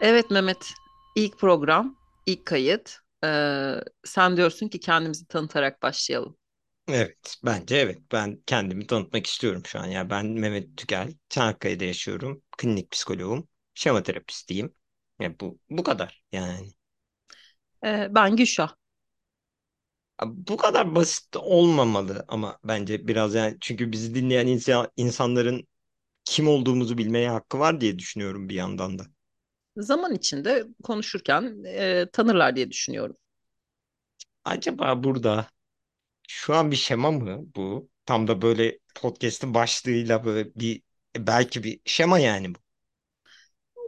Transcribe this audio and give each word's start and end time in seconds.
Evet 0.00 0.30
Mehmet, 0.30 0.70
ilk 1.16 1.38
program, 1.38 1.96
ilk 2.26 2.46
kayıt. 2.46 2.98
Ee, 3.24 3.74
sen 4.04 4.36
diyorsun 4.36 4.68
ki 4.68 4.80
kendimizi 4.80 5.26
tanıtarak 5.26 5.82
başlayalım. 5.82 6.36
Evet, 6.88 7.36
bence 7.44 7.76
evet. 7.76 7.98
Ben 8.12 8.42
kendimi 8.46 8.86
tanıtmak 8.86 9.26
istiyorum 9.26 9.62
şu 9.66 9.78
an. 9.80 9.86
Ya 9.86 10.10
ben 10.10 10.26
Mehmet 10.26 10.76
Tükel, 10.76 11.14
Çanakkale'de 11.28 11.84
yaşıyorum. 11.84 12.42
Klinik 12.58 12.90
psikoloğum, 12.90 13.48
şema 13.74 14.02
terapistiyim. 14.02 14.74
Ya 15.20 15.40
bu 15.40 15.58
bu 15.70 15.82
kadar 15.82 16.22
yani. 16.32 16.72
Ee, 17.84 18.08
ben 18.14 18.36
Gülşah. 18.36 18.76
Bu 20.26 20.56
kadar 20.56 20.94
basit 20.94 21.36
olmamalı 21.36 22.24
ama 22.28 22.58
bence 22.64 23.08
biraz 23.08 23.34
yani 23.34 23.56
çünkü 23.60 23.92
bizi 23.92 24.14
dinleyen 24.14 24.46
insan, 24.46 24.88
insanların 24.96 25.68
kim 26.24 26.48
olduğumuzu 26.48 26.98
bilmeye 26.98 27.30
hakkı 27.30 27.58
var 27.58 27.80
diye 27.80 27.98
düşünüyorum 28.00 28.48
bir 28.50 28.54
yandan 28.54 28.98
da. 29.00 29.04
Zaman 29.76 30.14
içinde 30.14 30.64
konuşurken 30.82 31.64
e, 31.66 32.06
tanırlar 32.12 32.56
diye 32.56 32.70
düşünüyorum. 32.70 33.16
Acaba 34.44 35.04
burada 35.04 35.48
şu 36.28 36.54
an 36.56 36.70
bir 36.70 36.76
şema 36.76 37.12
mı 37.12 37.42
bu? 37.56 37.90
Tam 38.06 38.28
da 38.28 38.42
böyle 38.42 38.78
podcast'in 38.94 39.54
başlığıyla 39.54 40.24
böyle 40.24 40.54
bir 40.54 40.82
belki 41.18 41.64
bir 41.64 41.80
şema 41.86 42.20
yani 42.20 42.56
bu. 42.56 42.58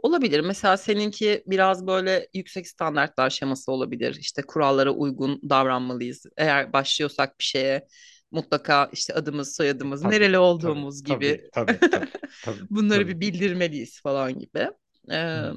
Olabilir. 0.03 0.39
Mesela 0.39 0.77
seninki 0.77 1.43
biraz 1.47 1.87
böyle 1.87 2.27
yüksek 2.33 2.67
standartlar 2.67 3.29
şeması 3.29 3.71
olabilir. 3.71 4.15
İşte 4.15 4.41
kurallara 4.41 4.91
uygun 4.91 5.41
davranmalıyız. 5.49 6.25
Eğer 6.37 6.73
başlıyorsak 6.73 7.39
bir 7.39 7.43
şeye 7.43 7.87
mutlaka 8.31 8.89
işte 8.93 9.13
adımız, 9.13 9.55
soyadımız, 9.55 10.03
Tabii, 10.03 10.05
nereli 10.05 10.37
tabii, 10.59 10.77
olduğumuz 10.77 11.03
gibi 11.03 11.41
tabii, 11.49 11.49
tabii, 11.51 11.79
tabii, 11.89 12.11
tabii, 12.41 12.67
bunları 12.69 13.07
tabii. 13.07 13.09
bir 13.09 13.19
bildirmeliyiz 13.19 14.01
falan 14.01 14.39
gibi. 14.39 14.69
Ee, 15.11 15.49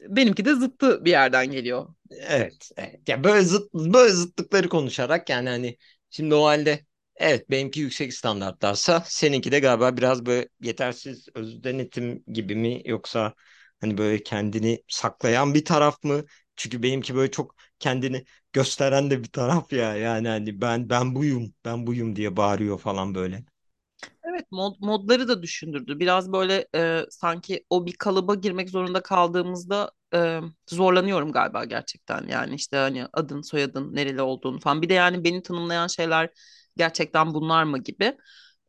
benimki 0.00 0.44
de 0.44 0.54
zıttı 0.54 1.04
bir 1.04 1.10
yerden 1.10 1.46
geliyor. 1.50 1.88
Evet, 2.10 2.70
evet. 2.76 3.08
Ya 3.08 3.24
böyle 3.24 3.42
zıt, 3.44 3.74
böyle 3.74 4.12
zıtlıkları 4.12 4.68
konuşarak 4.68 5.28
yani 5.30 5.48
hani 5.48 5.76
şimdi 6.10 6.34
o 6.34 6.44
halde 6.44 6.84
evet 7.16 7.50
benimki 7.50 7.80
yüksek 7.80 8.14
standartlarsa 8.14 9.02
seninki 9.06 9.52
de 9.52 9.60
galiba 9.60 9.96
biraz 9.96 10.26
böyle 10.26 10.48
yetersiz 10.60 11.28
öz 11.34 11.64
denetim 11.64 12.24
gibi 12.32 12.56
mi 12.56 12.82
yoksa 12.84 13.34
hani 13.80 13.98
böyle 13.98 14.22
kendini 14.22 14.82
saklayan 14.88 15.54
bir 15.54 15.64
taraf 15.64 16.04
mı? 16.04 16.24
Çünkü 16.56 16.82
benimki 16.82 17.14
böyle 17.14 17.30
çok 17.30 17.54
kendini 17.78 18.24
gösteren 18.52 19.10
de 19.10 19.18
bir 19.22 19.28
taraf 19.32 19.72
ya 19.72 19.96
yani 19.96 20.28
hani 20.28 20.60
ben 20.60 20.90
ben 20.90 21.14
buyum 21.14 21.54
ben 21.64 21.86
buyum 21.86 22.16
diye 22.16 22.36
bağırıyor 22.36 22.78
falan 22.78 23.14
böyle. 23.14 23.44
Evet 24.30 24.46
mod, 24.52 24.74
modları 24.80 25.28
da 25.28 25.42
düşündürdü. 25.42 25.98
Biraz 26.00 26.32
böyle 26.32 26.68
e, 26.74 27.02
sanki 27.10 27.64
o 27.70 27.86
bir 27.86 27.92
kalıba 27.92 28.34
girmek 28.34 28.70
zorunda 28.70 29.02
kaldığımızda 29.02 29.92
e, 30.14 30.40
zorlanıyorum 30.70 31.32
galiba 31.32 31.64
gerçekten. 31.64 32.28
Yani 32.28 32.54
işte 32.54 32.76
hani 32.76 33.06
adın, 33.12 33.42
soyadın, 33.42 33.94
nereli 33.94 34.22
olduğunu 34.22 34.60
falan. 34.60 34.82
Bir 34.82 34.88
de 34.88 34.94
yani 34.94 35.24
beni 35.24 35.42
tanımlayan 35.42 35.86
şeyler 35.86 36.30
gerçekten 36.76 37.34
bunlar 37.34 37.64
mı 37.64 37.78
gibi. 37.78 38.16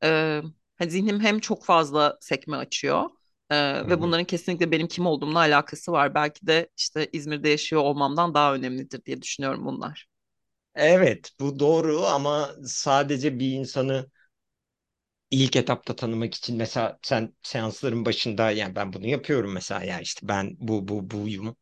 E, 0.03 0.41
hani 0.77 0.91
zihnim 0.91 1.19
hem 1.19 1.39
çok 1.39 1.65
fazla 1.65 2.17
sekme 2.21 2.57
açıyor 2.57 3.09
e, 3.49 3.55
Hı 3.85 3.89
ve 3.89 4.01
bunların 4.01 4.25
kesinlikle 4.25 4.71
benim 4.71 4.87
kim 4.87 5.05
olduğumla 5.05 5.39
alakası 5.39 5.91
var. 5.91 6.15
Belki 6.15 6.47
de 6.47 6.69
işte 6.77 7.09
İzmir'de 7.13 7.49
yaşıyor 7.49 7.81
olmamdan 7.81 8.33
daha 8.33 8.53
önemlidir 8.55 9.05
diye 9.05 9.21
düşünüyorum 9.21 9.65
bunlar. 9.65 10.07
Evet 10.75 11.31
bu 11.39 11.59
doğru 11.59 12.01
ama 12.05 12.49
sadece 12.65 13.39
bir 13.39 13.51
insanı 13.51 14.11
ilk 15.31 15.55
etapta 15.55 15.95
tanımak 15.95 16.33
için 16.35 16.57
mesela 16.57 16.99
sen 17.01 17.33
seansların 17.43 18.05
başında 18.05 18.51
yani 18.51 18.75
ben 18.75 18.93
bunu 18.93 19.07
yapıyorum 19.07 19.51
mesela 19.53 19.83
ya 19.83 19.99
işte 20.01 20.27
ben 20.27 20.57
bu 20.59 20.87
bu 20.87 21.11
buyum 21.11 21.57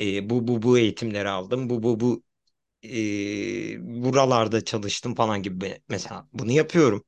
e, 0.00 0.30
bu 0.30 0.48
bu 0.48 0.62
bu 0.62 0.78
eğitimleri 0.78 1.28
aldım 1.28 1.70
bu 1.70 1.82
bu 1.82 2.00
bu 2.00 2.24
e, 2.84 4.04
buralarda 4.04 4.64
çalıştım 4.64 5.14
falan 5.14 5.42
gibi 5.42 5.82
mesela 5.88 6.28
bunu 6.32 6.52
yapıyorum 6.52 7.04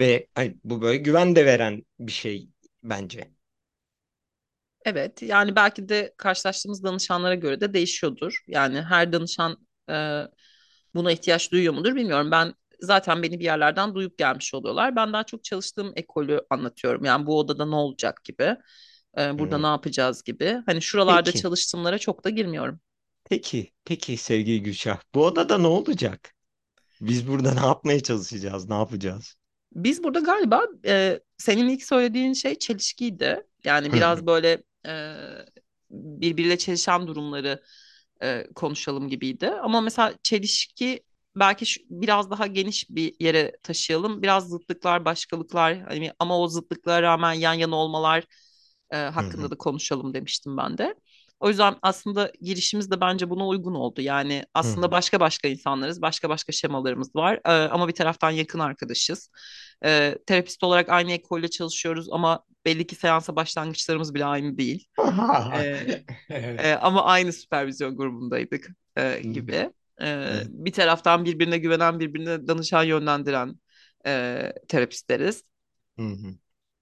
ve 0.00 0.28
hani, 0.34 0.56
bu 0.64 0.82
böyle 0.82 0.98
güven 0.98 1.36
de 1.36 1.46
veren 1.46 1.82
bir 2.00 2.12
şey 2.12 2.50
bence. 2.84 3.32
Evet, 4.84 5.22
yani 5.22 5.56
belki 5.56 5.88
de 5.88 6.14
karşılaştığımız 6.16 6.84
danışanlara 6.84 7.34
göre 7.34 7.60
de 7.60 7.74
değişiyordur. 7.74 8.38
Yani 8.46 8.82
her 8.82 9.12
danışan 9.12 9.66
e, 9.90 10.22
buna 10.94 11.12
ihtiyaç 11.12 11.52
duyuyor 11.52 11.74
mudur 11.74 11.94
bilmiyorum. 11.94 12.30
Ben 12.30 12.54
zaten 12.82 13.22
beni 13.22 13.40
bir 13.40 13.44
yerlerden 13.44 13.94
duyup 13.94 14.18
gelmiş 14.18 14.54
oluyorlar. 14.54 14.96
Ben 14.96 15.12
daha 15.12 15.24
çok 15.24 15.44
çalıştığım 15.44 15.92
ekolü 15.96 16.40
anlatıyorum. 16.50 17.04
Yani 17.04 17.26
bu 17.26 17.38
odada 17.38 17.66
ne 17.66 17.74
olacak 17.74 18.24
gibi, 18.24 18.56
e, 19.18 19.38
burada 19.38 19.58
Hmm. 19.58 19.62
ne 19.62 19.66
yapacağız 19.66 20.22
gibi. 20.24 20.62
Hani 20.66 20.82
şuralarda 20.82 21.32
Peki 21.32 21.34
çalıştığımlara 21.34 21.98
çok 21.98 22.24
da 22.24 22.30
girmiyorum. 22.30 22.80
peki 23.24 23.72
peki 23.84 24.16
sevgili 24.16 24.62
Gülşah 24.62 25.00
bu 25.14 25.26
odada 25.26 25.58
ne 25.58 25.66
olacak? 25.66 26.34
Biz 27.00 27.28
burada 27.28 27.54
ne 27.54 27.60
yapmaya 27.60 28.00
çalışacağız 28.04 28.68
ne 28.68 28.74
yapacağız? 28.74 29.36
Biz 29.72 30.04
burada 30.04 30.18
galiba 30.20 30.62
e, 30.86 31.20
senin 31.38 31.68
ilk 31.68 31.82
söylediğin 31.84 32.32
şey 32.32 32.58
çelişkiydi. 32.58 33.46
Yani 33.64 33.92
biraz 33.92 34.26
böyle 34.26 34.62
e, 34.86 35.14
birbiriyle 35.90 36.58
çelişen 36.58 37.06
durumları 37.06 37.62
e, 38.22 38.46
konuşalım 38.54 39.08
gibiydi. 39.08 39.48
Ama 39.50 39.80
mesela 39.80 40.14
çelişki 40.22 41.02
belki 41.36 41.66
şu- 41.66 41.80
biraz 41.90 42.30
daha 42.30 42.46
geniş 42.46 42.86
bir 42.90 43.14
yere 43.20 43.52
taşıyalım. 43.62 44.22
Biraz 44.22 44.48
zıtlıklar, 44.48 45.04
başkalıklar 45.04 45.80
hani 45.80 46.12
ama 46.18 46.38
o 46.38 46.48
zıtlıklara 46.48 47.02
rağmen 47.02 47.32
yan 47.32 47.54
yana 47.54 47.76
olmalar 47.76 48.24
e, 48.90 48.96
hakkında 48.96 49.44
hı. 49.44 49.50
da 49.50 49.54
konuşalım 49.58 50.14
demiştim 50.14 50.56
ben 50.56 50.78
de. 50.78 50.94
O 51.40 51.48
yüzden 51.48 51.76
aslında 51.82 52.32
girişimiz 52.40 52.90
de 52.90 53.00
bence 53.00 53.30
buna 53.30 53.46
uygun 53.48 53.74
oldu. 53.74 54.00
Yani 54.00 54.44
aslında 54.54 54.86
hı. 54.86 54.90
başka 54.90 55.20
başka 55.20 55.48
insanlarız, 55.48 56.02
başka 56.02 56.28
başka 56.28 56.52
şemalarımız 56.52 57.16
var. 57.16 57.40
E, 57.44 57.50
ama 57.50 57.88
bir 57.88 57.92
taraftan 57.94 58.30
yakın 58.30 58.58
arkadaşız. 58.58 59.30
E, 59.84 60.18
terapist 60.26 60.64
olarak 60.64 60.88
aynı 60.88 61.12
ekolde 61.12 61.48
çalışıyoruz 61.48 62.08
ama 62.12 62.44
belli 62.66 62.86
ki 62.86 62.94
seansa 62.94 63.36
başlangıçlarımız 63.36 64.14
bile 64.14 64.24
aynı 64.24 64.58
değil. 64.58 64.86
E, 65.52 65.60
e, 66.58 66.74
Evet. 66.74 66.74
ama 66.74 67.04
aynı 67.04 67.32
süpervizyon 67.32 67.96
grubundaydık 67.96 68.68
e, 68.98 69.20
Hı 69.24 69.28
hı. 69.28 69.66
E, 70.02 70.06
Evet. 70.26 70.48
bir 70.48 70.72
taraftan 70.72 71.24
birbirine 71.24 71.58
güvenen, 71.58 72.00
birbirine 72.00 72.46
danışan 72.48 72.82
yönlendiren 72.84 73.60
e, 74.06 74.52
terapistleriz. 74.68 75.44
Hı 75.98 76.02
hı. 76.02 76.34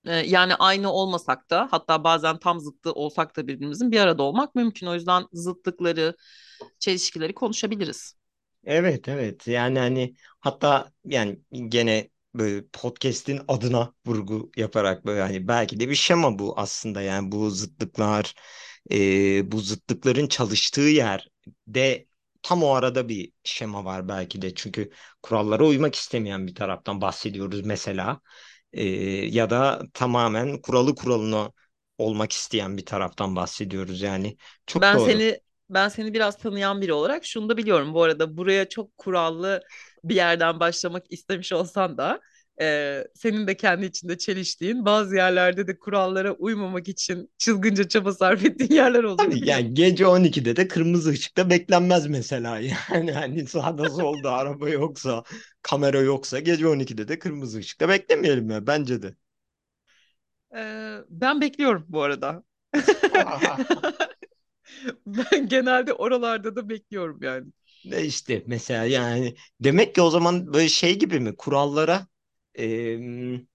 E, 0.06 0.12
yani 0.16 0.54
aynı 0.54 0.92
olmasak 0.92 1.50
da 1.50 1.68
hatta 1.70 2.04
bazen 2.04 2.38
tam 2.38 2.60
zıttı 2.60 2.92
olsak 2.92 3.36
da 3.36 3.46
birbirimizin 3.46 3.92
bir 3.92 4.00
arada 4.00 4.22
olmak 4.22 4.54
mümkün. 4.54 4.86
O 4.86 4.94
yüzden 4.94 5.24
zıtlıkları, 5.32 6.16
çelişkileri 6.78 7.34
konuşabiliriz. 7.34 8.14
Evet 8.64 9.08
evet 9.08 9.46
yani 9.48 9.78
hani 9.78 10.14
hatta 10.40 10.92
yani 11.04 11.38
gene 11.68 12.10
böyle 12.34 12.66
podcast'in 12.72 13.40
adına 13.48 13.94
vurgu 14.06 14.50
yaparak 14.56 15.06
böyle 15.06 15.20
hani 15.20 15.48
belki 15.48 15.80
de 15.80 15.88
bir 15.88 15.94
şema 15.94 16.38
bu 16.38 16.58
aslında 16.58 17.02
yani 17.02 17.32
bu 17.32 17.50
zıtlıklar 17.50 18.34
e, 18.92 19.52
bu 19.52 19.60
zıtlıkların 19.60 20.26
çalıştığı 20.28 20.80
yerde 20.80 22.06
tam 22.42 22.62
o 22.62 22.70
arada 22.74 23.08
bir 23.08 23.32
şema 23.44 23.84
var 23.84 24.08
belki 24.08 24.42
de 24.42 24.54
çünkü 24.54 24.90
kurallara 25.22 25.64
uymak 25.66 25.94
istemeyen 25.94 26.46
bir 26.46 26.54
taraftan 26.54 27.00
bahsediyoruz 27.00 27.60
mesela 27.66 28.20
E, 28.74 28.84
ya 29.28 29.50
da 29.50 29.82
tamamen 29.94 30.62
kuralı 30.62 30.94
kuralına 30.94 31.52
olmak 31.98 32.32
isteyen 32.32 32.76
bir 32.78 32.86
taraftan 32.86 33.36
bahsediyoruz 33.36 34.02
yani 34.02 34.36
çok 34.66 34.92
Ben 34.92 34.98
doğru. 34.98 35.22
seni 35.22 35.40
ben 35.70 35.88
seni 35.88 36.14
biraz 36.14 36.38
tanıyan 36.38 36.80
biri 36.80 36.92
olarak 36.92 37.24
şunu 37.24 37.48
da 37.48 37.56
biliyorum. 37.56 37.94
Bu 37.94 38.02
arada 38.02 38.36
buraya 38.36 38.68
çok 38.68 38.98
kurallı 38.98 39.62
bir 40.04 40.14
yerden 40.14 40.60
başlamak 40.60 41.12
istemiş 41.12 41.52
olsan 41.52 41.98
da 41.98 42.20
e, 42.60 43.04
senin 43.14 43.46
de 43.46 43.56
kendi 43.56 43.86
içinde 43.86 44.18
çeliştiğin 44.18 44.84
bazı 44.84 45.16
yerlerde 45.16 45.66
de 45.66 45.78
kurallara 45.78 46.32
uymamak 46.32 46.88
için 46.88 47.30
çılgınca 47.38 47.88
çaba 47.88 48.12
sarf 48.12 48.44
ettiğin 48.44 48.72
yerler 48.72 49.04
olduğunu 49.04 49.34
Tabii 49.34 49.48
yani 49.48 49.74
gece 49.74 50.06
12'de 50.06 50.56
de 50.56 50.68
kırmızı 50.68 51.10
ışıkta 51.10 51.50
beklenmez 51.50 52.06
mesela. 52.06 52.58
Yani 52.90 53.12
hani 53.12 53.46
sağda 53.46 53.90
solda 53.90 54.32
araba 54.32 54.68
yoksa, 54.68 55.24
kamera 55.62 55.98
yoksa 56.00 56.38
gece 56.40 56.66
12'de 56.68 57.08
de 57.08 57.18
kırmızı 57.18 57.58
ışıkta 57.58 57.88
beklemeyelim 57.88 58.50
ya 58.50 58.66
bence 58.66 59.02
de. 59.02 59.14
E, 60.54 60.60
ben 61.10 61.40
bekliyorum 61.40 61.86
bu 61.88 62.02
arada. 62.02 62.44
Ben 65.06 65.48
genelde 65.48 65.92
oralarda 65.92 66.56
da 66.56 66.68
bekliyorum 66.68 67.18
yani. 67.22 67.46
İşte 67.84 68.42
mesela 68.46 68.84
yani 68.84 69.34
demek 69.60 69.94
ki 69.94 70.02
o 70.02 70.10
zaman 70.10 70.52
böyle 70.54 70.68
şey 70.68 70.98
gibi 70.98 71.20
mi 71.20 71.36
kurallara 71.36 72.06
em, 72.54 73.46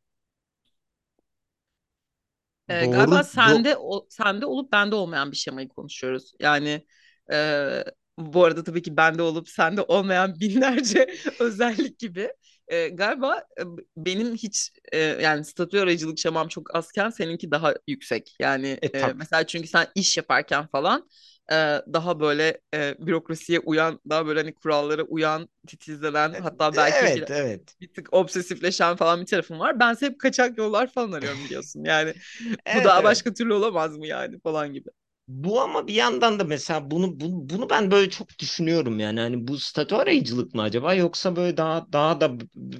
Ee, 2.70 2.86
galiba 2.86 3.24
doğru 3.24 3.34
do 3.46 3.56
sende 3.64 3.76
o, 3.78 4.08
sende 4.10 4.46
olup 4.46 4.72
bende 4.72 4.96
olmayan 4.96 5.32
bir 5.32 5.38
şemayı 5.38 5.70
konuşuyoruz. 5.70 6.34
Yani 6.40 6.86
e, 7.32 7.84
bu 8.18 8.44
arada 8.46 8.64
tabii 8.64 8.82
ki 8.82 8.98
bende 8.98 9.22
olup 9.22 9.50
sende 9.50 9.82
olmayan 9.82 10.36
binlerce 10.40 11.08
özellik 11.40 12.00
gibi. 12.00 12.30
E, 12.68 12.88
galiba 12.90 13.38
e, 13.60 13.64
benim 13.98 14.36
hiç 14.36 14.72
e, 14.92 14.98
yani 15.00 15.46
statü 15.46 15.80
aracılık 15.80 16.20
şemam 16.20 16.48
çok 16.48 16.76
azken 16.76 17.10
seninki 17.10 17.52
daha 17.52 17.74
yüksek. 17.88 18.36
Yani 18.40 18.80
E 18.82 18.90
e, 18.94 18.98
tabii. 18.98 19.16
mesela 19.16 19.48
çünkü 19.48 19.68
sen 19.68 19.88
iş 19.96 20.18
yaparken 20.18 20.68
falan 20.68 21.10
e, 21.52 21.56
daha 21.94 22.20
böyle 22.20 22.62
e, 22.74 22.96
bürokrasiye 23.08 23.60
uyan, 23.60 24.00
daha 24.10 24.26
böyle 24.28 24.40
hani 24.40 24.54
kurallara 24.56 25.04
uyan, 25.04 25.50
titizlenen 25.68 26.34
hatta 26.34 26.76
belki 26.76 27.16
bir, 27.16 27.26
Evet, 27.26 27.32
evet. 27.32 27.76
bir 27.82 27.94
tık 27.94 28.14
obsesifleşen 28.14 28.96
falan 28.96 29.22
bir 29.22 29.26
tarafım 29.26 29.60
var. 29.60 29.80
Ben 29.80 29.96
hep 30.00 30.20
kaçak 30.20 30.58
yollar 30.58 30.88
falan 30.94 31.12
arıyorum 31.12 31.44
biliyorsun. 31.46 31.84
Yani 31.84 32.14
bu 32.74 32.84
Evet, 32.84 32.86
daha 32.86 33.04
evet. 33.04 33.06
başka 33.06 33.34
türlü 33.34 33.54
olamaz 33.54 33.98
mı 33.98 34.08
yani 34.08 34.40
falan 34.40 34.74
gibi. 34.74 34.90
Bu 35.28 35.62
ama 35.62 35.88
bir 35.88 35.94
yandan 35.94 36.40
da 36.40 36.44
mesela 36.44 36.92
bunu 36.92 37.20
bunu, 37.20 37.50
bunu 37.50 37.70
ben 37.70 37.92
böyle 37.92 38.10
çok 38.10 38.40
düşünüyorum 38.40 39.00
yani 39.00 39.20
hani 39.20 39.48
bu 39.48 39.60
statü 39.60 39.96
arayıcılık 39.96 40.54
mı 40.56 40.62
acaba 40.62 40.94
yoksa 40.94 41.36
böyle 41.36 41.58
daha 41.58 41.94
daha 41.94 42.22
da 42.22 42.38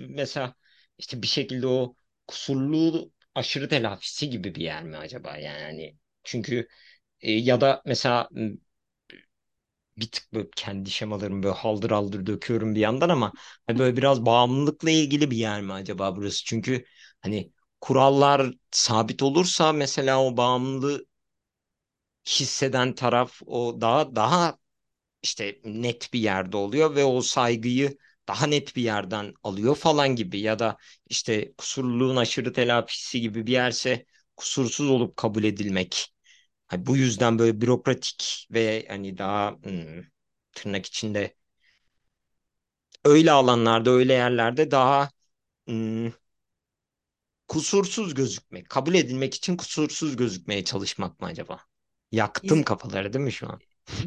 mesela 0.10 0.56
işte 0.98 1.22
bir 1.22 1.28
şekilde 1.28 1.68
o 1.68 1.96
kusurlu 2.28 3.12
aşırı 3.36 3.70
telafisi 3.70 4.30
gibi 4.30 4.56
bir 4.56 4.62
yer 4.62 4.84
mi 4.84 4.98
acaba 4.98 5.38
yani 5.38 5.98
çünkü 6.24 6.68
e, 7.26 7.32
ya 7.34 7.62
da 7.62 7.82
mesela 7.86 8.30
bir 9.98 10.12
tık 10.12 10.34
böyle 10.34 10.50
kendi 10.56 10.92
şemalarımı 10.92 11.44
böyle 11.44 11.56
haldır 11.56 11.92
haldır 11.92 12.26
döküyorum 12.26 12.76
bir 12.76 12.80
yandan 12.80 13.10
ama 13.10 13.34
hani 13.68 13.80
böyle 13.80 13.98
biraz 13.98 14.26
bağımlılıkla 14.26 14.90
ilgili 14.92 15.32
bir 15.32 15.38
yer 15.38 15.62
mi 15.62 15.74
acaba 15.74 16.16
burası 16.16 16.44
çünkü 16.46 16.86
hani 17.22 17.52
kurallar 17.82 18.54
sabit 18.72 19.24
olursa 19.24 19.74
mesela 19.74 20.24
o 20.24 20.38
bağımlılığı 20.38 21.06
hisseden 22.28 22.96
taraf 22.96 23.42
o 23.46 23.78
daha 23.82 24.16
daha 24.16 24.58
işte 25.24 25.62
net 25.66 26.14
bir 26.14 26.20
yerde 26.20 26.58
oluyor 26.58 26.96
ve 26.96 27.06
o 27.06 27.22
saygıyı 27.22 27.98
daha 28.30 28.48
net 28.48 28.78
bir 28.78 28.84
yerden 28.84 29.36
alıyor 29.44 29.76
falan 29.78 30.10
gibi 30.18 30.40
ya 30.42 30.60
da 30.60 30.78
işte 31.08 31.54
kusurluluğun 31.58 32.18
aşırı 32.18 32.54
telafisi 32.54 33.22
gibi 33.22 33.48
bir 33.48 33.54
yerse 33.54 34.08
kusursuz 34.38 34.90
olup 34.92 35.18
kabul 35.18 35.46
edilmek. 35.46 36.15
Hani 36.68 36.86
bu 36.86 36.98
yüzden 36.98 37.40
böyle 37.40 37.62
bürokratik 37.62 38.48
ve 38.52 38.86
hani 38.90 39.18
daha 39.18 39.52
hmm, 39.64 40.04
tırnak 40.54 40.86
içinde 40.86 41.36
öyle 43.06 43.32
alanlarda 43.32 43.90
öyle 43.92 44.14
yerlerde 44.14 44.72
daha 44.72 45.10
hmm, 45.68 46.12
kusursuz 47.48 48.14
gözükmek, 48.14 48.70
kabul 48.70 48.94
edilmek 48.94 49.34
için 49.34 49.58
kusursuz 49.58 50.16
gözükmeye 50.16 50.64
çalışmak 50.64 51.20
mı 51.22 51.28
acaba? 51.28 51.60
Yaktım 52.12 52.64
İz, 52.64 52.64
kafaları 52.64 53.14
değil 53.14 53.26
mi 53.26 53.32
şu 53.32 53.50
an? 53.50 53.62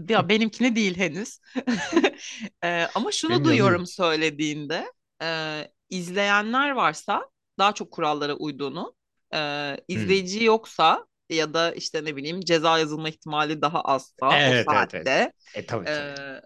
ya 0.09 0.29
benimkine 0.29 0.77
değil 0.77 0.97
henüz. 0.97 1.41
Ee, 2.65 2.89
ama 2.95 3.13
şunu 3.13 3.45
Benim 3.45 3.45
duyuyorum 3.45 3.87
söylediğinde 3.87 4.93
e, 5.23 5.63
izleyenler 5.91 6.71
varsa 6.71 7.31
daha 7.59 7.75
çok 7.75 7.91
kurallara 7.93 8.35
uyduğunu, 8.35 8.97
e, 9.35 9.77
Hmm. 9.95 10.19
izleyici 10.19 10.45
yoksa 10.45 11.07
ya 11.31 11.55
da 11.55 11.73
işte 11.75 12.05
ne 12.05 12.17
bileyim 12.17 12.41
ceza 12.41 12.79
yazılma 12.79 13.09
ihtimali 13.09 13.63
daha 13.63 13.81
azsa 13.83 14.41
o 14.43 14.53
Evet 14.53 14.73
evet 14.73 14.95
evet. 14.95 15.11
saatte 15.11 15.33
E 15.55 15.67
tabii 15.67 15.91
tabii. 15.91 16.15
e, 16.15 16.43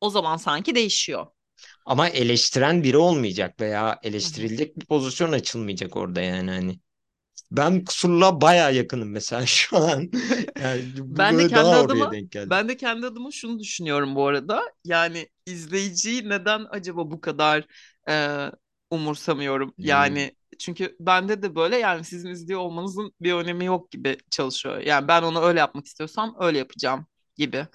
o 0.00 0.10
zaman 0.10 0.36
sanki 0.36 0.74
değişiyor. 0.74 1.26
Ama 1.86 2.08
eleştiren 2.08 2.82
biri 2.84 2.96
olmayacak 2.96 3.60
veya 3.60 3.98
eleştirilecek 4.02 4.76
bir 4.76 4.86
pozisyon 4.86 5.32
açılmayacak 5.32 5.96
orada 5.96 6.20
yani 6.20 6.50
hani. 6.50 6.80
Ben 7.52 7.84
kusurluğa 7.86 8.40
baya 8.40 8.70
yakınım 8.70 9.10
mesela 9.12 9.46
şu 9.46 9.78
an. 9.78 10.10
Yani 10.58 10.84
Ben 11.10 11.38
de 11.38 11.46
kendi 11.46 11.76
adıma 11.76 12.18
ben 12.44 12.68
de 12.68 12.76
kendi 12.76 13.06
adıma 13.06 13.30
şunu 13.30 13.58
düşünüyorum 13.58 14.14
bu 14.14 14.26
arada. 14.26 14.62
Yani 14.84 15.28
izleyiciyi 15.46 16.28
neden 16.28 16.66
acaba 16.70 17.10
bu 17.10 17.20
kadar 17.20 17.66
e, 18.08 18.46
umursamıyorum? 18.90 19.74
Hmm. 19.78 19.82
Yani 19.82 20.36
çünkü 20.58 20.96
bende 21.00 21.42
de 21.42 21.54
böyle 21.54 21.76
yani 21.76 22.04
sizin 22.04 22.30
izliyor 22.30 22.60
olmanızın 22.60 23.12
bir 23.20 23.32
önemi 23.32 23.64
yok 23.64 23.90
gibi 23.90 24.16
çalışıyor. 24.30 24.78
Yani 24.78 25.08
ben 25.08 25.22
onu 25.22 25.42
öyle 25.42 25.58
yapmak 25.60 25.86
istiyorsam 25.86 26.36
öyle 26.40 26.58
yapacağım 26.58 27.06
gibi. 27.36 27.66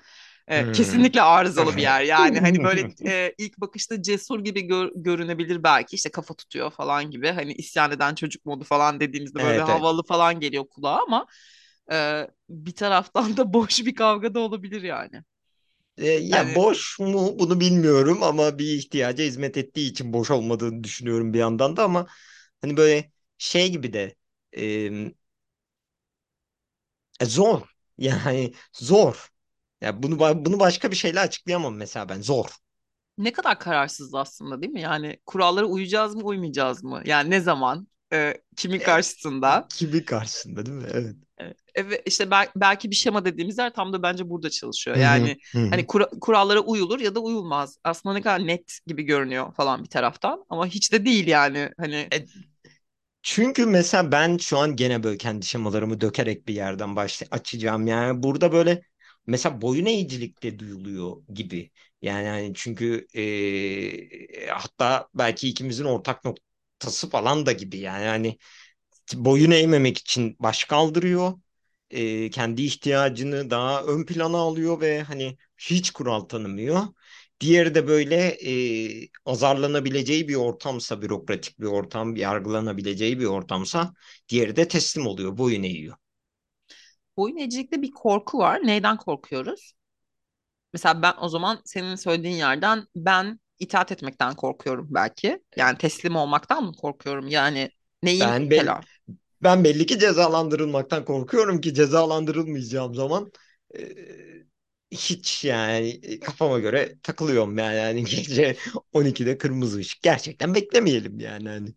E, 0.48 0.72
Hmm. 0.72 0.72
kesinlikle 0.72 1.22
arızalı 1.22 1.78
bir 1.78 1.82
yer. 1.82 2.02
Yani 2.02 2.40
hani 2.40 2.64
böyle 2.64 2.88
e, 3.08 3.34
ilk 3.38 3.58
bakışta 3.58 4.02
cesur 4.02 4.40
gibi 4.40 4.62
gör- 4.68 4.92
görünebilir 4.96 5.64
belki 5.64 5.96
işte 5.96 6.12
kafa 6.12 6.34
tutuyor 6.34 6.72
falan 6.72 7.12
gibi. 7.12 7.30
Hani 7.32 7.54
isyan 7.54 7.92
eden 7.92 8.16
çocuk 8.16 8.46
modu 8.46 8.64
falan 8.64 9.00
dediğimizde 9.00 9.42
böyle 9.42 9.62
Evet 9.62 9.70
evet. 9.70 9.84
havalı 9.84 10.04
falan 10.04 10.40
geliyor 10.40 10.66
kulağa 10.70 11.02
ama 11.04 11.26
ee, 11.92 12.28
bir 12.50 12.76
taraftan 12.76 13.38
da 13.38 13.54
boş 13.54 13.80
bir 13.86 13.96
kavga 13.96 14.34
da 14.34 14.40
olabilir 14.40 14.82
yani. 14.84 15.24
E, 15.98 16.08
ya 16.08 16.44
Hani 16.44 16.56
boş 16.56 17.00
mu 17.00 17.40
bunu 17.40 17.60
bilmiyorum 17.60 18.24
ama 18.24 18.60
bir 18.60 18.66
ihtiyaca 18.78 19.24
hizmet 19.24 19.58
ettiği 19.58 19.90
için 19.92 20.14
boş 20.14 20.32
olmadığını 20.32 20.84
düşünüyorum 20.84 21.34
bir 21.34 21.40
yandan 21.40 21.78
da 21.78 21.84
ama 21.84 22.08
hani 22.64 22.78
böyle 22.78 23.12
şey 23.40 23.72
gibi 23.74 23.94
de 23.94 24.16
e, 24.58 24.92
zor. 27.26 27.62
Yani 27.98 28.54
zor. 28.74 29.30
Ya 29.82 30.04
bunu 30.04 30.20
bunu 30.46 30.60
başka 30.60 30.92
bir 30.92 30.96
şeyle 30.96 31.20
açıklayamam 31.20 31.76
mesela 31.76 32.10
ben 32.10 32.22
zor. 32.22 32.46
ne 33.18 33.32
kadar 33.34 33.60
kararsız 33.60 34.14
aslında 34.16 34.62
değil 34.62 34.74
mi? 34.74 34.82
Yani 34.82 35.18
kurallara 35.26 35.66
uyacağız 35.66 36.16
mı, 36.16 36.24
uymayacağız 36.24 36.84
mı? 36.84 37.02
Yani 37.06 37.30
ne 37.30 37.40
zaman, 37.42 37.88
e, 38.14 38.42
kimin 38.58 38.80
E, 38.80 38.82
karşısında? 38.82 39.70
kimi 39.70 40.06
karşısında 40.06 40.66
değil 40.66 40.78
mi? 40.78 40.88
Evet. 40.94 41.16
Evet. 41.38 41.58
E, 41.78 42.02
işte 42.06 42.32
bel- 42.32 42.52
belki 42.56 42.92
bir 42.92 42.96
şema 42.96 43.26
dediğimiz 43.26 43.58
yer 43.58 43.74
tam 43.74 43.94
da 43.94 44.04
bence 44.04 44.30
burada 44.30 44.50
çalışıyor. 44.50 44.98
Yani 44.98 45.38
hani 45.70 45.88
kura- 45.88 46.10
kurallara 46.22 46.60
uyulur 46.60 47.00
ya 47.00 47.16
da 47.16 47.20
uyulmaz. 47.20 47.78
Aslında 47.84 48.16
ne 48.16 48.22
kadar 48.22 48.48
net 48.48 48.80
gibi 48.88 49.04
görünüyor 49.04 49.54
falan 49.54 49.84
bir 49.84 49.90
taraftan 49.90 50.46
ama 50.50 50.68
hiç 50.68 50.92
de 50.92 51.06
değil 51.06 51.28
yani. 51.28 51.70
Hani 51.80 52.12
E, 52.14 52.26
çünkü 53.24 53.66
mesela 53.66 54.12
ben 54.12 54.38
şu 54.38 54.58
an 54.58 54.76
gene 54.76 55.04
böyle 55.04 55.18
kendi 55.18 55.46
şemalarımı 55.46 56.02
dökerek 56.02 56.48
bir 56.48 56.54
yerden 56.56 56.96
başla 56.96 57.28
açacağım. 57.32 57.88
Yani 57.88 58.24
burada 58.24 58.52
böyle 58.52 58.82
mesela 59.28 59.62
boyun 59.62 59.86
eğicilik 59.86 60.44
de 60.44 60.60
duyuluyor 60.60 61.18
gibi. 61.34 61.72
Yani 62.02 62.28
hani 62.28 62.54
çünkü 62.56 63.08
e, 63.16 64.48
hatta 64.48 65.10
belki 65.16 65.50
ikimizin 65.50 65.86
ortak 65.86 66.26
noktası 66.26 67.10
falan 67.10 67.46
da 67.46 67.52
gibi. 67.52 67.78
Yani 67.78 68.06
hani 68.06 68.38
boyun 69.16 69.52
eğmemek 69.52 69.98
için 69.98 70.36
baş 70.40 70.64
kaldırıyor. 70.66 71.34
e, 71.92 72.30
kendi 72.30 72.64
ihtiyacını 72.64 73.50
daha 73.50 73.84
ön 73.84 74.06
plana 74.06 74.38
alıyor 74.38 74.82
ve 74.82 75.04
hani 75.04 75.38
hiç 75.58 75.92
kural 75.92 76.22
tanımıyor. 76.22 76.82
Diğeri 77.40 77.76
de 77.76 77.88
böyle 77.88 78.16
e, 78.26 79.10
azarlanabileceği 79.26 80.28
bir 80.28 80.36
ortamsa, 80.36 81.02
bürokratik 81.02 81.60
bir 81.60 81.66
ortam, 81.66 82.16
yargılanabileceği 82.16 83.20
bir 83.20 83.26
ortamsa, 83.26 83.94
diğeri 84.30 84.56
de 84.56 84.68
teslim 84.68 85.08
oluyor, 85.08 85.38
boyun 85.38 85.64
eğiyor. 85.64 85.96
boyun 87.18 87.38
eğicilikte 87.38 87.82
bir 87.82 87.92
korku 87.92 88.38
var. 88.38 88.60
Neyden 88.68 88.98
korkuyoruz? 88.98 89.74
Mesela 90.74 91.02
ben 91.02 91.14
o 91.22 91.30
zaman 91.30 91.62
senin 91.66 91.96
söylediğin 91.96 92.36
yerden 92.36 92.88
ben 92.96 93.40
itaat 93.60 93.92
etmekten 93.92 94.36
korkuyorum 94.36 94.88
belki. 94.92 95.44
Yani 95.58 95.78
teslim 95.78 96.16
olmaktan 96.16 96.64
mı 96.66 96.74
korkuyorum? 96.74 97.28
Yani 97.28 97.72
neyim 98.04 98.36
Ben 98.36 98.52
helal? 98.56 98.82
ben 99.44 99.64
belli 99.64 99.86
ki 99.86 100.00
cezalandırılmaktan 100.00 101.06
korkuyorum 101.06 101.62
ki 101.62 101.74
cezalandırılmayacağım 101.74 102.96
zaman 102.96 103.32
e, 103.76 103.82
hiç 104.94 105.46
yani 105.46 106.02
kafama 106.20 106.60
göre 106.60 106.96
takılıyorum 107.04 107.58
yani, 107.58 107.76
yani 107.78 108.04
gece 108.06 108.58
12'de 108.94 109.38
kırmızı 109.38 109.78
ışık 109.80 110.02
gerçekten 110.04 110.56
beklemeyelim 110.56 111.20
yani 111.20 111.50
hani. 111.50 111.70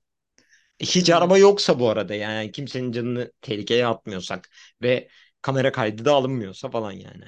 Hiç 0.81 1.11
Hmm. 1.11 1.17
araba 1.17 1.39
yoksa 1.39 1.81
bu 1.81 1.91
arada 1.91 2.15
yani 2.15 2.53
kimsenin 2.53 2.93
canını 2.93 3.33
tehlikeye 3.43 3.87
atmıyorsak 3.87 4.51
ve 4.83 5.09
kamera 5.43 5.73
kaydı 5.73 6.05
da 6.05 6.15
alınmıyorsa 6.15 6.71
falan 6.71 6.93
yani. 6.93 7.25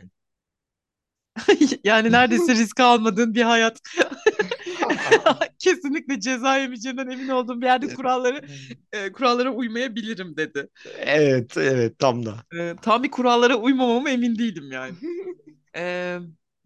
Yani 1.85 2.12
neredeyse 2.12 2.54
risk 2.54 2.80
almadığın 2.80 3.35
bir 3.35 3.42
hayat. 3.42 3.80
Kesinlikle 5.59 6.21
ceza 6.21 6.57
yemeyeceğinden 6.59 7.09
emin 7.09 7.28
olduğum 7.28 7.61
bir 7.61 7.66
yerde 7.66 7.92
kuralları 7.92 8.42
e, 8.92 9.12
kurallara 9.12 9.50
uymayabilirim 9.50 10.37
dedi. 10.37 10.68
Evet, 10.99 11.57
evet 11.57 11.99
tam 11.99 12.26
da. 12.26 12.45
E, 12.52 12.76
tam 12.83 13.02
bir 13.02 13.11
kurallara 13.11 13.57
uymamama 13.57 14.11
emin 14.11 14.38
değilim 14.38 14.73
yani. 14.73 14.99
E, 15.79 16.19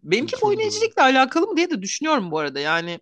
benimki 0.03 0.37
doğru. 0.41 0.59
eğicilikle 0.59 1.01
alakalı 1.01 1.47
mı 1.47 1.57
diye 1.57 1.69
de 1.71 1.81
düşünüyorum 1.81 2.31
bu 2.31 2.39
arada. 2.39 2.59
Yani 2.59 2.99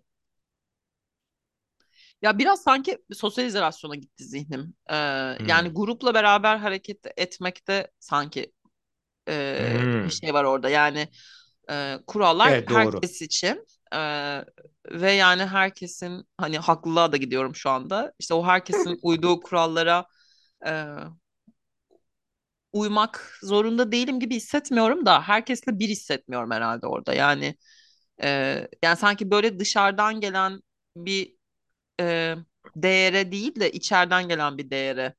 Ya 2.22 2.38
biraz 2.38 2.62
sanki 2.62 2.98
sosyal 3.12 3.46
izolasyona 3.46 3.94
gitti 3.94 4.24
zihnim. 4.24 4.74
Ee, 4.90 4.94
yani 5.44 5.68
Hmm. 5.68 5.74
grupla 5.74 6.14
beraber 6.14 6.56
hareket 6.56 6.98
etmekte 7.16 7.90
sanki 8.00 8.52
e, 9.28 9.86
bir 9.96 10.10
Hmm. 10.10 10.12
şey 10.12 10.34
var 10.34 10.44
orada. 10.44 10.70
Yani 10.70 11.08
e, 11.70 11.98
kurallar 12.06 12.54
Evet 12.54 12.68
doğru. 12.68 13.04
herkes 13.04 13.22
için 13.22 13.66
e, 13.94 13.98
ve 14.90 15.12
yani 15.12 15.46
herkesin 15.46 16.28
hani 16.38 16.58
haklılığa 16.58 17.12
da 17.12 17.16
gidiyorum 17.16 17.56
şu 17.56 17.70
anda. 17.70 18.12
İşte 18.18 18.34
o 18.34 18.44
herkesin 18.46 18.98
uyduğu 19.02 19.40
kurallara 19.40 20.06
e, 20.66 20.70
uymak 22.72 23.38
zorunda 23.42 23.92
değilim 23.92 24.20
gibi 24.20 24.36
hissetmiyorum 24.36 25.06
da 25.06 25.22
herkesle 25.22 25.78
bir 25.78 25.88
hissetmiyorum 25.88 26.50
herhalde 26.50 26.86
orada. 26.86 27.14
Yani 27.14 27.56
e, 28.24 28.28
yani 28.82 28.96
sanki 28.96 29.30
böyle 29.30 29.58
dışarıdan 29.58 30.20
gelen 30.20 30.60
bir 30.96 31.36
e, 32.00 32.34
değere 32.76 33.32
değil 33.32 33.60
de 33.60 33.72
içeriden 33.72 34.28
gelen 34.28 34.58
bir 34.58 34.70
değere 34.70 35.14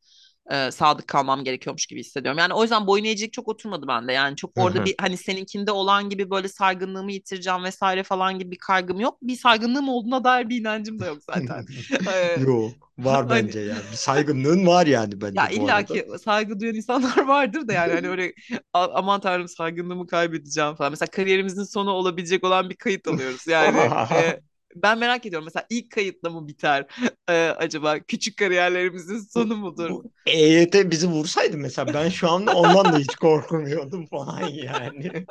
e, 0.52 0.72
sadık 0.72 1.08
kalmam 1.08 1.44
gerekiyormuş 1.44 1.86
gibi 1.86 2.00
hissediyorum. 2.00 2.40
Yani 2.40 2.54
o 2.54 2.62
yüzden 2.62 2.88
boyun 2.88 3.04
eğicilik 3.04 3.34
çok 3.34 3.48
oturmadı 3.48 3.88
bende. 3.88 4.14
Yani 4.14 4.36
çok 4.36 4.52
orada 4.56 4.80
hı. 4.80 4.86
bir 4.86 4.96
hani 5.02 5.18
seninkinde 5.18 5.72
olan 5.72 6.10
gibi 6.10 6.30
böyle 6.30 6.48
saygınlığımı 6.48 7.12
yitireceğim 7.12 7.64
vesaire 7.64 8.04
falan 8.04 8.40
gibi 8.40 8.52
bir 8.52 8.58
kaygım 8.58 9.00
yok. 9.00 9.18
Bir 9.22 9.36
saygınlığım 9.36 9.90
olduğuna 9.90 10.24
dair 10.24 10.50
bir 10.50 10.62
inancım 10.62 11.00
da 11.00 11.06
yok 11.06 11.24
zaten. 11.24 11.66
E, 12.08 12.40
Yo 12.42 12.72
var 12.98 13.30
hani 13.30 13.50
bence 13.50 13.60
ya. 13.60 13.76
Bir 13.92 13.96
saygınlığın 13.98 14.68
var 14.68 14.86
yani 14.88 15.22
ya 15.34 15.50
bence 15.50 15.56
bu 15.56 15.60
illa 15.60 15.86
ki 15.86 16.06
saygı 16.24 16.60
duyan 16.60 16.76
insanlar 16.76 17.18
vardır 17.28 17.68
da 17.68 17.74
yani 17.74 17.94
hani 17.94 18.08
öyle 18.10 18.34
"A- 18.74 18.88
aman 18.94 19.22
tanrım 19.22 19.48
saygınlığımı 19.48 20.08
kaybedeceğim 20.08 20.76
falan. 20.76 20.92
Mesela 20.92 21.10
kariyerimizin 21.12 21.64
sonu 21.64 21.92
olabilecek 21.92 22.44
olan 22.44 22.70
bir 22.70 22.76
kayıt 22.76 23.08
alıyoruz. 23.08 23.48
Yani 23.48 23.78
e, 24.12 24.42
ben 24.76 24.98
merak 25.00 25.26
ediyorum 25.26 25.46
mesela 25.46 25.66
ilk 25.70 25.92
kayıtla 25.92 26.30
mı 26.30 26.48
biter 26.48 26.86
E, 27.30 27.34
acaba 27.58 28.00
küçük 28.00 28.38
kariyerlerimizin 28.38 29.20
sonu 29.20 29.58
mudur? 29.58 29.92
bu 29.92 30.12
EYT 30.26 30.92
bizi 30.92 31.08
vursaydı 31.08 31.58
mesela 31.58 31.94
ben 31.94 32.10
şu 32.10 32.30
anda 32.30 32.52
ondan 32.54 32.92
da 32.94 32.98
hiç 32.98 33.16
korkmuyordum 33.16 34.06
falan 34.06 34.40
yani. 34.42 35.28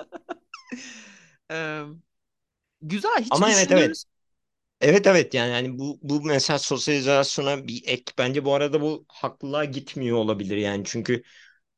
E, 1.50 1.84
güzel 2.82 3.22
hiç 3.24 3.30
Ama 3.30 3.50
evet 3.52 3.72
evet. 3.72 4.04
Evet 4.80 5.06
evet 5.06 5.34
yani 5.34 5.52
hani 5.52 5.78
bu 5.78 5.98
bu 6.02 6.22
mesela 6.22 6.58
sosyalizasyona 6.58 7.68
bir 7.68 7.82
ek 7.86 8.12
bence 8.18 8.44
bu 8.44 8.54
arada 8.54 8.80
bu 8.80 9.06
haklılığa 9.08 9.64
gitmiyor 9.64 10.16
olabilir 10.18 10.56
yani 10.56 10.82
çünkü 10.86 11.22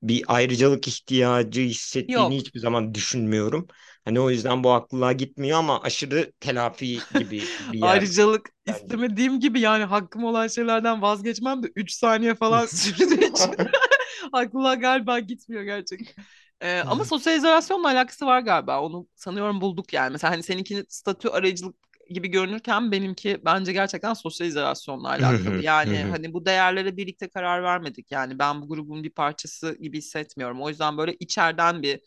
bir 0.02 0.24
ayrıcalık 0.28 0.88
ihtiyacı 0.88 1.60
hissettiğini 1.62 2.36
yok. 2.36 2.38
hiçbir 2.38 2.60
zaman 2.60 2.94
düşünmüyorum. 2.94 3.68
Hani 4.04 4.20
o 4.20 4.30
yüzden 4.30 4.64
bu 4.64 4.70
haklılığa 4.72 5.12
gitmiyor 5.12 5.58
ama 5.58 5.80
aşırı 5.82 6.32
telafi 6.40 7.08
gibi 7.14 7.54
bir 7.58 7.78
yer 7.78 7.90
Ayrıcalık 7.90 8.50
bence. 8.68 8.84
istemediğim 8.84 9.40
gibi 9.40 9.60
yani 9.60 9.84
hakkım 9.84 10.24
olan 10.24 10.46
şeylerden 10.48 11.02
vazgeçmem 11.02 11.62
de 11.62 11.66
3 11.76 11.92
saniye 11.92 12.34
falan 12.34 12.66
sürdüğü 12.70 13.24
için 13.24 13.54
aklına 14.32 14.74
galiba 14.74 15.18
gitmiyor 15.18 15.62
gerçekten. 15.62 16.24
Ee, 16.60 16.80
ama 16.86 17.04
sosyal 17.04 17.36
izolasyonla 17.36 17.88
alakası 17.88 18.26
var 18.26 18.40
galiba. 18.40 18.82
Onu 18.82 19.08
sanıyorum 19.14 19.60
bulduk 19.60 19.92
yani. 19.92 20.12
Mesela 20.12 20.32
hani 20.32 20.42
seninkini 20.42 20.84
statü 20.88 21.28
arayıcılık 21.28 21.76
gibi 22.10 22.28
görünürken 22.28 22.92
benimki 22.92 23.40
bence 23.44 23.72
gerçekten 23.72 24.14
sosyal 24.14 24.48
izolasyonla 24.48 25.08
alakalı. 25.08 25.62
Yani 25.62 26.04
hani 26.10 26.32
bu 26.32 26.46
değerlere 26.46 26.96
birlikte 26.96 27.28
karar 27.28 27.62
vermedik. 27.62 28.10
Yani 28.12 28.38
ben 28.38 28.62
bu 28.62 28.68
grubun 28.68 29.04
bir 29.04 29.10
parçası 29.10 29.78
gibi 29.80 29.98
hissetmiyorum. 29.98 30.62
O 30.62 30.68
yüzden 30.68 30.98
böyle 30.98 31.14
içeriden 31.20 31.82
bir 31.82 32.00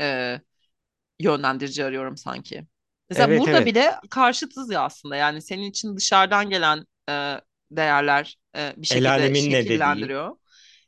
e, 0.00 0.40
yönlendirici 1.20 1.84
arıyorum 1.84 2.16
sanki. 2.16 2.66
Mesela 3.10 3.28
Evet 3.28 3.40
burada 3.40 3.56
evet. 3.56 3.66
bile 3.66 3.94
karşıtız 4.10 4.70
ya 4.72 4.82
aslında. 4.82 5.16
Yani 5.16 5.42
senin 5.42 5.70
için 5.70 5.96
dışarıdan 5.96 6.50
gelen 6.50 6.84
e, 7.10 7.40
değerler 7.70 8.36
e, 8.56 8.74
bir 8.76 8.88
El 8.90 9.06
şekilde 9.06 9.08
dediği, 9.50 9.50
şekillendiriyor. 9.52 10.36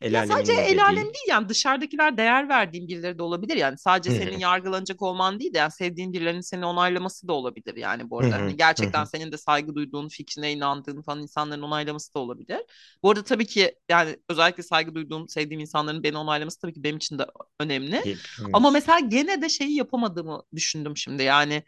El 0.00 0.14
Ya 0.14 0.22
sadece 0.22 0.52
el 0.52 0.84
alem 0.84 0.96
dediği. 0.96 1.04
değil 1.04 1.24
yani 1.28 1.48
dışarıdakiler 1.48 2.16
değer 2.18 2.48
verdiğin 2.48 2.88
birileri 2.88 3.18
de 3.18 3.22
olabilir 3.22 3.56
yani 3.56 3.78
sadece 3.78 4.10
senin 4.10 4.38
yargılanacak 4.38 5.02
olman 5.02 5.40
değil 5.40 5.54
de 5.54 5.58
yani 5.58 5.70
sevdiğin 5.72 6.12
birilerinin 6.12 6.40
seni 6.40 6.66
onaylaması 6.66 7.28
da 7.28 7.32
olabilir 7.32 7.76
yani 7.76 8.10
bu 8.10 8.18
arada. 8.20 8.36
hı, 8.36 8.36
Hani 8.36 8.56
gerçekten 8.56 9.04
senin 9.04 9.32
de 9.32 9.38
saygı 9.38 9.74
duyduğun, 9.74 10.08
fikrine 10.08 10.52
inandığın 10.52 11.02
falan 11.02 11.22
insanların 11.22 11.62
onaylaması 11.62 12.14
da 12.14 12.18
olabilir. 12.18 12.58
Bu 13.02 13.10
arada 13.10 13.22
tabii 13.24 13.46
ki 13.46 13.74
yani 13.88 14.16
özellikle 14.28 14.62
saygı 14.62 14.94
duyduğum, 14.94 15.28
sevdiğim 15.28 15.60
insanların 15.60 16.02
beni 16.02 16.18
onaylaması 16.18 16.60
tabii 16.60 16.72
ki 16.74 16.82
benim 16.84 16.96
için 16.96 17.18
de 17.18 17.26
önemli. 17.60 18.06
Ama 18.52 18.70
mesela 18.70 18.98
gene 19.00 19.42
de 19.42 19.48
şeyi 19.48 19.76
yapamadığımı 19.76 20.42
düşündüm 20.54 20.96
şimdi 20.96 21.22
yani 21.22 21.62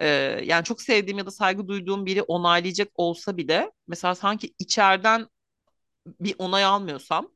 e, 0.00 0.06
yani 0.44 0.64
çok 0.64 0.82
sevdiğim 0.82 1.18
ya 1.18 1.26
da 1.26 1.30
saygı 1.30 1.68
duyduğum 1.68 2.06
biri 2.06 2.22
onaylayacak 2.22 2.88
olsa 2.94 3.36
bile 3.36 3.72
mesela 3.88 4.14
sanki 4.14 4.54
içeriden 4.58 5.28
bir 6.20 6.34
onay 6.38 6.64
almıyorsam 6.64 7.28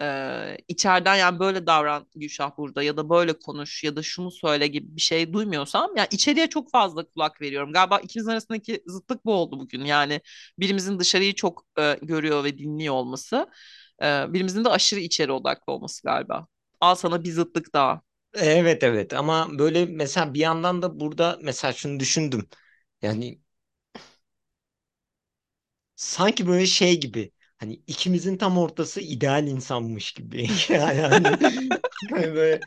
ee, 0.00 0.56
içeriden 0.68 1.16
yani 1.16 1.38
böyle 1.38 1.66
davran 1.66 2.06
Gülşah 2.14 2.50
burada 2.58 2.82
ya 2.82 2.96
da 2.96 3.10
böyle 3.10 3.32
konuş 3.38 3.84
ya 3.84 3.96
da 3.96 4.02
şunu 4.02 4.30
söyle 4.30 4.66
gibi 4.66 4.96
bir 4.96 5.00
şey 5.00 5.32
duymuyorsam 5.32 5.96
yani 5.96 6.08
içeriye 6.10 6.46
çok 6.48 6.70
fazla 6.70 7.04
kulak 7.08 7.40
veriyorum. 7.40 7.72
Galiba 7.72 7.98
ikimizin 7.98 8.30
arasındaki 8.30 8.82
zıtlık 8.86 9.24
bu 9.24 9.32
oldu 9.34 9.60
bugün. 9.60 9.84
Yani 9.84 10.20
birimizin 10.58 10.98
dışarıyı 10.98 11.34
çok 11.34 11.64
e, 11.78 11.98
görüyor 12.02 12.44
ve 12.44 12.58
dinliyor 12.58 12.94
olması, 12.94 13.48
e, 14.02 14.32
birimizin 14.32 14.64
de 14.64 14.68
aşırı 14.68 15.00
içeri 15.00 15.32
odaklı 15.32 15.72
olması 15.72 16.02
galiba. 16.02 16.46
Al 16.80 16.94
sana 16.94 17.24
bir 17.24 17.30
zıtlık 17.32 17.74
daha. 17.74 18.02
Evet 18.34 18.82
evet 18.82 19.12
ama 19.14 19.58
böyle 19.58 19.86
mesela 19.86 20.34
bir 20.34 20.40
yandan 20.40 20.82
da 20.82 21.00
burada 21.00 21.38
mesela 21.42 21.72
şunu 21.72 22.00
düşündüm. 22.00 22.48
Yani 23.02 23.40
sanki 25.96 26.46
böyle 26.46 26.66
şey 26.66 27.00
gibi 27.00 27.32
hani 27.58 27.82
ikimizin 27.86 28.36
tam 28.36 28.58
ortası 28.58 29.00
ideal 29.00 29.46
insanmış 29.46 30.12
gibi. 30.12 30.48
Yani 30.70 31.00
hani, 31.00 31.38
hani 32.10 32.34
böyle 32.34 32.64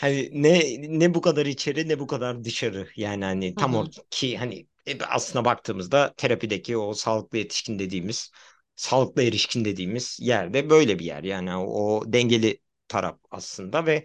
hani 0.00 0.30
ne 0.42 0.76
ne 1.00 1.14
bu 1.14 1.20
kadar 1.20 1.46
içeri 1.46 1.88
ne 1.88 1.98
bu 1.98 2.06
kadar 2.06 2.44
dışarı. 2.44 2.88
Yani 2.96 3.24
hani 3.24 3.56
tam 3.56 3.74
orta 3.74 4.02
ki 4.10 4.38
hani 4.38 4.66
e, 4.86 4.98
aslına 5.04 5.44
baktığımızda 5.44 6.14
terapideki 6.16 6.76
o 6.76 6.94
sağlıklı 6.94 7.38
yetişkin 7.38 7.78
dediğimiz 7.78 8.30
sağlıklı 8.76 9.22
erişkin 9.22 9.64
dediğimiz 9.64 10.18
yerde 10.20 10.70
böyle 10.70 10.98
bir 10.98 11.04
yer. 11.04 11.24
Yani 11.24 11.56
o 11.56 12.02
dengeli 12.12 12.60
taraf 12.88 13.18
aslında 13.30 13.86
ve 13.86 14.04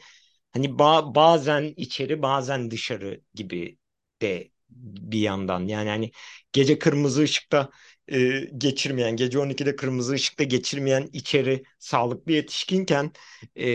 Hani 0.54 0.68
ba- 0.68 1.16
bazen 1.16 1.74
içeri 1.78 2.22
bazen 2.22 2.72
dışarı 2.72 3.22
gibi 3.34 3.78
de 4.22 4.52
bir 4.70 5.20
yandan. 5.20 5.68
Yani 5.68 5.90
hani 5.90 6.12
gece 6.54 6.80
kırmızı 6.80 7.22
ışıkta 7.22 7.70
e, 8.08 8.40
geçirmeyen, 8.58 9.16
gece 9.16 9.40
12'de 9.40 9.76
kırmızı 9.76 10.14
ışıkta 10.14 10.44
geçirmeyen 10.44 11.10
içeri 11.14 11.64
sağlıklı 11.80 12.32
yetişkinken 12.32 13.12
e, 13.58 13.66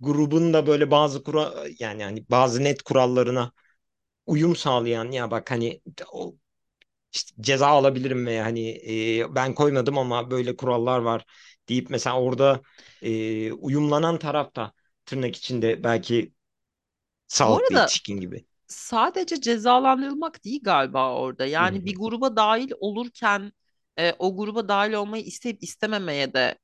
grubun 0.00 0.52
da 0.54 0.66
böyle 0.66 0.90
bazı 0.90 1.22
kura 1.24 1.54
yani 1.78 2.04
hani 2.04 2.24
bazı 2.30 2.64
net 2.64 2.82
kurallarına 2.82 3.52
uyum 4.26 4.56
sağlayan 4.56 5.10
ya 5.12 5.30
bak 5.30 5.50
hani 5.50 5.82
o 6.12 6.36
işte 7.12 7.42
ceza 7.42 7.66
alabilirim 7.68 8.26
veya 8.26 8.44
hani 8.44 8.70
e, 9.20 9.34
ben 9.34 9.54
koymadım 9.54 9.98
ama 9.98 10.30
böyle 10.30 10.56
kurallar 10.56 10.98
var 11.00 11.26
deyip 11.68 11.90
mesela 11.90 12.20
orada 12.20 12.62
e, 13.02 13.52
uyumlanan 13.52 14.18
taraf 14.18 14.56
da 14.56 14.72
tırnak 15.06 15.36
içinde 15.36 15.84
belki 15.84 16.34
Sağlıklı 17.28 17.74
arada 17.74 17.74
yetişkin 17.74 18.20
gibi. 18.20 18.46
Sadece 18.70 19.40
cezalandırılmak 19.40 20.44
değil 20.44 20.60
galiba 20.62 21.14
orada. 21.14 21.46
Yani 21.46 21.78
hı. 21.78 21.84
bir 21.84 21.94
gruba 21.96 22.36
dahil 22.36 22.72
olurken 22.80 23.52
e, 23.98 24.12
o 24.18 24.36
gruba 24.36 24.68
dahil 24.68 24.92
olmayı 24.92 25.24
isteyip 25.24 25.62
istememeye 25.62 26.34
de 26.34 26.58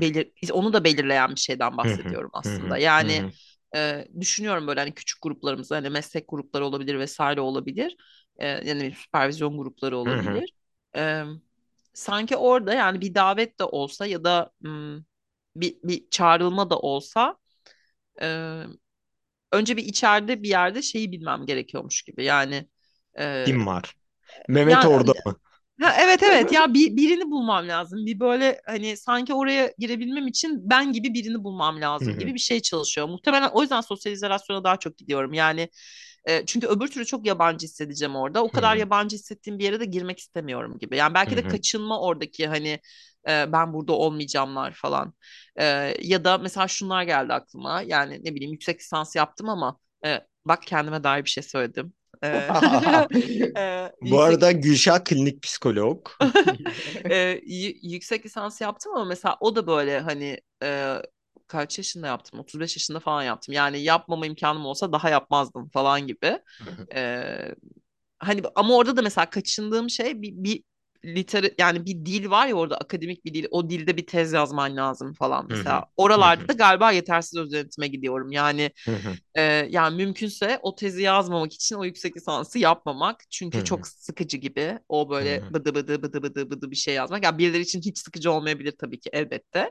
belir 0.00 0.32
onu 0.52 0.72
da 0.72 0.84
belirleyen 0.84 1.30
bir 1.30 1.40
şeyden 1.40 1.76
bahsediyorum 1.76 2.30
aslında. 2.32 2.78
Yani 2.78 3.30
e, 3.76 4.08
düşünüyorum 4.20 4.66
böyle 4.66 4.80
hani 4.80 4.94
küçük 4.94 5.22
gruplarımızda 5.22 5.76
hani 5.76 5.90
meslek 5.90 6.24
grupları 6.28 6.66
olabilir 6.66 6.98
vesaire 6.98 7.40
olabilir. 7.40 7.96
E, 8.36 8.46
yani 8.48 8.92
süpervizyon 8.92 9.58
grupları 9.58 9.98
olabilir. 9.98 10.54
E, 10.96 11.24
sanki 11.94 12.36
orada 12.36 12.74
yani 12.74 13.00
bir 13.00 13.14
davet 13.14 13.58
de 13.60 13.64
olsa 13.64 14.06
ya 14.06 14.24
da 14.24 14.50
m, 14.60 14.98
bir, 15.56 15.76
bir 15.84 16.10
çağrılma 16.10 16.70
da 16.70 16.78
olsa 16.78 17.36
e, 18.22 18.62
önce 19.52 19.76
bir 19.76 19.84
içeride 19.84 20.42
bir 20.42 20.48
yerde 20.48 20.82
şeyi 20.82 21.12
bilmem 21.12 21.46
gerekiyormuş 21.46 22.02
gibi. 22.02 22.24
Yani 22.24 22.68
e, 23.18 23.44
Kim 23.44 23.66
var? 23.66 23.94
Mehmet 24.48 24.74
yani 24.74 24.86
orada 24.86 25.12
mı? 25.26 25.36
Ha, 25.80 25.94
evet 26.00 26.22
evet 26.22 26.52
ya 26.52 26.74
bir, 26.74 26.96
birini 26.96 27.30
bulmam 27.30 27.68
lazım. 27.68 28.06
Bir 28.06 28.20
böyle 28.20 28.60
hani 28.66 28.96
sanki 28.96 29.34
oraya 29.34 29.74
girebilmem 29.78 30.26
için 30.26 30.70
ben 30.70 30.92
gibi 30.92 31.14
birini 31.14 31.44
bulmam 31.44 31.80
lazım 31.80 32.18
gibi 32.18 32.34
bir 32.34 32.38
şey 32.38 32.60
çalışıyor. 32.60 33.08
Muhtemelen 33.08 33.48
o 33.48 33.62
yüzden 33.62 33.80
sosyalizasyona 33.80 34.64
daha 34.64 34.76
çok 34.76 34.98
gidiyorum. 34.98 35.32
Yani 35.32 35.68
e, 36.24 36.46
çünkü 36.46 36.66
öbür 36.66 36.88
türlü 36.88 37.06
çok 37.06 37.26
yabancı 37.26 37.66
hissedeceğim 37.66 38.16
orada. 38.16 38.44
O 38.44 38.50
kadar 38.50 38.76
yabancı 38.76 39.16
hissettiğim 39.16 39.58
bir 39.58 39.64
yere 39.64 39.80
de 39.80 39.84
girmek 39.84 40.18
istemiyorum 40.18 40.78
gibi. 40.78 40.96
Yani 40.96 41.14
belki 41.14 41.36
de 41.36 41.42
kaçınma 41.42 42.00
oradaki 42.00 42.46
hani 42.46 42.80
e, 43.28 43.52
ben 43.52 43.72
burada 43.72 43.92
olmayacağımlar 43.92 44.72
falan. 44.72 45.14
E, 45.56 45.64
ya 46.02 46.24
da 46.24 46.38
mesela 46.38 46.68
şunlar 46.68 47.02
geldi 47.02 47.32
aklıma. 47.32 47.82
Yani 47.82 48.20
ne 48.24 48.34
bileyim 48.34 48.52
yüksek 48.52 48.80
lisans 48.80 49.16
yaptım 49.16 49.48
ama 49.48 49.78
e, 50.06 50.20
bak 50.44 50.62
kendime 50.62 51.04
dair 51.04 51.24
bir 51.24 51.30
şey 51.30 51.42
söyledim. 51.42 51.92
E, 52.24 52.48
Bu 54.10 54.20
arada 54.20 54.52
Gülşah 54.52 55.04
klinik 55.04 55.42
psikolog. 55.42 56.08
e, 57.10 57.40
yüksek 57.82 58.26
lisans 58.26 58.60
yaptım 58.60 58.92
ama 58.94 59.04
mesela 59.04 59.36
o 59.40 59.56
da 59.56 59.66
böyle 59.66 60.00
hani 60.00 60.40
e, 60.62 60.96
kaç 61.48 61.78
yaşında 61.78 62.06
yaptım? 62.06 62.40
35 62.40 62.76
yaşında 62.76 63.00
falan 63.00 63.22
yaptım. 63.22 63.54
Yani 63.54 63.80
yapmama 63.80 64.26
imkanım 64.26 64.66
olsa 64.66 64.92
daha 64.92 65.10
yapmazdım 65.10 65.68
falan 65.68 66.06
gibi. 66.06 66.38
E, 66.94 67.24
hani 68.18 68.42
ama 68.54 68.76
orada 68.76 68.96
da 68.96 69.02
mesela 69.02 69.30
kaçındığım 69.30 69.90
şey 69.90 70.22
bir, 70.22 70.32
bir 70.32 70.62
liter 71.04 71.50
yani 71.58 71.86
bir 71.86 72.06
dil 72.06 72.30
var 72.30 72.46
ya 72.46 72.54
orada 72.54 72.76
akademik 72.76 73.24
bir 73.24 73.34
dil. 73.34 73.46
O 73.50 73.70
dilde 73.70 73.96
bir 73.96 74.06
tez 74.06 74.32
yazman 74.32 74.76
lazım 74.76 75.14
falan 75.14 75.48
Hı 75.48 75.54
hı. 75.54 75.58
mesela. 75.58 75.80
Hı 75.80 75.84
Oralarda 75.96 76.44
hı. 76.44 76.48
da 76.48 76.52
galiba 76.52 76.92
yetersiz 76.92 77.38
öz 77.38 77.52
yönetime 77.52 77.88
gidiyorum. 77.88 78.32
Yani 78.32 78.70
Ee, 79.34 79.42
yani 79.70 79.96
mümkünse 79.96 80.58
o 80.62 80.74
tezi 80.74 81.02
yazmamak 81.02 81.52
için 81.52 81.76
o 81.76 81.84
yüksek 81.84 82.16
lisansı 82.16 82.58
yapmamak. 82.58 83.30
Çünkü 83.30 83.64
çok 83.64 83.86
sıkıcı 83.88 84.36
gibi 84.36 84.78
o 84.88 85.10
böyle 85.10 85.42
bıdı 85.54 85.74
bıdı 85.74 86.02
bıdı 86.02 86.22
bıdı 86.22 86.50
bıdı 86.50 86.70
bir 86.70 86.76
şey 86.76 86.94
yazmak. 86.94 87.24
Yani 87.24 87.38
birileri 87.38 87.62
için 87.62 87.80
hiç 87.80 87.98
sıkıcı 87.98 88.32
olmayabilir 88.32 88.72
tabii 88.80 89.00
ki 89.00 89.10
elbette. 89.12 89.70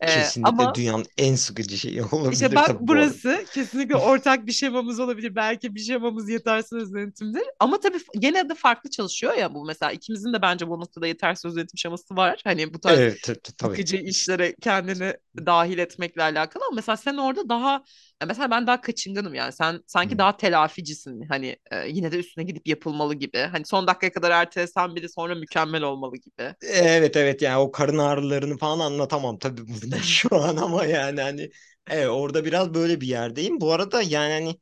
Ee, 0.00 0.06
Kesinlikle 0.06 0.48
ama 0.48 0.74
dünyanın 0.74 1.06
en 1.18 1.34
sıkıcı 1.34 1.78
şeyi 1.78 2.02
işte 2.30 2.48
olabilir 2.48 2.54
bak 2.54 2.66
tabii 2.66 2.78
bu 2.88 2.88
burası 2.88 3.44
kesinlikle 3.54 3.96
ortak 3.96 4.46
bir 4.46 4.52
şemamız 4.52 5.00
olabilir. 5.00 5.34
Belki 5.36 5.74
bir 5.74 5.80
şemamız 5.80 6.28
yetersiz 6.30 6.92
yönetimdir. 6.92 7.42
Ama 7.60 7.80
tabii 7.80 7.98
gene 8.18 8.48
de 8.48 8.54
farklı 8.54 8.90
çalışıyor 8.90 9.34
ya 9.34 9.54
bu. 9.54 9.64
Mesela 9.64 9.92
ikimizin 9.92 10.32
de 10.32 10.42
bence 10.42 10.63
bu 10.68 10.80
noktada 10.80 11.06
yetersiz 11.06 11.56
yönetim 11.56 11.78
şeması 11.78 12.16
var. 12.16 12.40
Hani 12.44 12.74
bu 12.74 12.80
tarz 12.80 13.02
Evet 13.02 13.30
sıkıcı 13.62 13.96
işlere 13.96 14.54
kendini 14.60 15.14
dahil 15.46 15.78
etmekle 15.78 16.22
alakalı 16.22 16.64
ama 16.68 16.74
mesela 16.76 16.96
sen 16.96 17.16
orada 17.16 17.48
daha 17.48 17.84
mesela 18.26 18.50
ben 18.50 18.66
daha 18.66 18.80
kaçınganım 18.80 19.34
yani 19.34 19.52
sen 19.52 19.80
sanki 19.86 20.14
Hı. 20.14 20.18
daha 20.18 20.36
telaficisin 20.36 21.22
hani 21.28 21.56
e, 21.70 21.88
yine 21.88 22.12
de 22.12 22.18
üstüne 22.18 22.44
gidip 22.44 22.68
yapılmalı 22.68 23.14
gibi 23.14 23.38
hani 23.38 23.66
son 23.66 23.86
dakikaya 23.86 24.12
kadar 24.12 24.30
ertelesen 24.30 24.96
bile 24.96 25.08
sonra 25.08 25.34
mükemmel 25.34 25.82
olmalı 25.82 26.16
gibi. 26.16 26.54
Evet 26.62 27.16
evet 27.16 27.42
yani 27.42 27.56
o 27.58 27.70
karın 27.72 27.98
ağrılarını 27.98 28.58
falan 28.58 28.80
anlatamam 28.80 29.38
tabii 29.38 29.62
burada 29.68 29.98
şu 30.02 30.36
an 30.42 30.56
ama 30.56 30.84
yani 30.86 31.20
hani 31.20 31.50
evet, 31.90 32.08
orada 32.08 32.44
biraz 32.44 32.74
böyle 32.74 33.00
bir 33.00 33.06
yerdeyim. 33.06 33.60
Bu 33.60 33.72
arada 33.72 34.02
yani 34.02 34.32
hani 34.32 34.56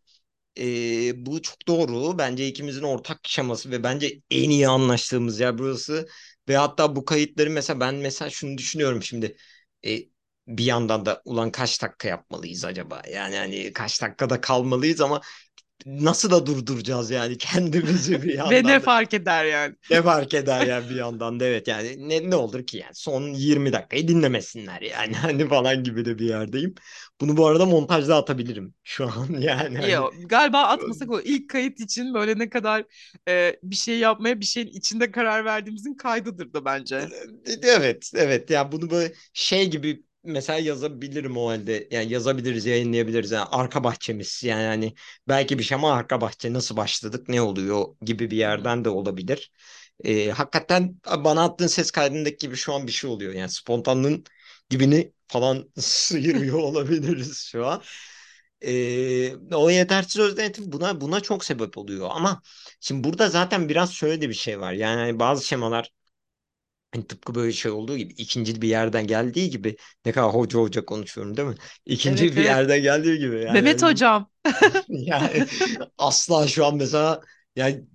e, 0.59 1.27
bu 1.27 1.43
çok 1.43 1.69
doğru. 1.69 2.19
Bence 2.19 2.47
ikimizin 2.49 2.83
ortak 2.83 3.19
şeması 3.29 3.71
ve 3.71 3.83
bence 3.83 4.21
en 4.31 4.51
iyi 4.51 4.69
anlaştığımız 4.69 5.41
yer 5.41 5.59
burası. 5.59 6.09
Ve 6.49 6.57
hatta 6.57 6.97
bu 6.97 7.05
kayıtları 7.05 7.51
mesela 7.51 7.81
ben 7.81 7.95
mesela 7.95 8.31
şunu 8.31 8.59
düşünüyorum 8.59 9.03
şimdi. 9.03 9.37
E, 9.87 9.99
bir 10.49 10.65
yandan 10.65 11.07
da 11.07 11.23
ulan 11.25 11.51
kaç 11.53 11.83
dakika 11.83 12.09
yapmalıyız 12.09 12.65
acaba? 12.65 13.03
Yani 13.13 13.37
hani 13.37 13.73
kaç 13.73 14.03
dakikada 14.03 14.41
kalmalıyız 14.41 15.01
ama 15.01 15.21
nasıl 15.87 16.31
da 16.31 16.47
durduracağız 16.47 17.11
yani 17.11 17.39
kendimizi 17.39 18.23
bir 18.23 18.35
Ve 18.51 18.67
ne 18.67 18.69
yandan 18.69 18.81
fark 18.81 19.15
eder 19.15 19.45
yani? 19.45 19.77
Ne 19.91 20.03
fark 20.03 20.35
eder 20.35 20.67
yani 20.67 20.91
bir 20.91 20.95
yandan 20.95 21.41
da 21.41 21.45
evet 21.45 21.69
yani 21.69 22.09
ne, 22.09 22.31
ne 22.31 22.37
olur 22.37 22.67
ki 22.67 22.77
yani 22.77 22.95
son 22.95 23.23
20 23.23 23.73
dakikayı 23.73 24.09
dinlemesinler 24.09 24.83
yani 24.83 25.15
hani 25.17 25.49
falan 25.49 25.85
gibi 25.85 26.05
de 26.05 26.19
bir 26.19 26.29
yerdeyim. 26.29 26.75
Bunu 27.21 27.37
bu 27.37 27.47
arada 27.47 27.67
montajda 27.67 28.17
atabilirim 28.17 28.75
şu 28.85 29.05
an 29.07 29.29
yani 29.41 29.79
hani 29.79 29.91
Yo, 29.91 30.11
galiba 30.27 30.59
atmasak 30.63 31.11
o 31.11 31.21
ilk 31.21 31.51
kayıt 31.51 31.81
için 31.81 32.15
böyle 32.15 32.39
ne 32.39 32.51
kadar 32.51 32.85
e, 33.29 33.57
bir 33.63 33.77
şey 33.77 33.99
yapmaya 33.99 34.41
bir 34.41 34.45
şeyin 34.45 34.67
içinde 34.67 35.11
karar 35.11 35.45
verdiğimizin 35.45 35.95
kaydıdır 35.95 36.53
da 36.53 36.65
bence. 36.65 37.09
evet 37.63 38.11
evet 38.15 38.51
yani 38.51 38.73
bunu 38.73 38.91
böyle 38.91 39.15
şey 39.33 39.71
gibi 39.71 40.03
mesela 40.25 40.59
yazabilirim 40.59 41.37
o 41.37 41.49
halde 41.49 41.89
yani 41.91 42.13
yazabiliriz 42.13 42.67
yayınlayabiliriz 42.67 43.31
yani 43.31 43.45
arka 43.51 43.85
bahçemiz 43.85 44.45
yani 44.45 44.63
hani 44.67 44.95
belki 45.29 45.59
bir 45.59 45.65
şey 45.65 45.75
ama 45.77 45.93
arka 45.93 46.21
bahçe 46.21 46.53
nasıl 46.53 46.77
başladık 46.77 47.29
ne 47.29 47.43
oluyor 47.43 47.85
gibi 48.03 48.31
bir 48.31 48.37
yerden 48.37 48.85
de 48.85 48.89
olabilir. 48.89 49.53
Ee, 50.05 50.31
hakikaten 50.31 51.01
bana 51.25 51.45
attığın 51.45 51.67
ses 51.67 51.91
kaydındaki 51.91 52.37
gibi 52.39 52.57
şu 52.57 52.75
an 52.75 52.87
bir 52.87 52.93
şey 52.93 53.11
oluyor. 53.11 53.33
Yani 53.35 53.49
spontanlığın 53.51 54.25
dibini 54.71 55.13
falan 55.29 55.71
sıyırıyor 55.79 56.59
olabiliriz 56.59 57.39
şu 57.53 57.67
an. 57.67 57.83
Ee, 58.63 59.37
o 59.55 59.71
yetersiz 59.71 60.19
özdenetim 60.21 60.73
buna 60.73 61.01
buna 61.01 61.21
çok 61.21 61.45
sebep 61.45 61.79
oluyor. 61.79 62.09
Ama 62.13 62.43
şimdi 62.81 63.05
burada 63.05 63.29
zaten 63.29 63.69
biraz 63.69 63.93
şöyle 63.93 64.21
de 64.21 64.29
bir 64.29 64.35
şey 64.35 64.61
var. 64.61 64.73
Yani 64.73 64.97
hani 65.01 65.19
bazı 65.19 65.47
şemalar 65.47 65.91
hani 66.93 67.07
tıpkı 67.07 67.35
böyle 67.35 67.53
şey 67.53 67.73
olduğu 67.73 67.97
gibi 67.97 68.13
ikinci 68.13 68.63
bir 68.63 68.69
yerden 68.69 69.07
geldiği 69.07 69.51
gibi 69.51 69.77
ne 70.07 70.13
kadar 70.13 70.35
hoca 70.35 70.59
hoca 70.59 70.85
konuşuyorum 70.85 71.37
değil 71.37 71.49
mi? 71.49 71.55
İkinci 71.87 72.25
Evet 72.25 72.37
bir 72.37 72.45
evet. 72.45 72.45
yerden 72.45 72.83
geldiği 72.83 73.19
gibi 73.19 73.37
yani 73.43 73.51
Mehmet 73.51 73.83
hani 73.83 73.83
hocam. 73.83 74.31
yani 74.89 75.47
asla 75.99 76.49
şu 76.49 76.67
an 76.67 76.77
mesela 76.77 77.21
yani 77.57 77.87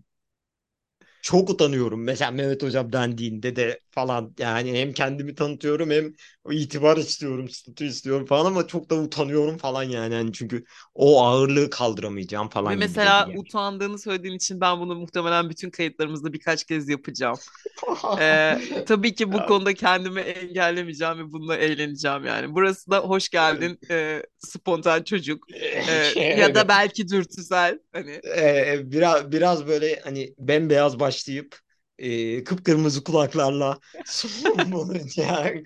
çok 1.21 1.49
utanıyorum. 1.49 2.03
Mesela 2.03 2.31
Mehmet 2.31 2.63
Hocam 2.63 2.93
dendiğinde 2.93 3.55
de 3.55 3.79
falan 3.97 4.33
yani 4.39 4.73
hem 4.81 4.93
kendimi 4.93 5.35
tanıtıyorum 5.35 5.91
hem 5.91 6.13
itibar 6.51 6.97
istiyorum, 6.97 7.49
statü 7.49 7.85
istiyorum 7.85 8.25
falan 8.25 8.45
ama 8.45 8.67
çok 8.67 8.89
da 8.89 8.95
utanıyorum 8.95 9.57
falan 9.57 9.83
yani. 9.83 10.13
Yani 10.13 10.33
çünkü 10.33 10.65
o 10.95 11.23
ağırlığı 11.25 11.69
kaldıramayacağım 11.69 12.49
Ve 12.67 12.75
falan 12.75 12.83
bir 12.83 12.87
mesela 12.87 13.29
yer. 13.29 13.39
utandığını 13.39 13.99
söylediğin 13.99 14.35
için 14.35 14.61
ben 14.61 14.79
bunu 14.79 14.95
muhtemelen 14.95 15.49
bütün 15.49 15.69
kayıtlarımızda 15.69 16.33
birkaç 16.33 16.63
kez 16.63 16.89
yapacağım. 16.89 17.39
Ee, 18.19 18.59
tabii 18.85 19.15
ki 19.15 19.33
bu 19.33 19.45
konuda 19.45 19.73
kendimi 19.73 20.21
engellemeyeceğim 20.21 21.19
ve 21.19 21.31
bununla 21.31 21.57
eğleneceğim 21.57 22.25
yani. 22.25 22.55
Burası 22.55 22.91
da 22.91 22.99
hoş 22.99 23.29
geldin 23.29 23.79
e, 23.91 24.23
spontan 24.39 25.03
çocuk 25.03 25.47
Ee, 25.87 26.13
ya 26.33 26.55
da 26.55 26.67
belki 26.67 27.09
dürtüsel 27.09 27.79
hani. 27.93 28.21
Ee, 28.37 28.91
biraz 28.91 29.31
biraz 29.31 29.67
böyle 29.67 29.99
hani 30.03 30.35
bembeyaz 30.39 30.99
başlayıp 30.99 31.59
e, 31.99 32.43
kıpkırmızı 32.43 33.03
kulaklarla 33.03 33.79
son 34.05 34.71
bulacak 34.71 35.57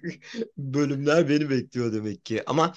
bölümler 0.58 1.30
beni 1.30 1.50
bekliyor 1.50 1.94
demek 1.94 2.26
ki. 2.26 2.44
Ama 2.48 2.74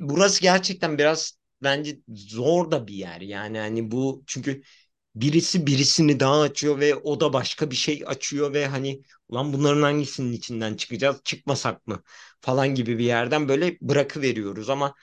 burası 0.00 0.42
gerçekten 0.42 0.98
biraz 0.98 1.38
bence 1.62 1.98
zor 2.08 2.70
da 2.70 2.86
bir 2.86 2.94
yer. 2.94 3.20
Yani 3.20 3.58
hani 3.58 3.90
bu 3.90 4.24
çünkü 4.26 4.62
birisi 5.14 5.66
birisini 5.66 6.20
daha 6.20 6.40
açıyor 6.40 6.80
ve 6.80 6.94
o 6.94 7.20
da 7.20 7.32
başka 7.32 7.70
bir 7.70 7.76
şey 7.76 8.02
açıyor 8.06 8.54
ve 8.54 8.66
hani 8.66 9.02
ulan 9.28 9.52
bunların 9.52 9.82
hangisinin 9.82 10.32
içinden 10.32 10.74
çıkacağız 10.76 11.16
çıkmasak 11.24 11.86
mı 11.86 12.02
falan 12.40 12.68
gibi 12.74 12.98
bir 12.98 13.04
yerden 13.04 13.48
böyle 13.48 13.78
bırakıveriyoruz 13.82 14.70
ama 14.70 14.94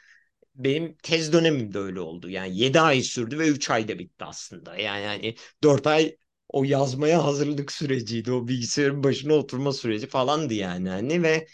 benim 0.55 0.97
tez 1.03 1.33
dönemim 1.33 1.73
de 1.73 1.79
öyle 1.79 1.99
oldu. 1.99 2.29
Yani 2.29 2.57
7 2.57 2.79
ay 2.79 3.01
sürdü 3.01 3.39
ve 3.39 3.47
3 3.47 3.69
ayda 3.69 3.99
bitti 3.99 4.25
aslında. 4.25 4.77
Yani 4.77 5.05
hani 5.05 5.35
4 5.63 5.87
ay 5.87 6.17
o 6.49 6.63
yazmaya 6.63 7.23
hazırlık 7.25 7.71
süreciydi. 7.71 8.31
O 8.31 8.47
bilgisayarın 8.47 9.03
başına 9.03 9.33
oturma 9.33 9.73
süreci 9.73 10.07
falandı 10.07 10.53
yani. 10.53 10.89
Hani 10.89 11.23
ve 11.23 11.47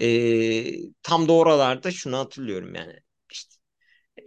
e, 0.00 0.92
tam 1.02 1.28
da 1.28 1.32
oralarda 1.32 1.90
şunu 1.90 2.18
hatırlıyorum 2.18 2.74
yani. 2.74 3.00
İşte 3.32 3.54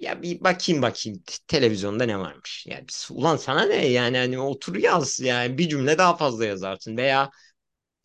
ya 0.01 0.21
bir 0.21 0.43
bakayım 0.45 0.81
bakayım 0.81 1.23
televizyonda 1.47 2.05
ne 2.05 2.19
varmış. 2.19 2.65
Yani 2.67 2.85
ulan 3.11 3.37
sana 3.37 3.63
ne 3.65 3.87
yani 3.87 4.17
hani 4.17 4.39
otur 4.39 4.75
yaz 4.75 5.19
yani 5.19 5.57
bir 5.57 5.69
cümle 5.69 5.97
daha 5.97 6.17
fazla 6.17 6.45
yazarsın 6.45 6.97
veya 6.97 7.31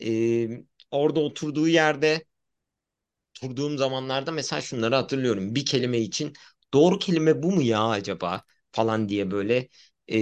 e, 0.04 0.48
orada 0.90 1.20
oturduğu 1.20 1.68
yerde 1.68 2.24
oturduğum 3.42 3.78
zamanlarda 3.78 4.32
mesela 4.32 4.60
şunları 4.62 4.94
hatırlıyorum. 4.94 5.54
Bir 5.54 5.64
kelime 5.66 5.98
için 5.98 6.32
doğru 6.74 6.98
kelime 6.98 7.42
bu 7.42 7.52
mu 7.52 7.62
ya 7.62 7.84
acaba 7.88 8.42
falan 8.72 9.08
diye 9.08 9.30
böyle 9.30 9.68
e, 10.08 10.18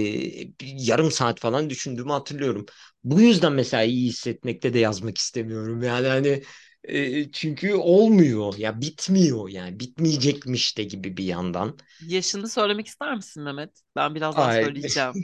yarım 0.61 1.11
saat 1.11 1.39
falan 1.39 1.69
düşündüğümü 1.69 2.11
hatırlıyorum. 2.11 2.65
Bu 3.03 3.21
yüzden 3.21 3.53
mesela 3.53 3.83
iyi 3.83 4.07
hissetmekte 4.09 4.73
de 4.73 4.79
yazmak 4.79 5.17
istemiyorum. 5.17 5.83
Yani 5.83 6.07
hani 6.07 6.43
e, 6.83 7.31
çünkü 7.31 7.73
olmuyor 7.73 8.57
ya 8.57 8.81
bitmiyor 8.81 9.49
yani 9.49 9.79
bitmeyecekmiş 9.79 10.77
de 10.77 10.83
gibi 10.83 11.17
bir 11.17 11.23
yandan. 11.25 11.77
Yaşını 11.99 12.49
söylemek 12.49 12.87
ister 12.87 13.15
misin 13.15 13.43
Mehmet? 13.43 13.81
Ben 13.95 14.15
birazdan 14.15 14.49
Ay. 14.49 14.49
söyleyeceğim. 14.49 15.15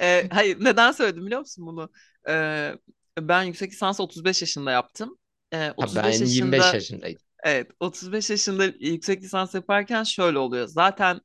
Ee, 0.00 0.28
hayır 0.32 0.64
neden 0.64 0.92
söyledim 0.92 1.26
biliyor 1.26 1.40
musun 1.40 1.66
bunu? 1.66 1.90
Ee, 2.28 2.74
ben 3.20 3.42
yüksek 3.42 3.72
lisans 3.72 4.00
35 4.00 4.40
yaşında 4.42 4.70
yaptım. 4.72 5.18
Ee, 5.52 5.72
Ha, 5.78 5.94
35 5.96 5.96
ben 5.96 6.22
25 6.22 6.72
yaşında 6.72 6.74
yaşındaydım. 6.74 7.22
Evet, 7.44 7.70
35 7.80 8.30
yaşında 8.30 8.64
yüksek 8.66 9.22
lisans 9.22 9.54
yaparken 9.54 10.02
şöyle 10.04 10.38
oluyor. 10.38 10.66
Zaten 10.68 11.20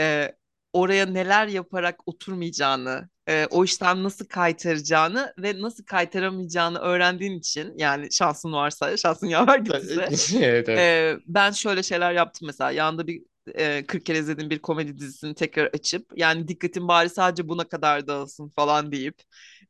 e, 0.00 0.32
oraya 0.76 1.06
neler 1.06 1.46
yaparak 1.48 2.00
oturmayacağını, 2.06 3.08
e, 3.28 3.46
o 3.50 3.64
işten 3.64 4.02
nasıl 4.02 4.24
kaytaracağını 4.26 5.34
ve 5.38 5.62
nasıl 5.62 5.84
kaytaramayacağını 5.84 6.78
öğrendiğin 6.78 7.38
için 7.38 7.74
yani 7.78 8.12
şansın 8.12 8.52
varsa, 8.52 8.96
şansın 8.96 9.26
yaver 9.26 9.58
gittiyse 9.58 10.08
Evet 10.46 10.68
evet. 10.68 10.78
e, 10.78 11.18
ben 11.26 11.50
şöyle 11.50 11.82
şeyler 11.82 12.12
yaptım 12.12 12.46
mesela. 12.46 12.70
Yanında 12.70 13.06
bir 13.06 13.22
e, 13.54 13.86
40 13.86 14.06
kere 14.06 14.18
izlediğim 14.18 14.50
bir 14.50 14.58
komedi 14.58 14.98
dizisini 14.98 15.34
tekrar 15.34 15.66
açıp 15.66 16.12
yani 16.16 16.48
dikkatim 16.48 16.88
bari 16.88 17.10
sadece 17.10 17.48
buna 17.48 17.64
kadar 17.68 18.06
dağılsın 18.06 18.48
falan 18.48 18.92
deyip 18.92 19.22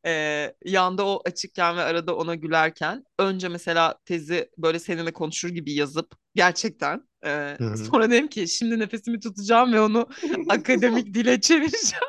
e, 0.07 0.55
yanda 0.65 1.07
o 1.07 1.23
açıkken 1.25 1.77
ve 1.77 1.83
arada 1.83 2.17
ona 2.17 2.35
gülerken 2.35 3.05
önce 3.19 3.49
mesela 3.49 3.99
tezi 4.05 4.51
böyle 4.59 4.79
seninle 4.79 5.13
konuşur 5.13 5.49
gibi 5.49 5.73
yazıp 5.73 6.15
gerçekten 6.37 7.03
e, 7.27 7.59
Hı 7.61 7.65
hı. 7.65 7.77
sonra 7.91 8.11
dedim 8.11 8.29
ki 8.29 8.49
şimdi 8.49 8.79
nefesimi 8.79 9.21
tutacağım 9.21 9.73
ve 9.73 9.81
onu 9.81 10.09
akademik 10.49 11.15
dile 11.15 11.41
çevireceğim. 11.41 12.05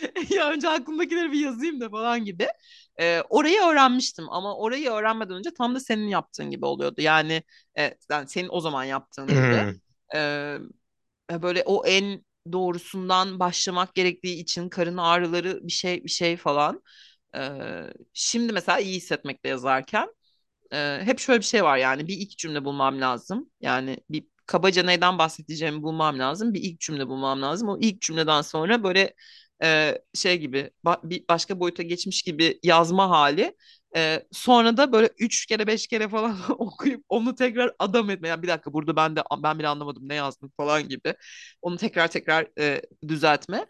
Ya 0.30 0.50
önce 0.50 0.68
aklımdakileri 0.68 1.32
bir 1.32 1.40
yazayım 1.40 1.80
da 1.80 1.88
falan 1.90 2.24
gibi. 2.24 2.48
E, 3.00 3.20
orayı 3.28 3.60
öğrenmiştim 3.62 4.30
ama 4.30 4.56
orayı 4.56 4.90
öğrenmeden 4.90 5.36
önce 5.36 5.50
tam 5.54 5.74
da 5.74 5.80
senin 5.80 6.08
yaptığın 6.08 6.50
gibi 6.50 6.66
oluyordu. 6.66 7.00
Yani, 7.00 7.42
e, 7.78 7.94
yani 8.10 8.28
senin 8.28 8.48
o 8.52 8.60
zaman 8.60 8.84
yaptığın 8.84 9.34
gibi. 9.34 9.66
E, 10.14 10.58
böyle 11.42 11.62
o 11.66 11.86
en 11.86 12.24
doğrusundan 12.52 13.38
başlamak 13.40 13.94
gerektiği 13.94 14.36
için 14.42 14.68
karın 14.68 14.96
ağrıları 14.96 15.60
bir 15.66 15.72
şey 15.72 16.04
bir 16.04 16.10
şey 16.10 16.36
falan. 16.36 16.82
Ee, 17.36 17.82
şimdi 18.12 18.52
mesela 18.52 18.78
iyi 18.80 18.96
hissetmekte 18.96 19.48
yazarken 19.48 20.08
e, 20.72 21.00
hep 21.04 21.18
şöyle 21.18 21.40
bir 21.40 21.44
şey 21.44 21.64
var 21.64 21.76
yani 21.78 22.08
bir 22.08 22.16
ilk 22.18 22.38
cümle 22.38 22.64
bulmam 22.64 23.00
lazım. 23.00 23.50
Yani 23.60 23.96
bir 24.10 24.24
kabaca 24.46 24.82
neyden 24.82 25.18
bahsedeceğimi 25.18 25.82
bulmam 25.82 26.18
lazım. 26.18 26.54
Bir 26.54 26.60
ilk 26.62 26.80
cümle 26.80 27.06
bulmam 27.08 27.42
lazım. 27.42 27.68
O 27.68 27.78
ilk 27.80 28.00
cümleden 28.02 28.42
sonra 28.42 28.82
böyle 28.84 29.14
e, 29.62 29.98
şey 30.14 30.38
gibi 30.38 30.70
ba- 30.84 31.10
bir 31.10 31.24
başka 31.28 31.60
boyuta 31.60 31.82
geçmiş 31.82 32.22
gibi 32.22 32.58
yazma 32.62 33.10
hali. 33.10 33.56
E, 33.96 34.22
sonra 34.32 34.76
da 34.76 34.92
böyle 34.92 35.10
üç 35.18 35.46
kere 35.46 35.66
beş 35.66 35.86
kere 35.86 36.08
falan 36.08 36.36
okuyup 36.58 37.04
onu 37.08 37.34
tekrar 37.34 37.72
adam 37.78 38.10
etme. 38.10 38.28
Yani 38.28 38.42
bir 38.42 38.48
dakika 38.48 38.72
burada 38.72 38.96
ben 38.96 39.16
de 39.16 39.22
ben 39.42 39.58
bile 39.58 39.68
anlamadım 39.68 40.08
ne 40.08 40.14
yazdım 40.14 40.52
falan 40.56 40.88
gibi. 40.88 41.14
Onu 41.62 41.76
tekrar 41.76 42.08
tekrar 42.08 42.46
e, 42.58 42.82
düzeltme. 43.08 43.66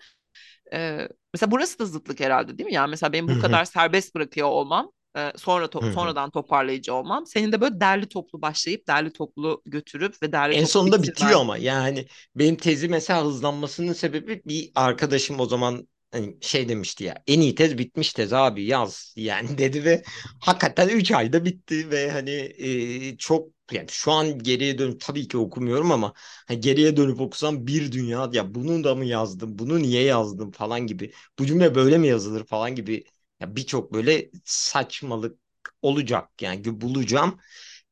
E, 0.72 1.08
mesela 1.34 1.50
burası 1.50 1.78
da 1.78 1.84
zıtlık 1.86 2.20
herhalde 2.20 2.58
değil 2.58 2.66
mi? 2.68 2.74
Yani 2.74 2.90
mesela 2.90 3.12
benim 3.12 3.30
bu 3.30 3.38
kadar 3.38 3.64
serbest 3.64 4.14
bırakıyor 4.14 4.48
olmam 4.48 4.92
e, 5.16 5.33
sonra 5.37 5.64
to- 5.66 5.85
sonradan 5.90 6.31
toparlayıcı 6.31 6.94
olmam. 6.94 7.27
Senin 7.27 7.53
de 7.53 7.61
böyle 7.61 7.81
derli 7.81 8.09
toplu 8.09 8.42
başlayıp 8.42 8.87
derli 8.88 9.12
toplu 9.12 9.62
götürüp 9.66 10.23
ve 10.23 10.33
derli 10.33 10.57
En 10.57 10.64
toplu 10.64 10.64
sonunda 10.64 11.03
bitiyor 11.03 11.40
bitirmen. 11.40 11.40
ama 11.40 11.57
yani 11.59 12.07
benim 12.37 12.57
tezi 12.57 12.88
mesela 12.88 13.25
hızlanmasının 13.25 13.92
sebebi 13.92 14.42
bir 14.44 14.73
arkadaşım 14.75 15.40
o 15.40 15.46
zaman 15.46 15.88
hani 16.12 16.37
şey 16.40 16.68
demişti 16.68 17.05
ya 17.05 17.23
en 17.27 17.40
iyi 17.40 17.55
tez 17.55 17.79
bitmiş 17.79 18.12
tez 18.12 18.33
abi 18.33 18.64
yaz 18.64 19.12
yani 19.16 19.49
dedi 19.59 19.85
ve 19.85 20.03
hakikaten 20.40 20.88
3 20.88 21.11
ayda 21.12 21.44
bitti 21.44 21.90
ve 21.90 22.11
hani 22.11 22.31
e, 22.59 23.16
çok 23.16 23.49
yani 23.73 23.87
şu 23.90 24.12
an 24.12 24.38
geriye 24.38 24.79
dönüp 24.79 25.01
tabii 25.01 25.29
ki 25.29 25.38
okumuyorum 25.38 25.92
ama 25.92 26.12
hani 26.49 26.61
geriye 26.61 26.96
dönüp 26.96 27.20
okusam 27.20 27.66
bir 27.66 27.92
dünya 27.92 28.31
ya 28.33 28.55
bunu 28.55 28.85
da 28.85 28.94
mı 28.94 29.05
yazdım 29.05 29.59
bunu 29.59 29.83
niye 29.83 30.03
yazdım 30.03 30.51
falan 30.51 30.87
gibi 30.87 31.12
bu 31.38 31.46
cümle 31.46 31.75
böyle 31.75 31.99
mi 31.99 32.07
yazılır 32.09 32.44
falan 32.46 32.75
gibi 32.75 33.05
ya 33.40 33.57
birçok 33.57 33.92
böyle 33.92 34.31
saçmalık 34.44 35.38
olacak 35.83 36.42
yani 36.42 36.81
bulacağım. 36.81 37.40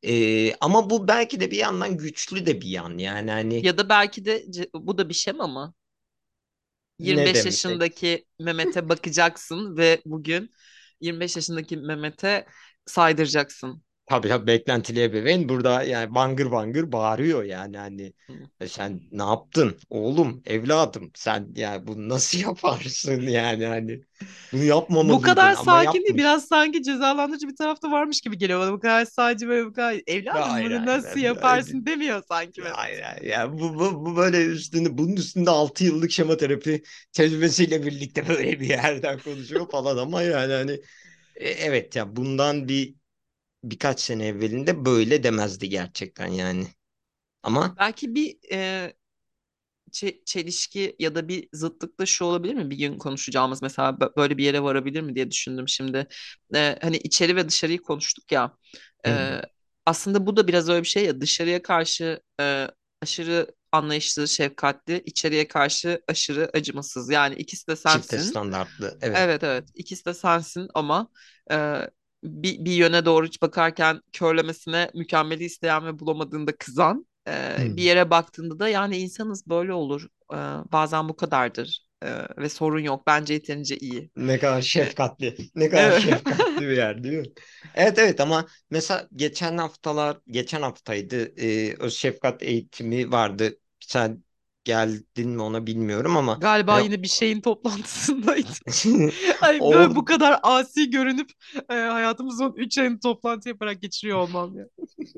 Ee, 0.03 0.55
ama 0.61 0.91
bu 0.91 1.09
belki 1.09 1.41
de 1.41 1.51
bir 1.51 1.57
yandan 1.59 1.97
güçlü 1.99 2.47
de 2.47 2.61
bir 2.61 2.69
yan. 2.69 2.99
Yani 2.99 3.31
hani 3.31 3.67
Ya 3.67 3.79
da 3.79 3.89
belki 3.89 4.25
de 4.25 4.47
bu 4.75 4.99
da 4.99 5.09
bir 5.09 5.15
şema 5.15 5.47
mı? 5.47 5.75
ne 6.99 7.33
25 7.33 7.35
demek? 7.35 7.63
yaşındaki 7.73 8.27
Mehmet'e 8.41 8.89
bakacaksın 8.89 9.77
ve 9.77 10.03
bugün 10.07 10.51
25 11.01 11.37
yaşındaki 11.37 11.77
Mehmet'e 11.77 12.47
saydıracaksın. 12.87 13.83
Tabii 14.09 14.29
tabii 14.29 14.47
beklentili 14.47 15.03
ebeveyn 15.03 15.49
burada 15.49 15.83
yani 15.83 16.15
bangır 16.15 16.51
bangır 16.51 16.93
bağırıyor 16.93 17.45
yani 17.45 17.77
hani. 17.79 18.13
"E 18.61 18.69
sen 18.69 19.01
ne 19.13 19.23
yaptın 19.23 19.79
oğlum 19.91 20.43
evladım 20.47 21.11
sen 21.15 21.49
yani 21.57 21.87
bunu 21.87 22.09
nasıl 22.09 22.39
yaparsın 22.49 23.23
yani 23.23 23.67
hani 23.67 24.01
bunu 24.53 24.65
Bu 25.03 25.21
yapmamalıydın 25.21 25.23
kadar 25.23 25.55
ama 25.55 25.65
sakin 25.65 26.05
değil. 26.05 26.17
Biraz 26.17 26.45
sanki 26.49 26.83
cezalandırıcı 26.83 27.49
bir 27.49 27.57
tarafta 27.57 27.91
varmış 27.91 28.21
gibi 28.21 28.39
geliyor 28.39 28.61
bana. 28.61 28.73
Bu 28.73 28.81
kadar 28.81 29.05
sadece 29.05 29.49
böyle 29.49 29.67
bu 29.67 29.73
kadar 29.73 30.01
evladım 30.07 30.61
Hayır 30.61 30.61
bunu 30.61 30.85
hayır 30.85 30.87
nasıl 30.87 31.21
hayır. 31.21 31.37
hayır. 31.37 31.65
yaparsın 31.67 31.87
demiyor 31.87 32.23
sanki 32.29 32.63
Hayır, 32.63 33.03
hayır. 33.03 33.23
Ya 33.23 33.53
bu, 33.53 33.75
bu, 33.75 34.07
bu 34.07 34.17
böyle 34.17 34.47
üstünde 34.47 34.99
bunun 34.99 35.17
üstünde 35.17 35.51
6 35.51 35.85
yıllık 35.85 36.11
şema 36.11 36.37
terapi 36.37 36.83
tecrübesiyle 37.13 37.87
birlikte 37.87 38.29
böyle 38.31 38.61
bir 38.61 38.69
yerden 38.69 39.21
konuşuyor 39.23 39.71
falan 39.71 39.97
ama 39.99 40.23
yani 40.23 40.53
hani 40.53 40.73
e, 41.37 41.51
evet 41.51 41.97
ya 41.97 42.17
bundan 42.17 42.69
bir 42.69 42.95
birkaç 43.65 44.01
sene 44.01 44.27
evvelinde 44.27 44.85
böyle 44.85 45.23
demezdi 45.23 45.69
gerçekten 45.69 46.27
yani. 46.27 46.67
Ama 47.43 47.79
Belki 47.79 48.15
bir 48.15 48.39
e, 48.53 48.93
çe- 49.93 50.25
çelişki 50.25 50.97
ya 50.99 51.15
da 51.15 51.29
bir 51.29 51.49
zıtlık 51.53 52.01
da 52.01 52.07
şu 52.07 52.25
olabilir 52.25 52.55
mi? 52.55 52.71
Bir 52.71 52.77
gün 52.79 52.99
konuşacağımız 52.99 53.63
mesela 53.63 53.91
bö- 53.91 54.17
böyle 54.17 54.39
bir 54.39 54.45
yere 54.45 54.63
varabilir 54.63 55.01
mi 55.03 55.15
diye 55.15 55.31
düşündüm 55.31 55.69
şimdi. 55.69 56.07
Ee, 56.55 56.79
hani 56.83 56.97
içeri 56.97 57.37
ve 57.37 57.49
dışarıyı 57.49 57.83
konuştuk 57.83 58.33
ya. 58.33 58.57
hı, 59.07 59.09
Ee, 59.09 59.43
aslında 59.87 60.27
bu 60.27 60.37
da 60.37 60.49
biraz 60.49 60.69
öyle 60.69 60.83
bir 60.83 60.89
şey 60.89 61.05
ya 61.05 61.21
dışarıya 61.21 61.63
karşı 61.63 62.21
e, 62.41 62.69
aşırı 63.03 63.55
anlayışlı, 63.73 64.29
şefkatli, 64.29 65.03
içeriye 65.07 65.49
karşı 65.49 66.03
aşırı 66.09 66.51
acımasız. 66.55 67.11
Yani 67.11 67.35
ikisi 67.35 67.67
de 67.69 67.77
çifte 67.85 68.19
sensin. 68.19 68.19
standartlı 68.19 68.99
evet. 69.03 69.25
Evet 69.25 69.45
evet 69.45 69.69
ikisi 69.75 70.05
de 70.07 70.15
sensin 70.15 70.69
ama 70.75 71.09
e, 71.51 71.57
bir, 72.23 72.65
bir 72.65 72.73
yöne 72.73 73.05
doğru 73.05 73.27
hiç 73.27 73.43
bakarken 73.43 74.01
körlemesine 74.13 74.91
mükemmeli 74.95 75.45
isteyen 75.45 75.87
ve 75.87 75.99
bulamadığında 75.99 76.57
kızan 76.57 77.07
e, 77.29 77.57
Hı. 77.57 77.77
bir 77.77 77.83
yere 77.83 78.11
baktığında 78.11 78.59
da 78.59 78.69
yani 78.69 78.97
insanız 78.99 79.47
böyle 79.47 79.73
olur 79.73 80.09
E, 80.33 80.37
bazen 80.73 81.09
bu 81.09 81.17
kadardır 81.17 81.89
E, 82.03 82.09
ve 82.39 82.49
sorun 82.49 82.81
yok 82.81 83.07
bence 83.07 83.35
yeterince 83.35 83.77
iyi. 83.77 84.11
Ne 84.17 84.39
kadar 84.39 84.63
şefkatli. 84.63 85.37
Ne 85.55 85.69
kadar 85.71 85.93
evet. 85.93 86.03
şefkatli 86.03 86.61
bir 86.69 86.77
yer 86.77 87.05
değil 87.05 87.15
mi? 87.19 87.27
Evet 87.75 87.99
evet 87.99 88.21
ama 88.21 88.47
mesela 88.71 89.09
geçen 89.17 89.59
haftalar 89.59 90.19
geçen 90.27 90.63
haftaydı 90.63 91.41
e, 91.43 91.75
öz 91.79 91.95
şefkat 91.97 92.43
eğitimi 92.43 93.13
vardı. 93.13 93.59
Sen 93.81 94.25
geldin 94.69 95.31
mi 95.31 95.43
ona 95.43 95.67
bilmiyorum 95.67 96.17
ama 96.17 96.33
Galiba 96.41 96.75
hani 96.75 96.85
yine 96.85 97.03
bir 97.03 97.09
şeyin 97.09 97.41
toplantısındaydı. 97.41 98.49
Ay 99.41 99.61
böyle 99.61 99.97
bu 99.97 100.05
kadar 100.05 100.41
asi 100.43 100.91
görünüp 100.91 101.31
e, 101.71 101.75
hayatımızın 101.75 102.53
3 102.57 102.79
ayını 102.79 103.01
toplantı 103.01 103.49
yaparak 103.49 103.83
geçiriyor 103.83 104.19
olmam 104.19 104.59
ya. 104.59 104.67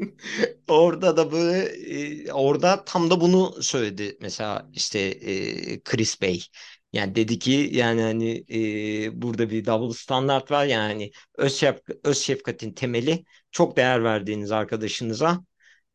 orada 0.69 1.17
da 1.17 1.33
böyle 1.33 1.59
e, 1.63 2.33
orada 2.33 2.85
tam 2.85 3.11
da 3.11 3.21
bunu 3.21 3.63
söyledi 3.63 4.17
mesela 4.21 4.69
işte 4.73 4.99
e, 5.01 5.81
Chris 5.81 6.23
Bey. 6.23 6.45
Yani 6.93 7.15
dedi 7.15 7.39
ki 7.39 7.71
yani 7.73 8.03
hani 8.03 8.45
e, 8.51 9.23
burada 9.23 9.51
bir 9.51 9.67
double 9.67 9.95
standart 9.95 10.51
var 10.51 10.65
yani 10.67 11.11
öz, 11.39 11.55
şef, 11.55 11.77
öz 12.05 12.19
şefkatin 12.19 12.73
temeli 12.73 13.25
çok 13.51 13.77
değer 13.77 14.05
verdiğiniz 14.05 14.53
arkadaşınıza 14.53 15.45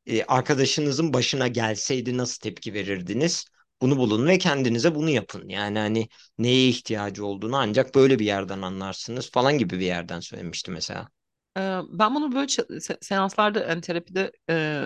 e, 0.08 0.24
arkadaşınızın 0.24 1.13
başına 1.13 1.48
gelseydi 1.48 2.18
nasıl 2.18 2.39
tepki 2.39 2.74
verirdiniz? 2.74 3.46
Bunu 3.82 3.98
bulun 3.98 4.28
ve 4.28 4.38
kendinize 4.38 4.96
bunu 4.96 5.10
yapın. 5.10 5.50
Yani 5.50 5.80
hani 5.80 6.08
neye 6.38 6.68
ihtiyacı 6.70 7.26
olduğunu 7.26 7.58
ancak 7.58 7.96
böyle 7.96 8.20
bir 8.20 8.26
yerden 8.26 8.62
anlarsınız 8.62 9.32
falan 9.32 9.58
gibi 9.58 9.80
bir 9.80 9.86
yerden 9.86 10.20
söylemişti 10.20 10.72
mesela. 10.72 11.08
E, 11.58 11.62
ben 11.89 12.15
bunu 12.15 12.36
böyle 12.36 12.48
seanslarda 13.02 13.60
yani 13.60 13.82
terapide 13.82 14.32
e, 14.50 14.84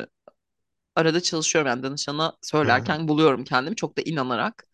arada 0.96 1.22
çalışıyorum 1.22 1.70
yani 1.70 1.84
danışana 1.84 2.38
söylerken 2.42 3.08
buluyorum 3.08 3.44
kendimi 3.44 3.76
çok 3.76 3.98
da 3.98 4.02
inanarak. 4.02 4.66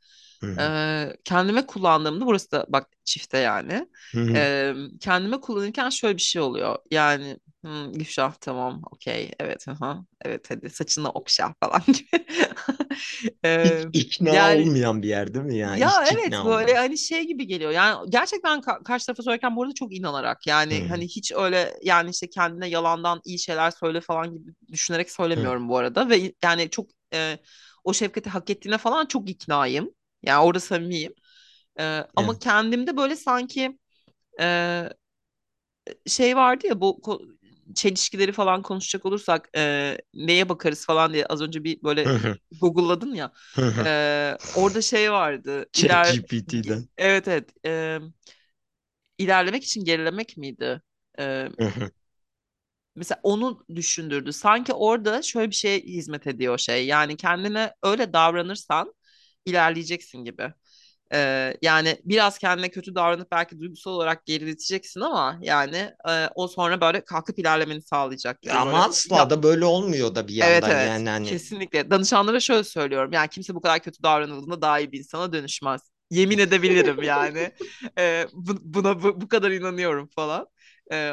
Ee, 0.60 1.18
kendime 1.24 1.66
kullandığımda 1.66 2.26
burası 2.26 2.52
da 2.52 2.66
bak 2.70 2.88
çifte 3.04 3.38
yani. 3.38 3.88
Ee, 4.36 4.74
kendime 5.00 5.42
kullanırken 5.42 5.90
şöyle 5.90 6.18
bir 6.18 6.22
şey 6.22 6.42
oluyor. 6.42 6.78
Yani 6.92 7.38
hmm, 7.66 7.94
Gülşah 7.94 8.34
tamam 8.42 8.82
okey 8.92 9.32
evet 9.40 9.68
aha, 9.68 10.06
evet 10.22 10.52
hadi 10.52 10.70
saçını 10.70 11.10
okşa 11.10 11.56
falan 11.64 11.82
gibi. 11.88 12.26
Hiç 13.64 13.86
Ee, 13.86 13.86
ikna 13.94 14.32
yani 14.32 14.50
olmayan 14.50 15.04
bir 15.04 15.08
yer 15.08 15.34
değil 15.34 15.46
mi 15.46 15.58
ya? 15.58 15.76
ya 15.76 16.06
Hiç 16.08 16.08
evet 16.08 16.44
böyle 16.44 16.74
olmayan. 16.74 16.78
hani 16.78 16.98
şey 16.98 17.28
gibi 17.28 17.48
geliyor. 17.48 17.72
Yani 17.72 18.10
gerçekten 18.10 18.60
ka- 18.60 18.84
karşı 18.84 19.06
tarafa 19.06 19.24
söylerken 19.24 19.56
bu 19.56 19.64
arada 19.64 19.74
çok 19.74 19.94
inanarak 19.96 20.48
yani 20.48 20.86
hı, 20.86 20.90
hani 20.90 21.04
hiç 21.06 21.32
öyle 21.32 21.80
yani 21.84 22.10
işte 22.10 22.30
kendine 22.30 22.68
yalandan 22.70 23.22
iyi 23.26 23.40
şeyler 23.40 23.72
söyle 23.72 24.02
falan 24.02 24.34
gibi 24.34 24.52
düşünerek 24.72 25.12
söylemiyorum 25.12 25.70
bu 25.70 25.78
arada 25.78 26.10
ve 26.10 26.34
yani 26.44 26.70
çok 26.70 26.90
e, 27.14 27.38
o 27.84 27.94
şefkati 27.94 28.30
hak 28.30 28.50
ettiğine 28.50 28.78
falan 28.78 29.06
çok 29.06 29.30
iknayım. 29.30 29.90
Yani 30.24 30.44
orada 30.46 30.60
samimiyim. 30.60 31.14
E, 31.80 32.04
ama 32.16 32.34
Evet. 32.34 32.40
kendimde 32.40 32.98
böyle 32.98 33.16
sanki 33.16 33.80
e, 34.42 34.90
şey 36.08 36.36
vardı 36.36 36.68
ya 36.68 36.82
bu 36.82 37.02
çelişkileri 37.76 38.32
falan 38.32 38.62
konuşacak 38.62 39.06
olursak 39.06 39.50
e, 39.58 39.98
neye 40.14 40.50
bakarız 40.50 40.86
falan 40.86 41.14
diye 41.14 41.26
az 41.26 41.42
önce 41.42 41.64
bir 41.64 41.84
böyle 41.84 42.12
Google'ladın 42.62 43.14
ya. 43.16 43.32
E, 43.86 44.38
orada 44.54 44.82
şey 44.82 45.12
vardı. 45.12 45.66
İler 45.76 46.22
ChatGPT'den. 46.34 46.88
evet 46.98 47.28
evet. 47.28 47.50
E, 47.66 48.00
ilerlemek 49.18 49.64
için 49.64 49.86
gerilemek 49.86 50.38
miydi? 50.38 50.82
E, 51.20 51.48
mesela 52.96 53.20
onu 53.24 53.66
düşündürdü. 53.76 54.34
Sanki 54.34 54.74
orada 54.74 55.22
şöyle 55.22 55.50
bir 55.50 55.56
şeye 55.56 55.80
hizmet 55.80 56.28
ediyor 56.28 56.58
şey. 56.58 56.86
Yani 56.86 57.18
kendine 57.18 57.74
öyle 57.84 58.14
davranırsan 58.14 58.94
ilerleyeceksin 59.46 60.24
gibi. 60.24 60.54
Ee, 61.14 61.58
yani 61.62 61.98
biraz 62.06 62.38
kendine 62.38 62.70
kötü 62.70 62.96
davranıp 62.96 63.32
belki 63.32 63.60
duygusal 63.60 63.92
olarak 63.92 64.26
gerileteceksin 64.26 65.02
ama 65.02 65.38
yani 65.42 65.78
e, 66.10 66.28
o 66.36 66.48
sonra 66.48 66.82
böyle 66.82 67.02
kalkıp 67.06 67.40
ilerlemeni 67.40 67.82
sağlayacak 67.82 68.42
gibi 68.42 68.62
Ama 68.62 68.64
böyle. 68.64 68.86
asla 68.86 69.30
Ya, 69.30 69.30
da 69.30 69.44
böyle 69.44 69.66
olmuyor 69.66 70.16
da 70.16 70.28
bir 70.28 70.36
evet 70.40 70.68
yandan 70.68 70.70
evet 70.70 70.94
yani 70.96 71.10
hani. 71.10 71.40
kesinlikle. 71.40 71.90
Danışanlara 71.92 72.40
şöyle 72.40 72.64
söylüyorum. 72.64 73.14
Yani 73.14 73.30
kimse 73.30 73.56
bu 73.56 73.62
kadar 73.62 73.80
kötü 73.80 74.04
davranıldığında 74.04 74.62
daha 74.62 74.80
iyi 74.80 74.92
bir 74.92 74.98
insana 75.00 75.34
dönüşmez. 75.34 75.82
Yemin 76.12 76.38
edebilirim 76.38 77.02
yani. 77.04 77.52
Ee, 77.98 78.28
bu- 78.34 78.58
buna 78.74 79.04
bu, 79.04 79.22
bu 79.22 79.28
kadar 79.28 79.52
inanıyorum 79.52 80.08
falan. 80.16 80.48
Ee, 80.92 81.12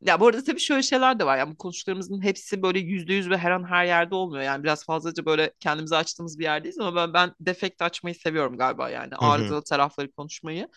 ya 0.00 0.20
bu 0.20 0.26
arada 0.26 0.44
tabii 0.44 0.60
şöyle 0.60 0.82
şeyler 0.82 1.18
de 1.18 1.26
var. 1.26 1.38
Yani 1.38 1.50
bu 1.52 1.56
konuştuklarımızın 1.56 2.22
hepsi 2.22 2.62
böyle 2.62 2.78
yüzde 2.78 3.14
yüz 3.14 3.30
ve 3.30 3.38
her 3.38 3.50
an 3.50 3.64
her 3.68 3.84
yerde 3.84 4.14
olmuyor. 4.14 4.42
Yani 4.44 4.62
biraz 4.64 4.84
fazlaca 4.84 5.26
böyle 5.26 5.52
kendimizi 5.60 5.96
açtığımız 5.96 6.38
bir 6.38 6.44
yerdeyiz 6.44 6.78
ama 6.78 6.96
ben 6.96 7.12
ben 7.14 7.32
defekt 7.40 7.82
açmayı 7.82 8.14
seviyorum 8.14 8.58
galiba 8.58 8.90
yani 8.90 9.14
Hı 9.20 9.26
hı. 9.26 9.54
arızalı 9.54 9.62
tarafları 9.64 10.12
konuşmayı. 10.12 10.68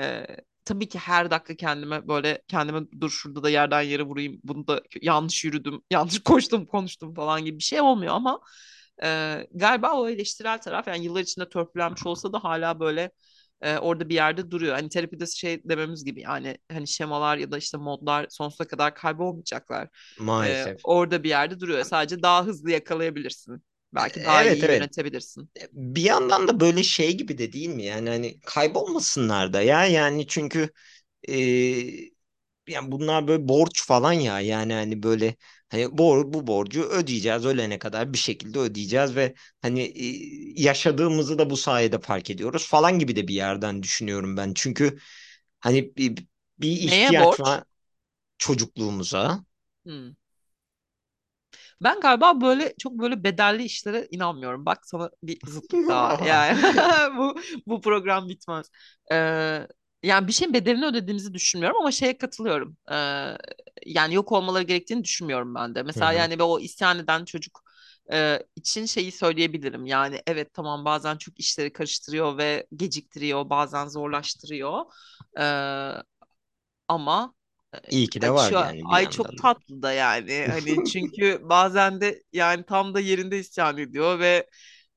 Ee, 0.00 0.26
tabii 0.64 0.88
ki 0.88 0.98
her 0.98 1.30
dakika 1.30 1.56
kendime 1.56 2.08
böyle 2.08 2.42
kendime 2.48 2.80
dur 3.00 3.10
şurada 3.10 3.42
da 3.42 3.50
yerden 3.50 3.82
yere 3.82 4.02
vurayım. 4.02 4.40
Bunu 4.44 4.66
da 4.66 4.82
yanlış 5.02 5.44
yürüdüm, 5.44 5.82
yanlış 5.90 6.20
koştum, 6.22 6.66
konuştum 6.66 7.14
falan 7.14 7.44
gibi 7.44 7.58
bir 7.58 7.62
şey 7.64 7.80
olmuyor 7.80 8.14
ama 8.14 8.40
Ee, 9.04 9.46
galiba 9.54 9.92
o 9.94 10.08
eleştirel 10.08 10.58
taraf 10.60 10.88
yani 10.88 11.04
yıllar 11.04 11.20
içinde 11.20 11.48
törpülenmiş 11.48 12.06
olsa 12.06 12.32
da 12.32 12.44
hala 12.44 12.80
böyle 12.80 13.10
e, 13.62 13.78
orada 13.78 14.08
bir 14.08 14.14
yerde 14.14 14.50
duruyor. 14.50 14.74
Hani 14.74 14.88
terapide 14.88 15.26
şey 15.26 15.62
dememiz 15.64 16.04
gibi 16.04 16.20
yani 16.20 16.58
hani 16.72 16.88
şemalar 16.88 17.36
ya 17.36 17.50
da 17.52 17.58
işte 17.58 17.76
modlar 17.78 18.26
sonsuza 18.30 18.64
kadar 18.68 18.94
kaybolmayacaklar. 18.94 19.88
Ee, 20.42 20.68
Maalesef. 20.68 20.80
orada 20.82 21.22
bir 21.22 21.28
yerde 21.28 21.60
duruyor. 21.60 21.84
Sadece 21.84 22.22
daha 22.22 22.46
hızlı 22.46 22.70
yakalayabilirsin. 22.70 23.64
Belki 23.94 24.24
daha 24.24 24.44
Evet 24.44 24.44
iyi 24.44 24.64
evet. 24.64 24.70
yönetebilirsin. 24.70 25.50
Bir 25.72 26.02
yandan 26.02 26.48
da 26.48 26.60
böyle 26.60 26.82
şey 26.82 27.16
gibi 27.16 27.38
de 27.38 27.52
değil 27.52 27.68
mi? 27.68 27.84
Yani 27.84 28.08
hani 28.10 28.40
kaybolmasınlar 28.40 29.52
da 29.52 29.62
ya 29.62 29.86
yani 29.86 30.26
çünkü 30.26 30.70
e, 31.28 31.34
yani 32.68 32.92
bunlar 32.92 33.28
böyle 33.28 33.48
borç 33.48 33.86
falan 33.86 34.12
ya 34.12 34.40
yani 34.40 34.72
hani 34.74 35.02
böyle 35.02 35.36
hani 35.72 35.98
bor 35.98 36.32
bu 36.32 36.46
borcu 36.46 36.82
ödeyeceğiz 36.84 37.46
ölene 37.46 37.78
kadar 37.78 38.12
bir 38.12 38.18
şekilde 38.18 38.58
ödeyeceğiz 38.58 39.16
ve 39.16 39.34
hani 39.62 39.92
yaşadığımızı 40.56 41.38
da 41.38 41.50
bu 41.50 41.56
sayede 41.56 41.98
fark 42.00 42.30
ediyoruz 42.30 42.68
falan 42.68 42.98
gibi 42.98 43.16
de 43.16 43.28
bir 43.28 43.34
yerden 43.34 43.82
düşünüyorum 43.82 44.36
ben. 44.36 44.52
Çünkü 44.54 44.98
hani 45.60 45.96
bir, 45.96 46.26
bir 46.58 46.70
ihtiyaç 46.70 47.40
var 47.40 47.64
çocukluğumuza. 48.38 49.44
Hmm. 49.84 50.12
Ben 51.82 52.00
galiba 52.00 52.40
böyle 52.40 52.74
çok 52.78 52.92
böyle 52.98 53.24
bedelli 53.24 53.64
işlere 53.64 54.08
inanmıyorum. 54.10 54.66
Bak 54.66 54.86
sana 54.86 55.10
bir 55.22 55.38
zıtlık 55.46 55.88
daha. 55.88 56.26
Yani 56.26 56.60
bu 57.18 57.34
bu 57.66 57.80
program 57.80 58.28
bitmez. 58.28 58.70
Ee, 59.12 59.66
yani 60.02 60.28
bir 60.28 60.32
şeyin 60.32 60.54
bedelini 60.54 60.86
ödediğimizi 60.86 61.34
düşünmüyorum 61.34 61.80
ama 61.80 61.92
şeye 61.92 62.18
katılıyorum. 62.18 62.76
Ee, 62.92 63.36
yani 63.86 64.14
yok 64.14 64.32
olmaları 64.32 64.62
gerektiğini 64.62 65.04
düşünmüyorum 65.04 65.54
ben 65.54 65.74
de. 65.74 65.82
Mesela 65.82 66.12
hı. 66.12 66.16
yani 66.16 66.42
o 66.42 66.60
isyan 66.60 66.98
eden 66.98 67.24
çocuk 67.24 67.62
e, 68.12 68.38
için 68.56 68.86
şeyi 68.86 69.12
söyleyebilirim. 69.12 69.86
Yani 69.86 70.22
evet 70.26 70.54
tamam 70.54 70.84
bazen 70.84 71.16
çok 71.16 71.40
işleri 71.40 71.72
karıştırıyor 71.72 72.38
ve 72.38 72.66
geciktiriyor, 72.76 73.50
bazen 73.50 73.86
zorlaştırıyor. 73.88 74.82
Ee, 75.38 75.92
ama 76.88 77.34
İyi 77.90 78.10
ki 78.10 78.22
de 78.22 78.30
var 78.30 78.52
şu 78.52 78.58
yani 78.58 78.82
ay 78.84 79.10
çok 79.10 79.26
yandan 79.26 79.38
da. 79.38 79.42
tatlı 79.42 79.82
da 79.82 79.92
yani 79.92 80.46
hani 80.50 80.84
çünkü 80.84 81.40
bazen 81.42 82.00
de 82.00 82.22
yani 82.32 82.64
tam 82.66 82.94
da 82.94 83.00
yerinde 83.00 83.38
isyan 83.38 83.78
ediyor 83.78 84.18
ve 84.18 84.48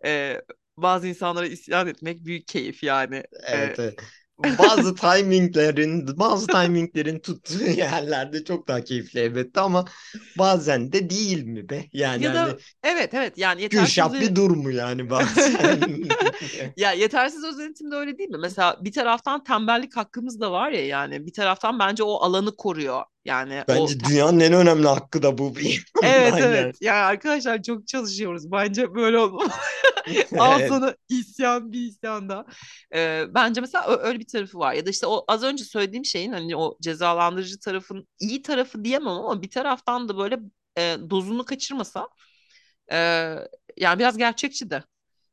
e, 0.05 0.41
bazı 0.77 1.07
insanlara 1.07 1.47
isyan 1.47 1.87
etmek 1.87 2.25
büyük 2.25 2.47
keyif 2.47 2.83
yani. 2.83 3.23
E, 3.51 3.53
Evet, 3.53 3.79
evet. 3.79 3.99
Bazı 4.39 4.95
timinglerin, 4.95 6.19
bazı 6.19 6.47
timinglerin 6.47 7.19
tuttuğu 7.19 7.63
yerlerde 7.77 8.43
çok 8.43 8.67
daha 8.67 8.83
keyifli 8.83 9.19
elbette 9.19 9.61
ama 9.61 9.85
bazen 10.37 10.91
de 10.91 11.09
değil 11.09 11.43
mi 11.43 11.69
be? 11.69 11.85
Yani 11.93 12.23
ya 12.23 12.31
hani 12.33 12.49
da 12.49 12.57
evet 12.83 13.13
evet 13.13 13.37
yani 13.37 13.61
yetersiz 13.61 13.87
Gülşah 13.87 14.13
bir 14.13 14.35
dur 14.35 14.51
mu 14.51 14.71
yani 14.71 15.09
bazen? 15.09 15.81
ya 16.77 16.91
yetersiz 16.91 17.43
özenetim 17.43 17.91
de 17.91 17.95
öyle 17.95 18.17
değil 18.17 18.29
mi? 18.29 18.37
Mesela 18.37 18.77
bir 18.81 18.91
taraftan 18.91 19.43
tembellik 19.43 19.97
hakkımız 19.97 20.39
da 20.39 20.51
var 20.51 20.71
ya 20.71 20.85
yani 20.85 21.25
bir 21.25 21.33
taraftan 21.33 21.79
bence 21.79 22.03
o 22.03 22.15
alanı 22.15 22.55
koruyor. 22.55 23.03
Yani 23.25 23.63
o 23.67 23.73
Bence 23.73 23.99
dünyanın 23.99 24.39
en 24.39 24.53
önemli 24.53 24.87
hakkı 24.87 25.23
da 25.23 25.37
bu 25.37 25.53
Evet 26.03 26.33
yandan 26.33 26.41
evet. 26.41 26.77
yani. 26.81 26.97
Arkadaşlar 26.97 27.63
çok 27.63 27.87
çalışıyoruz. 27.87 28.51
Bence 28.51 28.95
böyle 28.95 29.17
olmalı. 29.17 29.49
Al 30.37 30.67
sana 30.69 30.95
isyan 31.09 31.71
bir 31.71 31.79
isyan 31.79 32.29
da. 32.29 32.45
Ee, 32.95 33.23
bence 33.29 33.61
mesela 33.61 33.97
öyle 33.97 34.19
bir 34.19 34.27
tarafı 34.27 34.59
var. 34.59 34.73
Ya 34.73 34.85
da 34.85 34.89
işte 34.89 35.07
o 35.07 35.25
az 35.27 35.43
önce 35.43 35.63
söylediğim 35.63 36.05
şeyin 36.05 36.31
hani 36.31 36.55
o 36.55 36.77
cezalandırıcı 36.81 37.59
tarafın 37.59 38.07
iyi 38.19 38.41
tarafı 38.41 38.85
diyemem 38.85 39.07
ama 39.07 39.41
bir 39.41 39.49
taraftan 39.49 40.09
da 40.09 40.17
böyle 40.17 40.39
e, 40.77 40.97
dozunu 41.09 41.45
kaçırmasa 41.45 42.09
e, 42.91 42.97
yani 43.77 43.99
biraz 43.99 44.17
gerçekçi 44.17 44.69
de. 44.69 44.83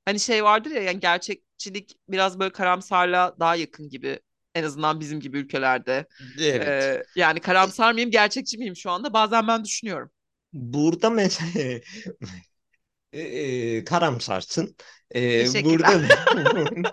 Hani 0.04 0.20
şey 0.20 0.44
vardır 0.44 0.70
ya 0.70 0.82
yani 0.82 1.00
gerçekçilik 1.00 1.96
biraz 2.08 2.38
böyle 2.40 2.52
karamsarlığa 2.52 3.40
daha 3.40 3.56
yakın 3.56 3.88
gibi. 3.88 4.20
En 4.54 4.64
azından 4.64 5.00
bizim 5.00 5.20
gibi 5.20 5.38
ülkelerde. 5.38 6.06
Evet. 6.40 6.68
Ee, 6.68 7.02
yani 7.16 7.40
karamsar 7.40 7.92
mıyım, 7.92 8.10
gerçekçi 8.10 8.58
miyim 8.58 8.76
şu 8.76 8.90
anda? 8.90 9.12
Bazen 9.12 9.48
ben 9.48 9.64
düşünüyorum. 9.64 10.10
Burada 10.52 11.10
mesela 11.10 11.50
e, 13.12 13.20
e, 13.20 13.84
karamsarsın. 13.84 14.76
E, 15.14 15.64
burada 15.64 16.02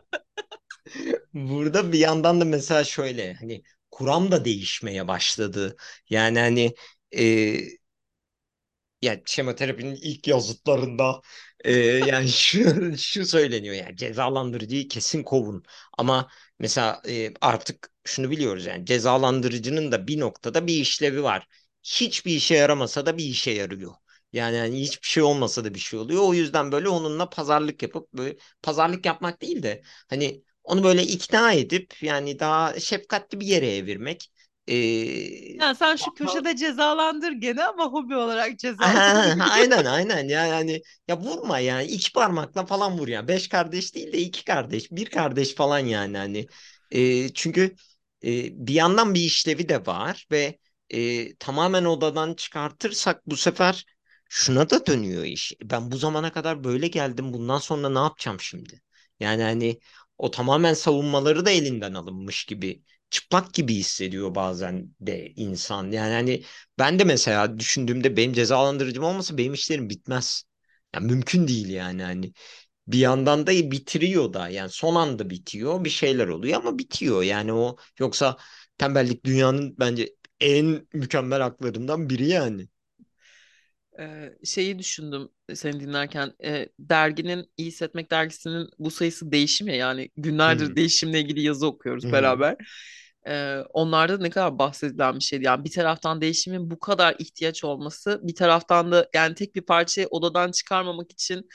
Burada 1.34 1.92
bir 1.92 2.00
yandan 2.00 2.42
da 2.42 2.46
mesela 2.46 2.84
şöyle 2.84 3.34
hani 3.34 3.64
kuram 3.92 4.32
da 4.32 4.46
değişmeye 4.46 5.08
başladı. 5.08 5.76
Yani 6.10 6.40
hani 6.40 6.76
e, 7.18 7.24
yani 9.02 9.22
şematerapinin 9.26 9.96
ilk 9.96 10.28
yazıtlarında 10.28 11.22
e, 11.66 11.74
yani 11.82 12.30
şu, 12.30 12.98
şu 12.98 13.26
söyleniyor 13.26 13.76
yani 13.76 13.98
cezalandırıcıyı 13.98 14.88
kesin 14.88 15.24
kovun. 15.24 15.64
Ama 15.98 16.30
mesela 16.60 17.02
e, 17.08 17.34
artık 17.42 17.92
şunu 18.04 18.32
biliyoruz 18.32 18.66
yani 18.66 18.86
cezalandırıcının 18.86 19.92
da 19.92 20.08
bir 20.08 20.20
noktada 20.20 20.68
bir 20.68 20.74
işlevi 20.76 21.24
var. 21.24 21.48
Hiçbir 21.84 22.32
işe 22.36 22.56
yaramasa 22.56 23.06
da 23.06 23.18
bir 23.18 23.24
işe 23.26 23.52
yarıyor. 23.52 23.94
Yani 24.34 24.58
hani 24.58 24.82
hiçbir 24.82 25.08
şey 25.08 25.24
olmasa 25.24 25.64
da 25.66 25.74
bir 25.74 25.80
şey 25.80 26.00
oluyor. 26.00 26.24
O 26.24 26.34
yüzden 26.34 26.72
böyle 26.72 26.90
onunla 26.90 27.30
pazarlık 27.30 27.84
yapıp 27.84 28.14
böyle 28.14 28.38
pazarlık 28.62 29.06
yapmak 29.06 29.42
değil 29.42 29.64
de 29.64 29.82
hani 30.10 30.44
onu 30.64 30.84
böyle 30.84 31.04
ikna 31.04 31.54
edip 31.54 32.04
yani 32.04 32.40
daha 32.40 32.80
şefkatli 32.80 33.40
bir 33.40 33.46
yere 33.48 33.76
evirmek. 33.78 34.32
E, 34.70 34.76
Yani 35.60 35.76
sen 35.76 35.96
şu 35.96 36.14
köşede 36.14 36.56
cezalandır 36.56 37.32
gene 37.32 37.64
ama 37.64 37.86
hobi 37.86 38.16
olarak 38.16 38.60
cezalandır. 38.60 39.36
Aynen 39.52 39.86
aynen. 39.86 40.28
Ya 40.30 40.46
yani 40.48 40.82
ya 41.08 41.18
vurma 41.20 41.60
yani. 41.60 41.86
İki 41.88 42.12
parmakla 42.14 42.66
falan 42.66 42.98
vur 43.00 43.08
ya 43.08 43.28
beş 43.28 43.48
kardeş 43.50 43.96
değil 43.96 44.14
de 44.14 44.18
iki 44.18 44.46
kardeş 44.46 44.92
bir 44.92 45.06
kardeş 45.10 45.56
falan 45.56 45.80
yani 45.80 46.18
hani. 46.18 46.48
E, 46.92 47.30
çünkü 47.34 47.76
e, 48.24 48.68
bir 48.68 48.74
yandan 48.74 49.14
bir 49.14 49.20
işlevi 49.22 49.70
de 49.70 49.86
var 49.86 50.28
ve 50.32 50.60
e, 50.90 51.36
tamamen 51.36 51.86
odadan 51.86 52.34
çıkartırsak 52.34 53.22
bu 53.28 53.36
sefer 53.38 53.86
şuna 54.30 54.70
da 54.70 54.86
dönüyor 54.86 55.24
iş. 55.24 55.54
Ben 55.64 55.92
bu 55.92 55.98
zamana 55.98 56.32
kadar 56.32 56.64
böyle 56.64 56.88
geldim. 56.88 57.34
Bundan 57.34 57.58
sonra 57.60 57.90
ne 57.90 58.00
yapacağım 58.00 58.38
şimdi? 58.40 58.82
Yani 59.20 59.44
hani 59.44 59.80
o 60.18 60.32
tamamen 60.32 60.74
savunmaları 60.74 61.46
da 61.46 61.50
elinden 61.52 61.94
alınmış 61.94 62.46
gibi 62.46 62.84
çıplak 63.10 63.54
gibi 63.54 63.74
hissediyor 63.76 64.36
bazen 64.36 64.96
de 65.02 65.34
insan 65.36 65.92
yani 65.92 66.14
hani 66.14 66.44
ben 66.80 67.00
de 67.00 67.04
mesela 67.04 67.60
düşündüğümde 67.60 68.18
benim 68.18 68.34
cezalandırıcım 68.34 69.04
olmasa 69.04 69.38
benim 69.38 69.54
işlerim 69.54 69.90
bitmez. 69.90 70.44
Yani 70.96 71.08
mümkün 71.08 71.48
değil 71.48 71.70
yani 71.70 72.04
hani. 72.04 72.34
Bir 72.88 73.00
yandan 73.00 73.48
da 73.48 73.52
bitiriyor 73.52 74.34
da 74.34 74.50
yani 74.50 74.70
son 74.70 74.96
anda 74.96 75.30
bitiyor 75.30 75.84
bir 75.86 75.90
şeyler 75.90 76.28
oluyor 76.28 76.58
ama 76.58 76.78
bitiyor 76.80 77.24
yani 77.24 77.54
o 77.54 77.78
yoksa 78.00 78.38
tembellik 78.78 79.26
dünyanın 79.26 79.76
bence 79.80 80.16
en 80.40 80.88
mükemmel 80.94 81.42
haklarından 81.42 82.10
biri 82.10 82.28
yani. 82.28 82.68
Ee, 84.00 84.34
şeyi 84.46 84.80
düşündüm 84.80 85.30
seni 85.56 85.80
dinlerken 85.80 86.34
e, 86.44 86.70
derginin 86.80 87.46
İyi 87.58 87.68
Hissetmek 87.68 88.12
dergisinin 88.12 88.70
bu 88.80 88.92
sayısı 88.92 89.32
değişim 89.32 89.68
ya 89.68 89.76
yani 89.76 90.10
günlerdir 90.18 90.76
Hı 90.76 90.76
değişimle 90.76 91.20
ilgili 91.22 91.42
yazı 91.42 91.68
okuyoruz 91.68 92.12
hı. 92.12 92.12
beraber. 92.12 92.56
Ee, 93.28 93.58
onlarda 93.74 94.18
ne 94.18 94.30
kadar 94.30 94.60
bahsedilen 94.60 95.16
bir 95.16 95.24
şeydi 95.24 95.46
yani 95.46 95.66
bir 95.66 95.72
taraftan 95.72 96.22
değişimin 96.22 96.72
bu 96.72 96.80
kadar 96.80 97.16
ihtiyaç 97.20 97.64
olması 97.64 98.20
bir 98.24 98.36
taraftan 98.36 98.92
da 98.92 99.10
yani 99.16 99.36
tek 99.36 99.56
bir 99.56 99.62
parçayı 99.62 100.08
odadan 100.08 100.52
çıkarmamak 100.52 101.12
için 101.12 101.50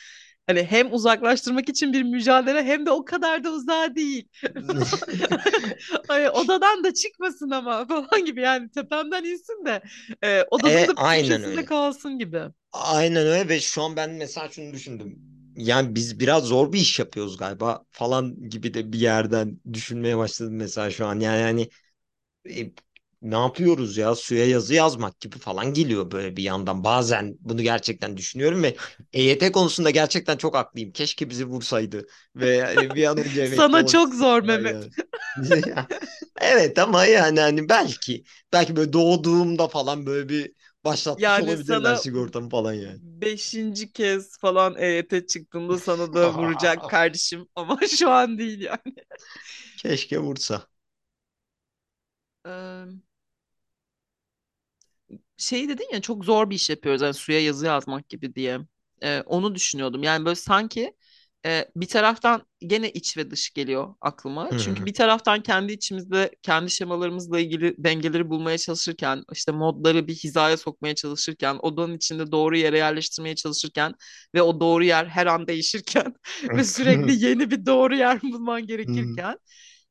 hani 0.46 0.62
hem 0.64 0.92
uzaklaştırmak 0.92 1.68
için 1.68 1.92
bir 1.92 2.02
mücadele 2.02 2.64
hem 2.64 2.87
de 2.87 2.90
o 2.90 3.04
kadar 3.04 3.44
da 3.44 3.50
uzağa 3.52 3.94
değil. 3.94 4.28
Ay, 6.09 6.28
odadan 6.30 6.85
da 6.85 6.94
çıkmasın 6.94 7.50
ama 7.50 7.87
falan 7.87 8.24
gibi 8.24 8.40
yani 8.40 8.70
tepemden 8.70 9.24
insin 9.24 9.64
de 9.66 9.83
e, 10.22 10.42
odasının 10.50 10.96
E 10.96 11.04
köşesinde 11.12 11.64
kalsın 11.64 12.18
gibi. 12.18 12.42
Aynen 12.72 13.26
öyle 13.26 13.48
ve 13.48 13.61
şu 13.61 13.83
an 13.83 13.96
ben 13.96 14.11
mesela 14.11 14.48
şunu 14.48 14.72
düşündüm. 14.72 15.18
Yani 15.57 15.94
biz 15.94 16.20
biraz 16.20 16.44
zor 16.44 16.72
bir 16.72 16.78
iş 16.80 16.98
yapıyoruz 16.98 17.37
galiba 17.37 17.85
falan 17.90 18.48
gibi 18.50 18.74
de 18.74 18.92
bir 18.92 18.98
yerden 19.00 19.61
düşünmeye 19.72 20.18
başladım 20.18 20.54
mesela 20.57 20.90
şu 20.90 21.07
an. 21.07 21.20
Yani 21.20 21.40
yani 21.40 21.68
e, 22.61 22.72
ne 23.25 23.35
yapıyoruz 23.37 23.97
ya 23.97 24.15
suya 24.15 24.47
yazı 24.49 24.75
yazmak 24.75 25.21
gibi 25.21 25.39
falan 25.39 25.75
geliyor 25.75 26.11
böyle 26.11 26.37
bir 26.37 26.43
yandan. 26.43 26.85
Bazen 26.85 27.37
bunu 27.41 27.63
gerçekten 27.63 28.17
düşünüyorum 28.17 28.63
ve 28.63 28.77
EYT 29.13 29.53
konusunda 29.53 29.91
gerçekten 29.91 30.37
çok 30.37 30.55
haklıyım. 30.57 30.93
Keşke 30.93 31.31
bizi 31.31 31.47
vursaydı 31.47 32.07
ve 32.37 32.77
e, 32.85 32.95
bir 32.95 33.05
an 33.07 33.19
önce 33.19 33.43
Sana 33.55 33.87
çok 33.87 34.15
zor 34.15 34.43
Mehmet. 34.43 34.89
Evet 36.41 36.79
ama 36.79 37.05
yani 37.07 37.41
hani 37.41 37.69
belki 37.69 38.25
belki 38.53 38.77
böyle 38.77 38.93
doğduğumda 38.93 39.69
falan 39.69 40.07
böyle 40.07 40.29
bir 40.29 40.53
başlatmış 40.85 41.39
Yani 41.39 41.41
olabilirler 41.41 41.95
sana 41.97 41.97
sigortamı 41.97 42.49
falan 42.51 42.73
yani. 42.73 43.01
beşinci 43.21 43.93
kez 43.93 44.39
falan 44.39 44.77
EYT 44.79 45.27
çıktığında 45.27 45.79
sana 45.79 46.15
da 46.15 46.33
vuracak 46.33 46.89
kardeşim 46.89 47.49
ama 47.57 47.79
şu 47.99 48.11
an 48.11 48.39
değil 48.39 48.61
yani. 48.61 48.97
Keşke 49.77 50.19
vursa. 50.19 50.69
Şey 55.37 55.69
dedin 55.69 55.88
ya 55.93 56.01
çok 56.01 56.25
zor 56.25 56.51
bir 56.51 56.55
iş 56.55 56.71
yapıyoruz 56.71 57.03
yani 57.03 57.14
suya 57.14 57.40
yazı 57.40 57.67
yazmak 57.67 58.09
gibi 58.09 58.35
diye. 58.35 58.59
E, 59.03 59.21
onu 59.21 59.55
düşünüyordum. 59.55 60.03
Yani 60.03 60.25
böyle 60.25 60.35
sanki 60.37 60.95
e, 61.47 61.69
bir 61.77 61.87
taraftan 61.88 62.43
gene 62.61 62.90
iç 62.90 63.17
ve 63.17 63.31
dış 63.31 63.51
geliyor 63.51 63.95
aklıma. 64.01 64.51
Hı 64.51 64.57
Çünkü 64.59 64.87
bir 64.87 64.95
taraftan 64.95 65.43
kendi 65.43 65.73
içimizde 65.73 66.31
kendi 66.43 66.71
şemalarımızla 66.71 67.40
ilgili 67.40 67.75
dengeleri 67.79 68.31
bulmaya 68.31 68.59
çalışırken, 68.59 69.23
işte 69.33 69.53
modları 69.53 70.07
bir 70.07 70.14
hizaya 70.14 70.57
sokmaya 70.57 70.95
çalışırken, 70.95 71.57
odanın 71.62 71.97
içinde 71.97 72.33
doğru 72.33 72.57
yere 72.57 72.79
yerleştirmeye 72.79 73.35
çalışırken 73.35 73.95
ve 74.35 74.43
o 74.43 74.61
doğru 74.61 74.85
yer 74.85 75.07
her 75.07 75.27
an 75.27 75.47
değişirken 75.47 76.14
ve 76.57 76.64
sürekli 76.64 77.14
yeni 77.25 77.51
bir 77.51 77.67
doğru 77.67 77.97
yer 77.97 78.23
bulman 78.23 78.67
gerekirken 78.67 79.38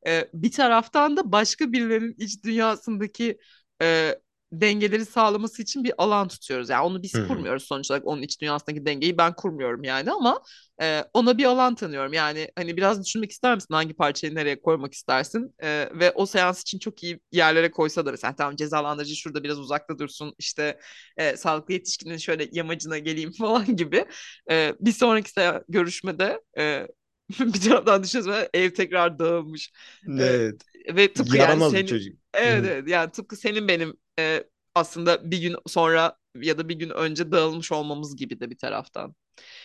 e, 0.07 0.29
bir 0.33 0.51
taraftan 0.51 1.17
da 1.17 1.31
başka 1.31 1.71
birilerinin 1.71 2.15
iç 2.17 2.43
dünyasındaki 2.43 3.37
e, 3.81 4.15
dengeleri 4.61 5.05
sağlaması 5.05 5.61
için 5.61 5.83
bir 5.83 5.93
alan 5.97 6.27
tutuyoruz. 6.27 6.69
Yani 6.69 6.85
onu 6.85 7.03
biz 7.03 7.19
hı. 7.19 7.19
kurmuyoruz 7.19 7.63
sonuç 7.63 7.91
olarak 7.91 8.07
onun 8.07 8.21
iç 8.21 8.41
dünyasındaki 8.41 8.85
dengeyi 8.85 9.17
ben 9.17 9.33
kurmuyorum 9.35 9.83
yani 9.83 10.11
ama 10.11 10.41
e, 10.81 11.03
ona 11.13 11.37
bir 11.37 11.45
alan 11.45 11.75
tanıyorum. 11.75 12.13
Yani 12.13 12.47
hani 12.55 12.77
biraz 12.77 13.05
düşünmek 13.05 13.31
ister 13.31 13.55
misin 13.55 13.73
hangi 13.73 13.93
parçayı 13.93 14.35
nereye 14.35 14.61
koymak 14.61 14.93
istersin 14.93 15.55
E, 15.63 15.89
ve 15.93 16.11
o 16.11 16.25
seans 16.25 16.61
için 16.61 16.79
çok 16.79 17.03
iyi 17.03 17.19
yerlere 17.31 17.71
koysa 17.71 18.05
da 18.05 18.11
mesela 18.11 18.35
tamam 18.35 18.55
cezalandırıcı 18.55 19.15
şurada 19.15 19.43
biraz 19.43 19.59
uzakta 19.59 19.99
dursun 19.99 20.35
işte 20.39 20.79
e, 21.17 21.37
sağlıklı 21.37 21.73
yetişkinin 21.73 22.17
şöyle 22.17 22.49
yamacına 22.51 22.97
geleyim 22.97 23.31
falan 23.39 23.75
gibi. 23.75 24.05
E, 24.51 24.73
bir 24.79 24.91
sonraki 24.91 25.31
görüşmede 25.69 26.41
e, 26.57 26.87
bir 27.39 27.61
taraftan 27.61 28.03
düşünsene 28.03 28.49
ev 28.53 28.71
tekrar 28.73 29.19
dağılmış. 29.19 29.71
Ee, 30.19 30.39
Evet. 30.41 30.61
ve 30.95 31.13
tıpkı 31.13 31.37
yani 31.37 31.63
Yaramaz 31.63 31.77
bir 31.77 31.85
senin 31.85 31.85
çocuk. 31.85 32.17
evet, 32.33 32.65
Evet. 32.65 32.65
evet 32.65 32.87
yani 32.87 33.11
tıpkı 33.11 33.35
senin 33.35 33.67
benim 33.67 33.93
e, 34.19 34.43
aslında 34.75 35.31
bir 35.31 35.37
gün 35.41 35.55
sonra 35.67 36.17
ya 36.35 36.57
da 36.57 36.69
bir 36.69 36.75
gün 36.75 36.89
önce 36.89 37.31
dağılmış 37.31 37.71
olmamız 37.71 38.15
gibi 38.15 38.39
de 38.39 38.49
bir 38.49 38.57
taraftan. 38.57 39.15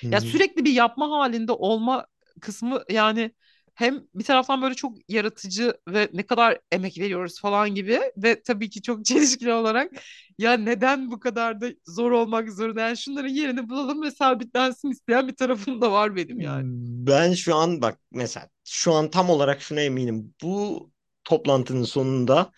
Hı 0.02 0.08
Ya 0.10 0.20
sürekli 0.20 0.64
bir 0.64 0.72
yapma 0.72 1.10
halinde 1.10 1.52
olma 1.52 2.06
kısmı 2.40 2.82
yani 2.90 3.32
hem 3.74 4.04
bir 4.14 4.24
taraftan 4.24 4.62
böyle 4.62 4.74
çok 4.74 5.10
yaratıcı 5.10 5.74
ve 5.88 6.08
ne 6.12 6.26
kadar 6.26 6.58
emek 6.72 6.98
veriyoruz 6.98 7.40
falan 7.40 7.74
gibi 7.74 8.00
ve 8.16 8.42
tabii 8.42 8.70
ki 8.70 8.82
çok 8.82 9.04
çelişkili 9.04 9.52
olarak 9.52 9.92
ya 10.38 10.52
neden 10.52 11.10
bu 11.10 11.20
kadar 11.20 11.60
da 11.60 11.66
zor 11.86 12.10
olmak 12.10 12.50
zorunda? 12.52 12.80
Yani 12.80 12.96
şunların 12.96 13.28
yerini 13.28 13.68
bulalım 13.68 14.02
ve 14.02 14.10
sabitlensin 14.10 14.90
isteyen 14.90 15.28
bir 15.28 15.36
tarafım 15.36 15.80
da 15.80 15.92
var 15.92 16.16
benim 16.16 16.40
yani. 16.40 16.68
Ben 17.06 17.32
şu 17.34 17.54
an 17.56 17.82
bak 17.82 18.00
mesela 18.12 18.48
şu 18.64 18.92
an 18.94 19.10
tam 19.10 19.30
olarak 19.30 19.62
şuna 19.62 19.80
eminim. 19.80 20.34
Bu 20.42 20.90
toplantının 21.24 21.84
sonunda 21.84 22.52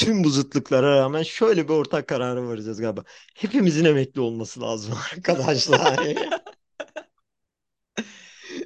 tüm 0.00 0.24
bu 0.24 0.30
zıtlıklara 0.30 0.96
rağmen 0.96 1.22
şöyle 1.22 1.68
bir 1.68 1.72
ortak 1.72 2.08
karara 2.08 2.46
varacağız 2.46 2.80
galiba. 2.80 3.04
Hepimizin 3.34 3.84
emekli 3.84 4.20
olması 4.20 4.60
lazım 4.60 4.94
arkadaşlar. 5.12 5.98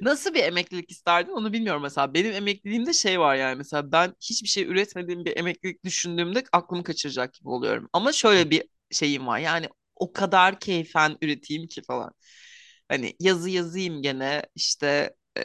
Nasıl 0.01 0.33
bir 0.33 0.43
emeklilik 0.43 0.91
isterdin 0.91 1.31
onu 1.31 1.53
bilmiyorum 1.53 1.81
mesela. 1.81 2.13
Benim 2.13 2.31
emekliliğimde 2.31 2.93
şey 2.93 3.19
var 3.19 3.35
yani 3.35 3.55
mesela 3.57 3.91
ben 3.91 4.13
hiçbir 4.21 4.47
şey 4.47 4.63
üretmediğim 4.63 5.25
bir 5.25 5.37
emeklilik 5.37 5.83
düşündüğümde 5.83 6.43
aklımı 6.51 6.83
kaçıracak 6.83 7.33
gibi 7.33 7.49
oluyorum. 7.49 7.89
Ama 7.93 8.11
şöyle 8.11 8.49
bir 8.49 8.63
şeyim 8.91 9.27
var 9.27 9.39
yani 9.39 9.69
o 9.95 10.13
kadar 10.13 10.59
keyfen 10.59 11.17
üreteyim 11.21 11.67
ki 11.67 11.81
falan. 11.87 12.11
Hani 12.89 13.15
yazı 13.19 13.49
yazayım 13.49 14.01
gene 14.01 14.43
işte 14.55 15.15
e, 15.37 15.41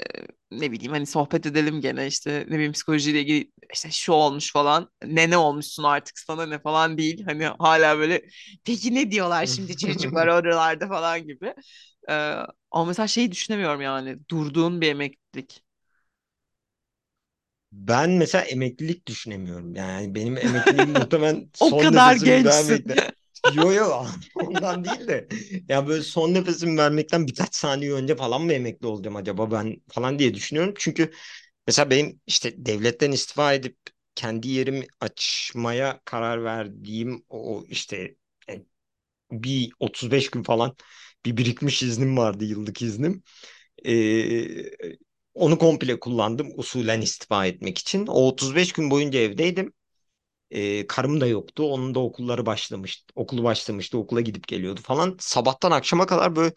ne 0.50 0.72
bileyim 0.72 0.92
hani 0.92 1.06
sohbet 1.06 1.46
edelim 1.46 1.80
gene 1.80 2.06
işte 2.06 2.44
ne 2.48 2.54
bileyim 2.54 2.72
psikolojiyle 2.72 3.20
ilgili 3.20 3.52
işte 3.74 3.90
şu 3.90 4.12
olmuş 4.12 4.52
falan 4.52 4.90
ne 5.04 5.30
ne 5.30 5.36
olmuşsun 5.36 5.82
artık 5.84 6.18
sana 6.18 6.46
ne 6.46 6.58
falan 6.60 6.98
değil. 6.98 7.24
Hani 7.26 7.44
hala 7.46 7.98
böyle 7.98 8.22
peki 8.64 8.94
ne 8.94 9.10
diyorlar 9.10 9.46
şimdi 9.46 9.76
çocuklar 9.76 10.26
oralarda 10.28 10.88
falan 10.88 11.26
gibi. 11.26 11.54
Ee, 12.10 12.14
ama 12.70 12.84
mesela 12.86 13.06
şeyi 13.08 13.32
düşünemiyorum 13.32 13.80
yani 13.80 14.18
durduğun 14.30 14.80
bir 14.80 14.88
emeklilik. 14.88 15.62
Ben 17.72 18.10
mesela 18.10 18.44
emeklilik 18.44 19.06
düşünemiyorum. 19.08 19.74
Yani 19.74 20.14
benim 20.14 20.36
emekliliğim 20.38 20.90
muhtemelen 20.96 21.50
O 21.60 21.76
son 21.76 21.76
kadar 21.76 22.16
gençsin. 22.16 22.84
Yo 23.44 23.72
yo 23.72 24.06
ondan 24.34 24.84
değil 24.84 25.08
de. 25.08 25.28
Ya 25.68 25.86
böyle 25.88 26.02
son 26.02 26.34
nefesimi 26.34 26.76
vermekten 26.78 27.26
birkaç 27.26 27.54
saniye 27.54 27.92
önce 27.92 28.16
falan 28.16 28.42
mı 28.42 28.52
emekli 28.52 28.86
olacağım 28.86 29.16
acaba 29.16 29.50
ben 29.50 29.76
falan 29.92 30.18
diye 30.18 30.34
düşünüyorum. 30.34 30.74
Çünkü 30.78 31.12
mesela 31.66 31.90
benim 31.90 32.20
işte 32.26 32.66
devletten 32.66 33.12
istifa 33.12 33.54
edip 33.54 33.78
kendi 34.14 34.48
yerimi 34.48 34.86
açmaya 35.00 36.00
karar 36.04 36.44
verdiğim 36.44 37.24
o 37.28 37.64
işte 37.68 38.16
e, 38.50 38.62
bir 39.32 39.72
35 39.80 40.30
gün 40.30 40.42
falan 40.42 40.76
bir 41.26 41.36
birikmiş 41.36 41.82
iznim 41.82 42.16
vardı 42.18 42.44
yıllık 42.44 42.82
iznim. 42.82 43.22
Ee, 43.86 44.70
onu 45.34 45.58
komple 45.58 46.00
kullandım 46.00 46.48
usulen 46.56 47.00
istifa 47.00 47.46
etmek 47.46 47.78
için. 47.78 48.06
O 48.06 48.28
35 48.28 48.72
gün 48.72 48.90
boyunca 48.90 49.20
evdeydim. 49.20 49.72
Ee, 50.50 50.86
karım 50.86 51.20
da 51.20 51.26
yoktu. 51.26 51.62
Onun 51.72 51.94
da 51.94 52.00
okulları 52.00 52.46
başlamıştı. 52.46 53.12
Okulu 53.16 53.44
başlamıştı. 53.44 53.98
Okula 53.98 54.20
gidip 54.20 54.48
geliyordu 54.48 54.80
falan. 54.84 55.16
Sabahtan 55.20 55.70
akşama 55.70 56.06
kadar 56.06 56.36
böyle 56.36 56.54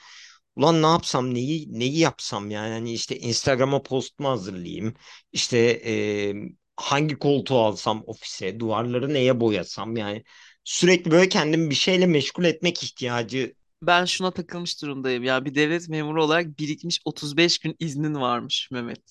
ulan 0.55 0.81
ne 0.81 0.87
yapsam 0.87 1.33
neyi 1.33 1.67
neyi 1.79 1.99
yapsam 1.99 2.51
yani 2.51 2.73
hani 2.73 2.93
işte 2.93 3.19
Instagram'a 3.19 3.83
post 3.83 4.19
mu 4.19 4.29
hazırlayayım? 4.29 4.93
İşte 5.33 5.57
e, 5.85 6.33
hangi 6.77 7.15
koltuğu 7.19 7.59
alsam 7.59 8.03
ofise, 8.07 8.59
duvarları 8.59 9.13
neye 9.13 9.39
boyasam 9.39 9.97
yani 9.97 10.23
sürekli 10.63 11.11
böyle 11.11 11.29
kendimi 11.29 11.69
bir 11.69 11.75
şeyle 11.75 12.05
meşgul 12.07 12.43
etmek 12.45 12.83
ihtiyacı 12.83 13.53
Ben 13.81 14.05
şuna 14.05 14.31
takılmış 14.31 14.81
durumdayım 14.81 15.23
ya 15.23 15.45
bir 15.45 15.55
devlet 15.55 15.89
memuru 15.89 16.23
olarak 16.23 16.59
birikmiş 16.59 17.01
35 17.05 17.59
gün 17.59 17.75
iznin 17.79 18.15
varmış 18.15 18.69
Mehmet. 18.71 19.01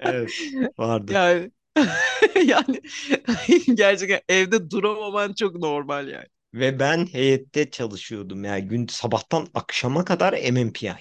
Evet. 0.00 0.52
vardı. 0.78 1.20
Yani 1.20 1.50
yani 2.46 2.80
gerçekten 3.74 4.20
evde 4.28 4.70
duramaman 4.70 5.32
çok 5.32 5.54
normal 5.56 6.08
yani. 6.08 6.26
Ve 6.54 6.78
ben 6.80 7.06
heyette 7.06 7.70
çalışıyordum. 7.70 8.44
Yani 8.44 8.68
gün 8.68 8.86
sabahtan 8.86 9.48
akşama 9.54 10.04
kadar 10.04 10.32
MMPI. 10.32 10.94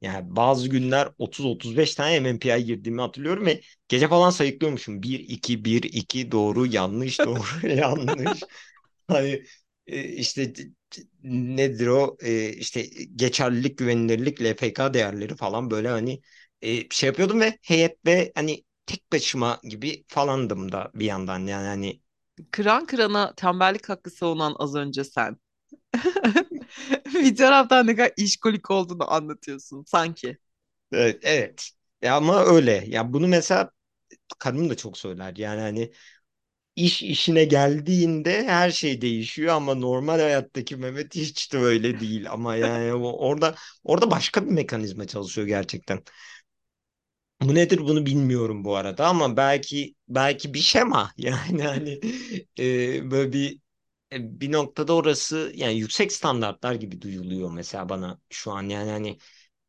Yani 0.00 0.36
bazı 0.36 0.68
günler 0.68 1.08
30-35 1.18 1.94
tane 1.94 2.20
MMPI 2.20 2.64
girdiğimi 2.64 3.00
hatırlıyorum 3.00 3.46
ve 3.46 3.60
gece 3.88 4.08
falan 4.08 4.30
sayıklıyormuşum. 4.30 5.02
bir 5.02 5.18
iki 5.20 5.64
bir 5.64 5.82
iki 5.82 6.32
doğru, 6.32 6.66
yanlış, 6.66 7.18
doğru, 7.18 7.68
yanlış. 7.76 8.40
Hani 9.08 9.44
e, 9.86 10.04
işte 10.04 10.52
nedir 11.22 11.86
o? 11.86 12.16
E, 12.22 12.48
işte 12.52 12.82
geçerlilik, 13.16 13.78
güvenilirlik, 13.78 14.42
LFK 14.42 14.94
değerleri 14.94 15.36
falan 15.36 15.70
böyle 15.70 15.88
hani 15.88 16.20
e, 16.62 16.88
şey 16.90 17.06
yapıyordum 17.06 17.40
ve 17.40 17.58
heyet 17.62 18.06
ve 18.06 18.32
hani 18.34 18.64
tek 18.90 19.12
başıma 19.12 19.60
gibi 19.64 20.04
falandım 20.08 20.72
da 20.72 20.90
bir 20.94 21.04
yandan 21.06 21.38
yani 21.46 21.66
hani 21.66 22.00
Kıran 22.50 22.86
kırana 22.86 23.34
tembellik 23.34 23.88
hakkı 23.88 24.10
savunan 24.10 24.54
az 24.58 24.74
önce 24.74 25.04
sen. 25.04 25.36
Bir 27.14 27.36
taraftan 27.36 27.86
ne 27.86 27.96
kadar 27.96 28.12
işkolik 28.16 28.70
olduğunu 28.70 29.12
anlatıyorsun 29.12 29.84
sanki. 29.86 30.38
Evet, 30.92 31.18
evet. 31.22 31.70
Ya 32.02 32.16
ama 32.16 32.40
öyle. 32.44 32.84
Ya 32.88 33.12
bunu 33.12 33.28
mesela 33.28 33.70
karım 34.38 34.70
da 34.70 34.76
çok 34.76 34.98
söyler. 34.98 35.36
Yani 35.36 35.60
hani 35.60 35.92
iş 36.76 37.02
işine 37.02 37.44
geldiğinde 37.44 38.44
her 38.46 38.70
şey 38.70 39.02
değişiyor 39.02 39.54
ama 39.54 39.74
normal 39.74 40.20
hayattaki 40.20 40.76
Mehmet 40.76 41.14
hiç 41.16 41.52
de 41.52 41.58
öyle 41.58 42.00
değil. 42.00 42.32
Ama 42.32 42.56
yani 42.56 42.94
orada 42.94 43.54
orada 43.84 44.10
başka 44.10 44.46
bir 44.46 44.50
mekanizma 44.52 45.06
çalışıyor 45.08 45.46
gerçekten. 45.46 46.02
Bu 47.42 47.54
nedir 47.54 47.78
bunu 47.78 48.06
bilmiyorum 48.06 48.64
bu 48.64 48.76
arada 48.76 49.06
ama 49.06 49.36
belki 49.36 49.94
belki 50.08 50.54
bir 50.54 50.58
şema 50.58 51.12
yani 51.16 51.62
hani 51.62 52.00
e, 52.58 53.10
böyle 53.10 53.32
bir 53.32 53.60
e, 54.12 54.40
bir 54.40 54.52
noktada 54.52 54.94
orası 54.94 55.52
yani 55.56 55.78
yüksek 55.78 56.12
standartlar 56.12 56.74
gibi 56.74 57.02
duyuluyor 57.02 57.52
mesela 57.52 57.88
bana 57.88 58.20
şu 58.30 58.52
an 58.52 58.62
yani 58.68 58.90
hani 58.90 59.18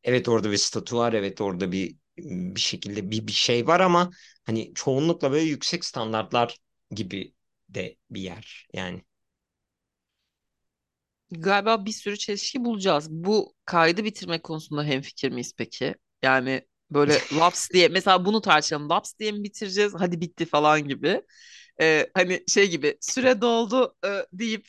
Evet 0.04 0.28
orada 0.30 0.52
bir 0.52 0.58
statü 0.58 0.96
var. 0.96 1.12
Evet 1.14 1.42
orada 1.42 1.72
bir 1.72 1.96
bir 2.18 2.60
şekilde 2.60 3.10
bir 3.12 3.28
bir 3.28 3.32
şey 3.32 3.66
var 3.66 3.80
ama 3.80 4.10
hani 4.44 4.72
çoğunlukla 4.74 5.32
böyle 5.32 5.44
yüksek 5.46 5.86
standartlar 5.86 6.58
gibi 6.92 7.34
de 7.70 7.96
bir 8.10 8.22
yer 8.22 8.68
yani. 8.74 9.02
Galiba 11.30 11.86
bir 11.86 11.92
sürü 11.92 12.16
çelişki 12.18 12.64
bulacağız. 12.64 13.10
Bu 13.10 13.54
kaydı 13.64 14.04
bitirme 14.04 14.42
konusunda 14.42 14.84
hemfikir 14.84 15.30
miyiz 15.32 15.52
peki? 15.58 15.94
Yani 16.22 16.66
böyle 16.94 17.18
laps 17.38 17.70
diye 17.70 17.88
mesela 17.88 18.24
bunu 18.24 18.40
tartışalım. 18.40 18.88
Laps 18.90 19.14
diye 19.18 19.32
mi 19.32 19.44
bitireceğiz? 19.44 19.94
Hadi 19.98 20.20
bitti 20.20 20.46
falan 20.46 20.88
gibi. 20.88 21.22
Ee, 21.80 22.10
hani 22.14 22.44
şey 22.48 22.70
gibi 22.70 22.98
süre 23.00 23.40
doldu 23.40 23.96
e, 24.04 24.08
deyip 24.32 24.68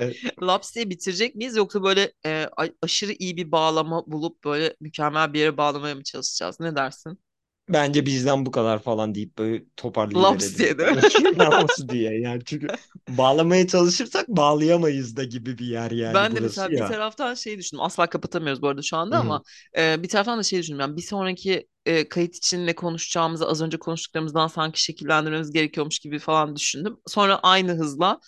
Evet. 0.00 0.16
laps 0.42 0.74
diye 0.74 0.90
bitirecek 0.90 1.34
miyiz? 1.34 1.56
Yoksa 1.56 1.82
böyle 1.82 2.12
e, 2.26 2.48
aşırı 2.82 3.12
iyi 3.12 3.36
bir 3.36 3.52
bağlama 3.52 4.04
bulup 4.06 4.44
böyle 4.44 4.76
mükemmel 4.80 5.32
bir 5.32 5.40
yere 5.40 5.56
bağlamaya 5.56 5.94
mı 5.94 6.02
çalışacağız? 6.04 6.60
Ne 6.60 6.76
dersin? 6.76 7.18
Bence 7.72 8.06
bizden 8.06 8.46
bu 8.46 8.50
kadar 8.50 8.78
falan 8.82 9.14
deyip 9.14 9.38
böyle 9.38 9.64
Laps 10.14 10.56
toparlayıverelim. 10.56 10.58
diye 10.58 10.78
değil 10.78 10.90
mi? 10.92 11.02
Namusu 11.36 11.88
diye 11.88 12.20
yani 12.20 12.44
çünkü 12.44 12.66
bağlamaya 13.08 13.66
çalışırsak 13.66 14.28
bağlayamayız 14.28 15.16
da 15.16 15.24
gibi 15.24 15.58
bir 15.58 15.66
yer 15.66 15.90
yani 15.90 16.14
Ben 16.14 16.36
de 16.36 16.40
mesela 16.40 16.76
bir 16.76 16.76
ya. 16.78 16.84
taraftan 16.84 17.34
şey 17.34 17.58
düşündüm. 17.58 17.82
Asla 17.84 18.06
kapatamıyoruz 18.10 18.62
bu 18.62 18.68
arada 18.68 18.82
şu 18.82 18.96
anda 18.96 19.16
hı. 19.16 19.20
ama 19.20 19.42
e, 19.78 20.02
bir 20.02 20.08
taraftan 20.08 20.38
da 20.38 20.42
şey 20.42 20.58
düşündüm. 20.62 20.80
Yani 20.80 20.96
bir 20.96 21.02
sonraki 21.02 21.68
e, 21.86 22.08
kayıt 22.08 22.36
için 22.36 22.66
ne 22.66 22.74
konuşacağımızı 22.74 23.46
az 23.48 23.62
önce 23.62 23.78
konuştuklarımızdan 23.78 24.46
sanki 24.46 24.82
şekillendirmemiz 24.82 25.52
gerekiyormuş 25.52 25.98
gibi 25.98 26.18
falan 26.18 26.56
düşündüm. 26.56 26.96
Sonra 27.06 27.38
aynı 27.42 27.72
hızla 27.72 28.20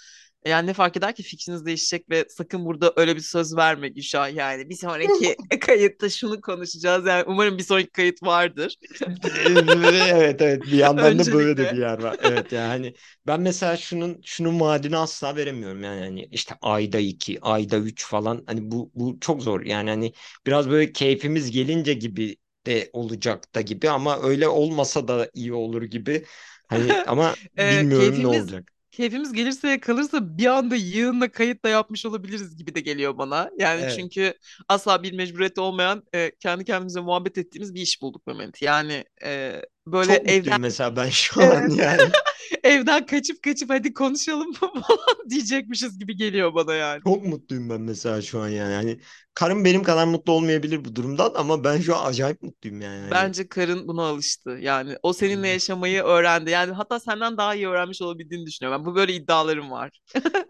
yani 0.46 0.66
ne 0.66 0.72
fark 0.72 0.96
eder 0.96 1.14
ki 1.14 1.22
fikriniz 1.22 1.66
değişecek 1.66 2.10
ve 2.10 2.24
sakın 2.28 2.64
burada 2.64 2.92
öyle 2.96 3.16
bir 3.16 3.20
söz 3.20 3.56
verme 3.56 3.88
Gülşah 3.88 4.34
yani. 4.34 4.68
Bir 4.70 4.74
sonraki 4.74 5.36
kayıtta 5.60 6.08
şunu 6.10 6.40
konuşacağız. 6.40 7.06
Yani 7.06 7.24
umarım 7.26 7.58
bir 7.58 7.62
sonraki 7.62 7.90
kayıt 7.90 8.22
vardır. 8.22 8.76
Evet 9.24 10.42
evet 10.42 10.66
bir 10.70 10.76
yandan 10.78 11.18
da 11.18 11.32
böyle 11.32 11.56
de 11.56 11.70
bir 11.70 11.76
Öncelikle. 11.76 11.80
yer 11.80 11.98
var. 11.98 12.16
Evet 12.20 12.52
yani 12.52 12.66
hani 12.68 12.94
ben 13.26 13.40
mesela 13.40 13.76
şunun 13.76 14.20
şunun 14.24 14.60
vaadini 14.60 14.96
asla 14.96 15.36
veremiyorum 15.36 15.82
yani 15.84 16.00
hani 16.00 16.28
işte 16.32 16.54
ayda 16.62 16.98
iki, 16.98 17.40
ayda 17.42 17.76
üç 17.78 18.06
falan 18.06 18.42
hani 18.46 18.70
bu 18.70 18.90
bu 18.94 19.20
çok 19.20 19.42
zor 19.42 19.60
yani 19.60 19.90
hani 19.90 20.12
biraz 20.46 20.70
böyle 20.70 20.92
keyfimiz 20.92 21.50
gelince 21.50 21.94
gibi 21.94 22.36
de 22.66 22.90
olacak 22.92 23.54
da 23.54 23.60
gibi 23.60 23.90
ama 23.90 24.22
öyle 24.22 24.48
olmasa 24.48 25.08
da 25.08 25.30
iyi 25.34 25.52
olur 25.52 25.82
gibi. 25.82 26.24
Hani 26.68 26.98
ama 27.06 27.36
e, 27.56 27.62
bilmiyorum 27.62 28.22
ne 28.22 28.26
keyfimiz 28.28 28.28
olacak. 28.28 28.71
Keyfimiz 28.92 29.32
gelirse 29.32 29.80
kalırsa 29.80 30.38
bir 30.38 30.46
anda 30.46 30.76
yığınla 30.76 31.32
kayıt 31.32 31.64
da 31.64 31.68
yapmış 31.68 32.06
olabiliriz 32.06 32.56
gibi 32.56 32.74
de 32.74 32.80
geliyor 32.80 33.18
bana. 33.18 33.50
Yani 33.58 33.82
Evet. 33.82 33.92
çünkü 33.96 34.34
asla 34.68 35.02
bir 35.02 35.12
mecburiyeti 35.12 35.60
olmayan 35.60 36.04
e, 36.14 36.32
kendi 36.40 36.64
kendimize 36.64 37.00
muhabbet 37.00 37.38
ettiğimiz 37.38 37.74
bir 37.74 37.80
iş 37.82 38.02
bulduk 38.02 38.26
Mehmet. 38.26 38.62
Yani 38.62 39.04
e, 39.24 39.62
böyle 39.86 40.12
Çok 40.12 40.28
evden 40.28 40.60
mesela 40.60 40.96
ben 40.96 41.08
şu 41.08 41.42
an 41.44 41.68
yani. 41.68 42.12
evden 42.64 43.06
kaçıp 43.06 43.42
kaçıp 43.42 43.70
hadi 43.70 43.94
konuşalım 43.94 44.52
falan 44.60 45.30
diyecekmişiz 45.30 45.98
gibi 45.98 46.16
geliyor 46.16 46.54
bana 46.54 46.74
yani. 46.74 47.02
Çok 47.04 47.24
mutluyum 47.26 47.70
ben 47.70 47.80
mesela 47.80 48.22
şu 48.22 48.40
an 48.40 48.48
yani. 48.48 48.74
Hani 48.74 49.00
karım 49.34 49.64
benim 49.64 49.82
kadar 49.82 50.06
mutlu 50.06 50.32
olmayabilir 50.32 50.84
bu 50.84 50.96
durumdan 50.96 51.32
ama 51.34 51.64
ben 51.64 51.80
şu 51.80 51.96
an 51.96 52.06
acayip 52.10 52.42
mutluyum 52.42 52.80
yani. 52.80 53.00
Hani 53.00 53.10
Bence 53.10 53.48
karın 53.48 53.88
buna 53.88 54.02
alıştı. 54.06 54.50
Yani 54.50 54.96
o 55.02 55.12
seninle 55.12 55.48
yaşamayı 55.48 56.02
öğrendi. 56.02 56.50
Yani 56.50 56.72
hatta 56.72 57.00
senden 57.00 57.36
daha 57.36 57.54
iyi 57.54 57.68
öğrenmiş 57.68 58.02
olabildiğini 58.02 58.46
düşünüyorum. 58.46 58.80
Ben 58.84 58.92
bu 58.92 58.96
böyle 58.96 59.14
iddialarım 59.14 59.70
var. 59.70 60.00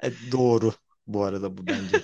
e, 0.02 0.12
doğru 0.32 0.72
bu 1.06 1.24
arada 1.24 1.56
bu 1.58 1.68
bence. 1.68 2.02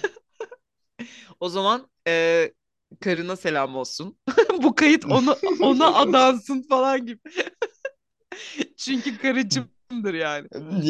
O 1.40 1.48
zaman 1.48 1.90
e, 2.08 2.52
karına 3.00 3.36
selam 3.36 3.76
olsun. 3.76 4.18
Bu 4.62 4.74
kayıt 4.74 5.04
onu 5.04 5.36
ona 5.60 5.94
adansın 5.94 6.62
falan 6.68 7.06
gibi. 7.06 7.20
Çünkü 8.76 9.18
karıcımdır 9.18 10.14
yani. 10.14 10.48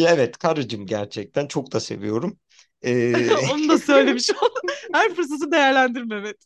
Evet 0.08 0.38
karıcığım 0.38 0.86
gerçekten 0.86 1.46
çok 1.46 1.72
da 1.72 1.80
seviyorum. 1.80 2.38
Ee, 2.82 3.30
Onu 3.52 3.68
da 3.68 3.78
söylemiş 3.78 4.30
oldum. 4.30 4.74
Her 4.92 5.14
fırsatı 5.14 5.52
değerlendir 5.52 6.02
Mehmet. 6.02 6.36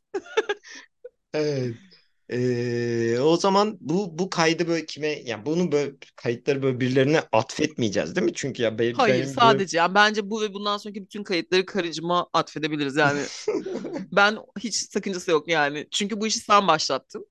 evet. 1.34 1.91
Ee, 2.32 3.18
o 3.20 3.36
zaman 3.36 3.78
bu 3.80 4.18
bu 4.18 4.30
kaydı 4.30 4.68
böyle 4.68 4.86
kime 4.86 5.08
yani 5.08 5.46
bunu 5.46 5.72
böyle 5.72 5.92
kayıtları 6.16 6.62
böyle 6.62 6.80
birilerine 6.80 7.20
atfetmeyeceğiz 7.32 8.16
değil 8.16 8.24
mi? 8.24 8.34
Çünkü 8.34 8.62
ya 8.62 8.78
be- 8.78 8.94
Hayır 8.94 9.24
benim 9.24 9.42
böyle 9.42 9.64
sadece 9.64 9.78
yani 9.78 9.94
bence 9.94 10.30
bu 10.30 10.40
ve 10.42 10.54
bundan 10.54 10.76
sonraki 10.76 11.02
bütün 11.04 11.22
kayıtları 11.24 11.66
karıcıma 11.66 12.28
atfedebiliriz. 12.32 12.96
Yani 12.96 13.28
ben 14.12 14.38
hiç 14.60 14.76
sakıncası 14.76 15.32
yok 15.32 15.48
yani. 15.48 15.88
Çünkü 15.92 16.20
bu 16.22 16.28
işi 16.28 16.40
sen 16.40 16.68
başlattın. 16.68 17.26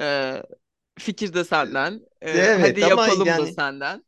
Ee, 0.00 0.42
fikir 1.00 1.34
de 1.34 1.44
senden. 1.44 2.02
Ee, 2.22 2.52
hadi 2.58 2.80
evet 2.80 2.82
ama 2.82 3.08
yapalım 3.08 3.38
da 3.38 3.48
yani 3.48 3.48
senden. 3.48 4.05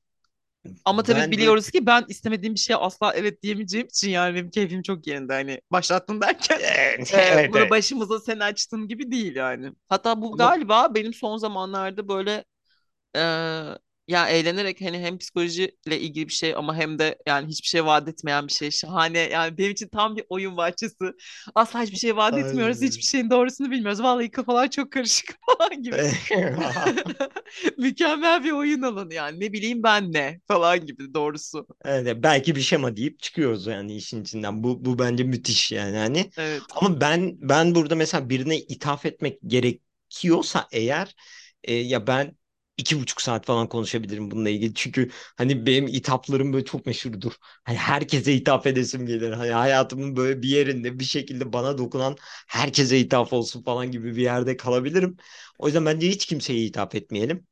Ama 0.84 1.02
tabii 1.02 1.20
ben 1.20 1.30
biliyoruz 1.30 1.70
ki 1.70 1.86
ben 1.86 2.04
istemediğim 2.08 2.54
bir 2.54 2.60
şeye 2.60 2.76
asla 2.76 3.14
evet 3.14 3.42
diyemeyeceğim 3.42 3.86
için 3.86 4.10
yani 4.10 4.34
benim 4.34 4.50
keyfim 4.50 4.82
çok 4.82 5.06
yerinde. 5.06 5.32
Hani 5.32 5.60
başlattın 5.72 6.20
derken 6.20 6.58
evet 6.62 7.14
e, 7.14 7.16
evet, 7.16 7.50
bunu 7.52 7.58
evet. 7.58 7.70
başımıza 7.70 8.20
sen 8.20 8.38
açtın 8.38 8.88
gibi 8.88 9.10
değil 9.10 9.36
yani. 9.36 9.72
Hatta 9.88 10.22
bu 10.22 10.26
ama 10.32 10.36
galiba 10.36 10.94
benim 10.94 11.14
son 11.14 11.36
zamanlarda 11.36 12.08
böyle 12.08 12.44
e, 13.16 13.20
ya 14.08 14.28
eğlenerek 14.28 14.80
hani 14.80 14.98
hem 14.98 15.18
psikolojiyle 15.18 16.00
ilgili 16.00 16.28
bir 16.28 16.32
şey 16.32 16.54
ama 16.54 16.76
hem 16.76 16.98
de 16.98 17.18
yani 17.26 17.48
hiçbir 17.48 17.68
şey 17.68 17.84
vaat 17.84 18.08
etmeyen 18.08 18.46
bir 18.48 18.52
şey. 18.52 18.70
Şahane 18.70 19.18
yani 19.18 19.58
benim 19.58 19.70
için 19.70 19.88
tam 19.88 20.16
bir 20.16 20.24
oyun 20.28 20.56
bahçesi. 20.56 20.94
Asla 21.54 21.82
hiçbir 21.82 21.96
şey 21.96 22.16
vaat 22.16 22.38
etmiyoruz. 22.38 22.82
Hiçbir 22.82 23.02
şeyin 23.02 23.30
doğrusunu 23.30 23.70
bilmiyoruz. 23.70 24.02
Vallahi 24.02 24.30
kafalar 24.30 24.70
çok 24.70 24.92
karışık 24.92 25.36
falan 25.58 25.82
gibi. 25.82 25.96
Mükemmel 27.78 28.44
bir 28.44 28.50
oyun 28.52 28.82
alanı 28.82 29.14
yani. 29.14 29.40
Ne 29.40 29.52
bileyim 29.52 29.82
ben 29.82 30.12
ne 30.12 30.40
falan 30.48 30.86
gibi 30.86 31.14
doğrusu. 31.14 31.66
Evet, 31.84 32.16
belki 32.22 32.56
bir 32.56 32.60
şema 32.60 32.96
deyip 32.96 33.20
çıkıyoruz 33.22 33.66
yani 33.66 33.96
işin 33.96 34.22
içinden. 34.22 34.64
Bu 34.64 34.84
bu 34.84 34.98
bence 34.98 35.24
müthiş 35.24 35.72
yani 35.72 35.96
hani. 35.96 36.30
Evet. 36.38 36.62
Ama 36.76 37.00
ben 37.00 37.36
ben 37.40 37.74
burada 37.74 37.94
mesela 37.94 38.28
birine 38.30 38.58
ithaf 38.58 39.06
etmek 39.06 39.38
gerekiyorsa 39.46 40.68
eğer 40.72 41.14
e, 41.64 41.74
ya 41.74 42.06
ben 42.06 42.37
iki 42.78 43.00
buçuk 43.00 43.20
saat 43.22 43.46
falan 43.46 43.68
konuşabilirim 43.68 44.30
bununla 44.30 44.48
ilgili. 44.50 44.74
Çünkü 44.74 45.10
hani 45.36 45.66
benim 45.66 45.86
ithaflarım 45.88 46.52
böyle 46.52 46.64
çok 46.64 46.86
meşhurdur. 46.86 47.32
Hani 47.64 47.76
herkese 47.76 48.34
ithaf 48.34 48.66
edesim 48.66 49.06
gelir. 49.06 49.32
Hani 49.32 49.50
hayatımın 49.52 50.16
böyle 50.16 50.42
bir 50.42 50.48
yerinde 50.48 50.98
bir 50.98 51.04
şekilde 51.04 51.52
bana 51.52 51.78
dokunan 51.78 52.16
herkese 52.48 52.98
ithaf 52.98 53.32
olsun 53.32 53.62
falan 53.62 53.90
gibi 53.90 54.16
bir 54.16 54.22
yerde 54.22 54.56
kalabilirim. 54.56 55.16
O 55.58 55.66
yüzden 55.66 55.86
bence 55.86 56.08
hiç 56.08 56.26
kimseye 56.26 56.60
ithaf 56.64 56.94
etmeyelim. 56.94 57.46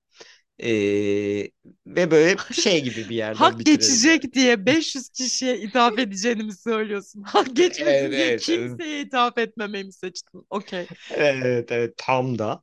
Ee, 0.63 1.51
ve 1.87 2.11
böyle 2.11 2.45
şey 2.53 2.83
gibi 2.85 3.09
bir 3.09 3.17
yerden 3.17 3.59
Hak 3.59 3.61
bitirelim 3.61 4.07
geçecek 4.07 4.33
diye 4.35 4.67
500 4.67 5.09
kişiye 5.09 5.59
ithaf 5.61 5.99
edeceğini 5.99 6.43
mi 6.43 6.53
söylüyorsun? 6.57 7.23
Hak 7.27 7.57
Evet, 7.57 7.57
geçmesin 7.57 8.17
diye 8.17 8.31
evet, 8.31 8.49
evet. 8.49 8.81
kimseye 8.81 9.01
ithaf 9.03 9.39
etmemeyi 9.39 9.85
mi 9.85 9.93
seçtin? 9.93 10.47
Okey. 10.51 10.89
Evet, 11.11 11.73
evet, 11.73 11.95
tam 11.97 12.39
da. 12.39 12.63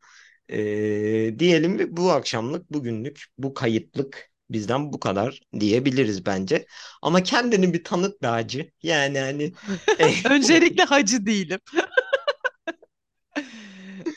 Ee, 0.50 1.36
diyelim 1.40 1.80
ve 1.80 1.98
bu 1.98 2.12
akşamlık, 2.12 2.72
bugünlük, 2.74 3.26
bu 3.38 3.54
kayıtlık 3.54 4.32
bizden 4.50 4.94
bu 4.94 5.00
kadar 5.00 5.42
diyebiliriz 5.60 6.26
bence. 6.26 6.66
Ama 7.02 7.24
kendini 7.24 7.74
bir 7.74 7.84
tanıt 7.84 8.22
be 8.22 8.28
hacı. 8.28 8.72
Yani 8.84 9.20
hani 9.20 9.54
Öncelikle 10.30 10.84
hacı 10.84 11.26
değilim. 11.26 11.60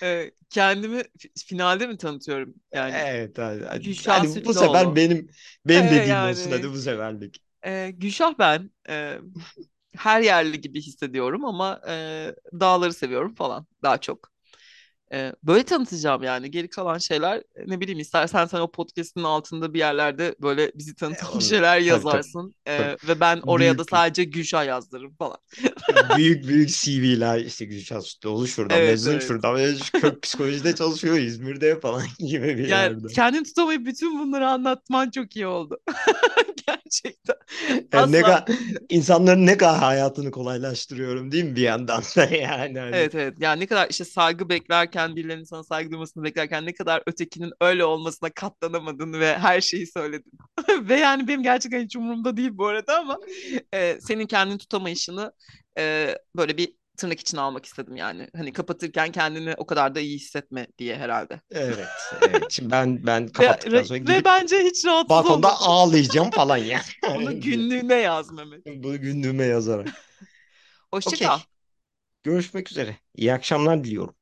Ee, 0.03 0.31
kendimi 0.51 0.99
fi- 1.19 1.45
finalde 1.47 1.87
mi 1.87 1.97
tanıtıyorum? 1.99 2.55
Yani 2.73 3.05
evet 3.05 3.39
hadi, 3.39 3.65
Gülşah 3.75 4.25
Hadi 4.25 4.45
bu 4.45 4.55
sefer 4.55 4.95
Sütlüoğlu. 4.95 4.97
benim 4.97 5.31
Ee, 5.77 5.79
benim 5.79 5.91
dediğim 5.91 6.23
olsun 6.25 6.51
hadi 6.51 6.69
yani 6.69 6.73
bu 6.73 6.77
seferlik. 6.79 7.43
e, 7.67 7.91
Gülşah 7.91 8.39
ben. 8.39 8.71
Ee, 8.89 9.19
her 9.97 10.21
yerli 10.23 10.61
gibi 10.61 10.83
hissediyorum 10.83 11.45
ama 11.45 11.83
e, 11.89 12.37
dağları 12.61 12.95
seviyorum 12.95 13.35
falan 13.35 13.67
daha 13.83 13.99
çok. 14.03 14.33
Ee, 15.13 15.33
böyle 15.43 15.63
tanıtacağım 15.65 16.23
yani. 16.23 16.51
Geri 16.51 16.69
kalan 16.69 16.99
şeyler 16.99 17.43
ne 17.67 17.81
bileyim 17.81 17.99
istersen 18.01 18.47
sen 18.47 18.61
o 18.61 18.71
podcast'in 18.71 19.23
altında 19.23 19.75
bir 19.75 19.79
yerlerde 19.79 20.35
böyle 20.43 20.73
bizi 20.75 20.95
E, 20.95 20.95
tanıtan 20.95 21.41
bir 21.41 21.43
onu, 21.43 21.43
şeyler 21.45 21.81
tabii 21.87 22.05
tabii. 22.05 22.13
yazarsın. 22.13 22.55
tabii. 22.65 22.89
Ee, 22.93 22.97
ve 23.09 23.21
ben 23.21 23.43
oraya 23.47 23.79
da 23.79 23.79
Büyük 23.79 23.91
sadece 23.91 24.25
Gülşah 24.25 24.67
yazdırırım 24.67 25.15
falan. 25.17 25.37
büyük 26.17 26.49
büyük 26.49 26.69
CV'ler 26.83 27.41
işte 27.41 27.65
Gülşah 27.65 28.01
Sütlüoğlu 28.01 28.47
şuradan 28.49 28.83
Evet 28.83 28.89
mezun 28.91 29.13
evet. 29.13 29.23
şuradan 29.29 29.55
mezun 29.55 29.85
kök 30.01 30.23
psikolojide 30.23 30.75
çalışıyor 30.75 31.17
İzmir'de 31.19 31.81
falan 31.81 32.03
gibi 32.19 32.59
bir 32.59 32.69
Yani 32.69 32.95
yerde. 32.95 33.09
kendini 33.09 33.45
tutamayıp 33.45 33.87
bütün 33.87 34.19
bunları 34.21 34.49
anlatman 34.49 35.11
çok 35.11 35.37
iyi 35.37 35.47
oldu. 35.47 35.79
Gerçekten. 36.87 37.35
Yani 37.93 38.13
ne 38.13 38.19
Asla 38.19 38.23
kadar 38.23 38.59
insanların 38.89 39.47
ne 39.47 39.57
kadar 39.57 39.79
hayatını 39.79 40.31
kolaylaştırıyorum 40.31 41.33
değil 41.33 41.45
mi 41.45 41.57
bir 41.57 41.63
yandan 41.63 42.03
da 42.17 42.25
yani 42.35 42.79
hani 42.79 42.97
Evet 42.97 43.15
evet. 43.15 43.35
Yani 43.41 43.61
ne 43.61 43.67
kadar 43.67 43.91
işte 43.91 44.05
saygı 44.05 44.49
beklerken 44.49 45.17
birilerinin 45.17 45.45
sana 45.45 45.65
saygı 45.65 45.91
duymasını 45.91 46.25
beklerken 46.25 46.67
ne 46.67 46.75
kadar 46.75 47.03
ötekinin 47.07 47.53
öyle 47.61 47.85
olmasına 47.85 48.31
katlanamadın 48.31 49.13
ve 49.13 49.39
her 49.39 49.61
şeyi 49.61 49.87
söyledin. 49.87 50.33
Ve 50.89 50.97
yani 50.97 51.29
benim 51.29 51.43
gerçekten 51.43 51.85
hiç 51.85 51.97
umurumda 51.97 52.37
değil 52.37 52.51
bu 52.53 52.67
arada 52.67 52.99
ama 52.99 53.19
e, 53.75 54.01
senin 54.01 54.27
kendini 54.27 54.59
tutamayışını 54.59 55.33
e, 55.79 56.15
böyle 56.37 56.57
bir 56.57 56.73
tırnak 56.97 57.21
içine 57.21 57.41
almak 57.41 57.67
istedim 57.67 57.97
yani. 57.97 58.29
Hani 58.37 58.53
kapatırken 58.53 59.13
kendini 59.13 59.55
o 59.57 59.67
kadar 59.67 59.95
da 59.95 60.01
iyi 60.01 60.17
hissetme 60.19 60.67
diye 60.79 60.97
herhalde. 60.99 61.41
evet 61.51 62.15
evet 62.23 62.51
şimdi 62.51 62.71
ben 62.71 63.07
ben 63.07 63.29
Ve, 63.41 63.57
kapattıktan 63.57 63.83
sonra 63.83 63.99
ve 64.07 64.21
gidip 64.21 64.25
bence 64.25 64.59
hiç 64.65 64.85
rahatsız 64.87 65.25
balkonda 65.25 65.57
olmadın. 65.61 65.61
ağlayacağım 65.61 66.31
falan 66.33 66.57
yani. 66.59 66.83
Onu 67.05 67.41
günlüğüne 67.41 67.95
yaz 67.95 68.31
Mehmet. 68.33 68.65
Bunu 68.67 69.01
günlüğüme 69.01 69.45
yazarak. 69.45 69.91
Hoşça 70.93 71.19
kal. 71.19 71.41
Okey 71.41 71.49
görüşmek 72.25 72.71
üzere. 72.73 72.97
İyi 73.15 73.35
akşamlar 73.35 73.85
diliyorum. 73.85 74.17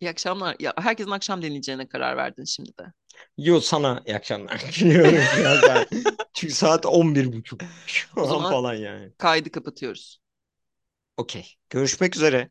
İyi 0.00 0.10
akşamlar. 0.10 0.56
Ya 0.60 0.72
herkesin 0.78 1.10
akşam 1.10 1.42
deneyeceğine 1.42 1.88
karar 1.88 2.16
verdin 2.16 2.44
şimdi 2.44 2.78
de. 2.78 2.92
Yo 3.36 3.60
sana 3.60 4.02
iyi 4.06 4.16
akşamlar 4.16 4.60
diliyorum. 4.80 5.14
Çünkü 6.34 6.54
saat 6.54 6.86
on 6.86 7.14
bir 7.14 7.32
buçuk 7.32 7.60
şu 7.86 8.20
O 8.20 8.26
an 8.26 8.44
zaman 8.44 8.44
falan 8.44 8.74
yani. 8.74 9.12
kaydı 9.18 9.50
kapatıyoruz. 9.52 10.21
Okey 11.16 11.56
görüşmek 11.70 12.16
üzere. 12.16 12.50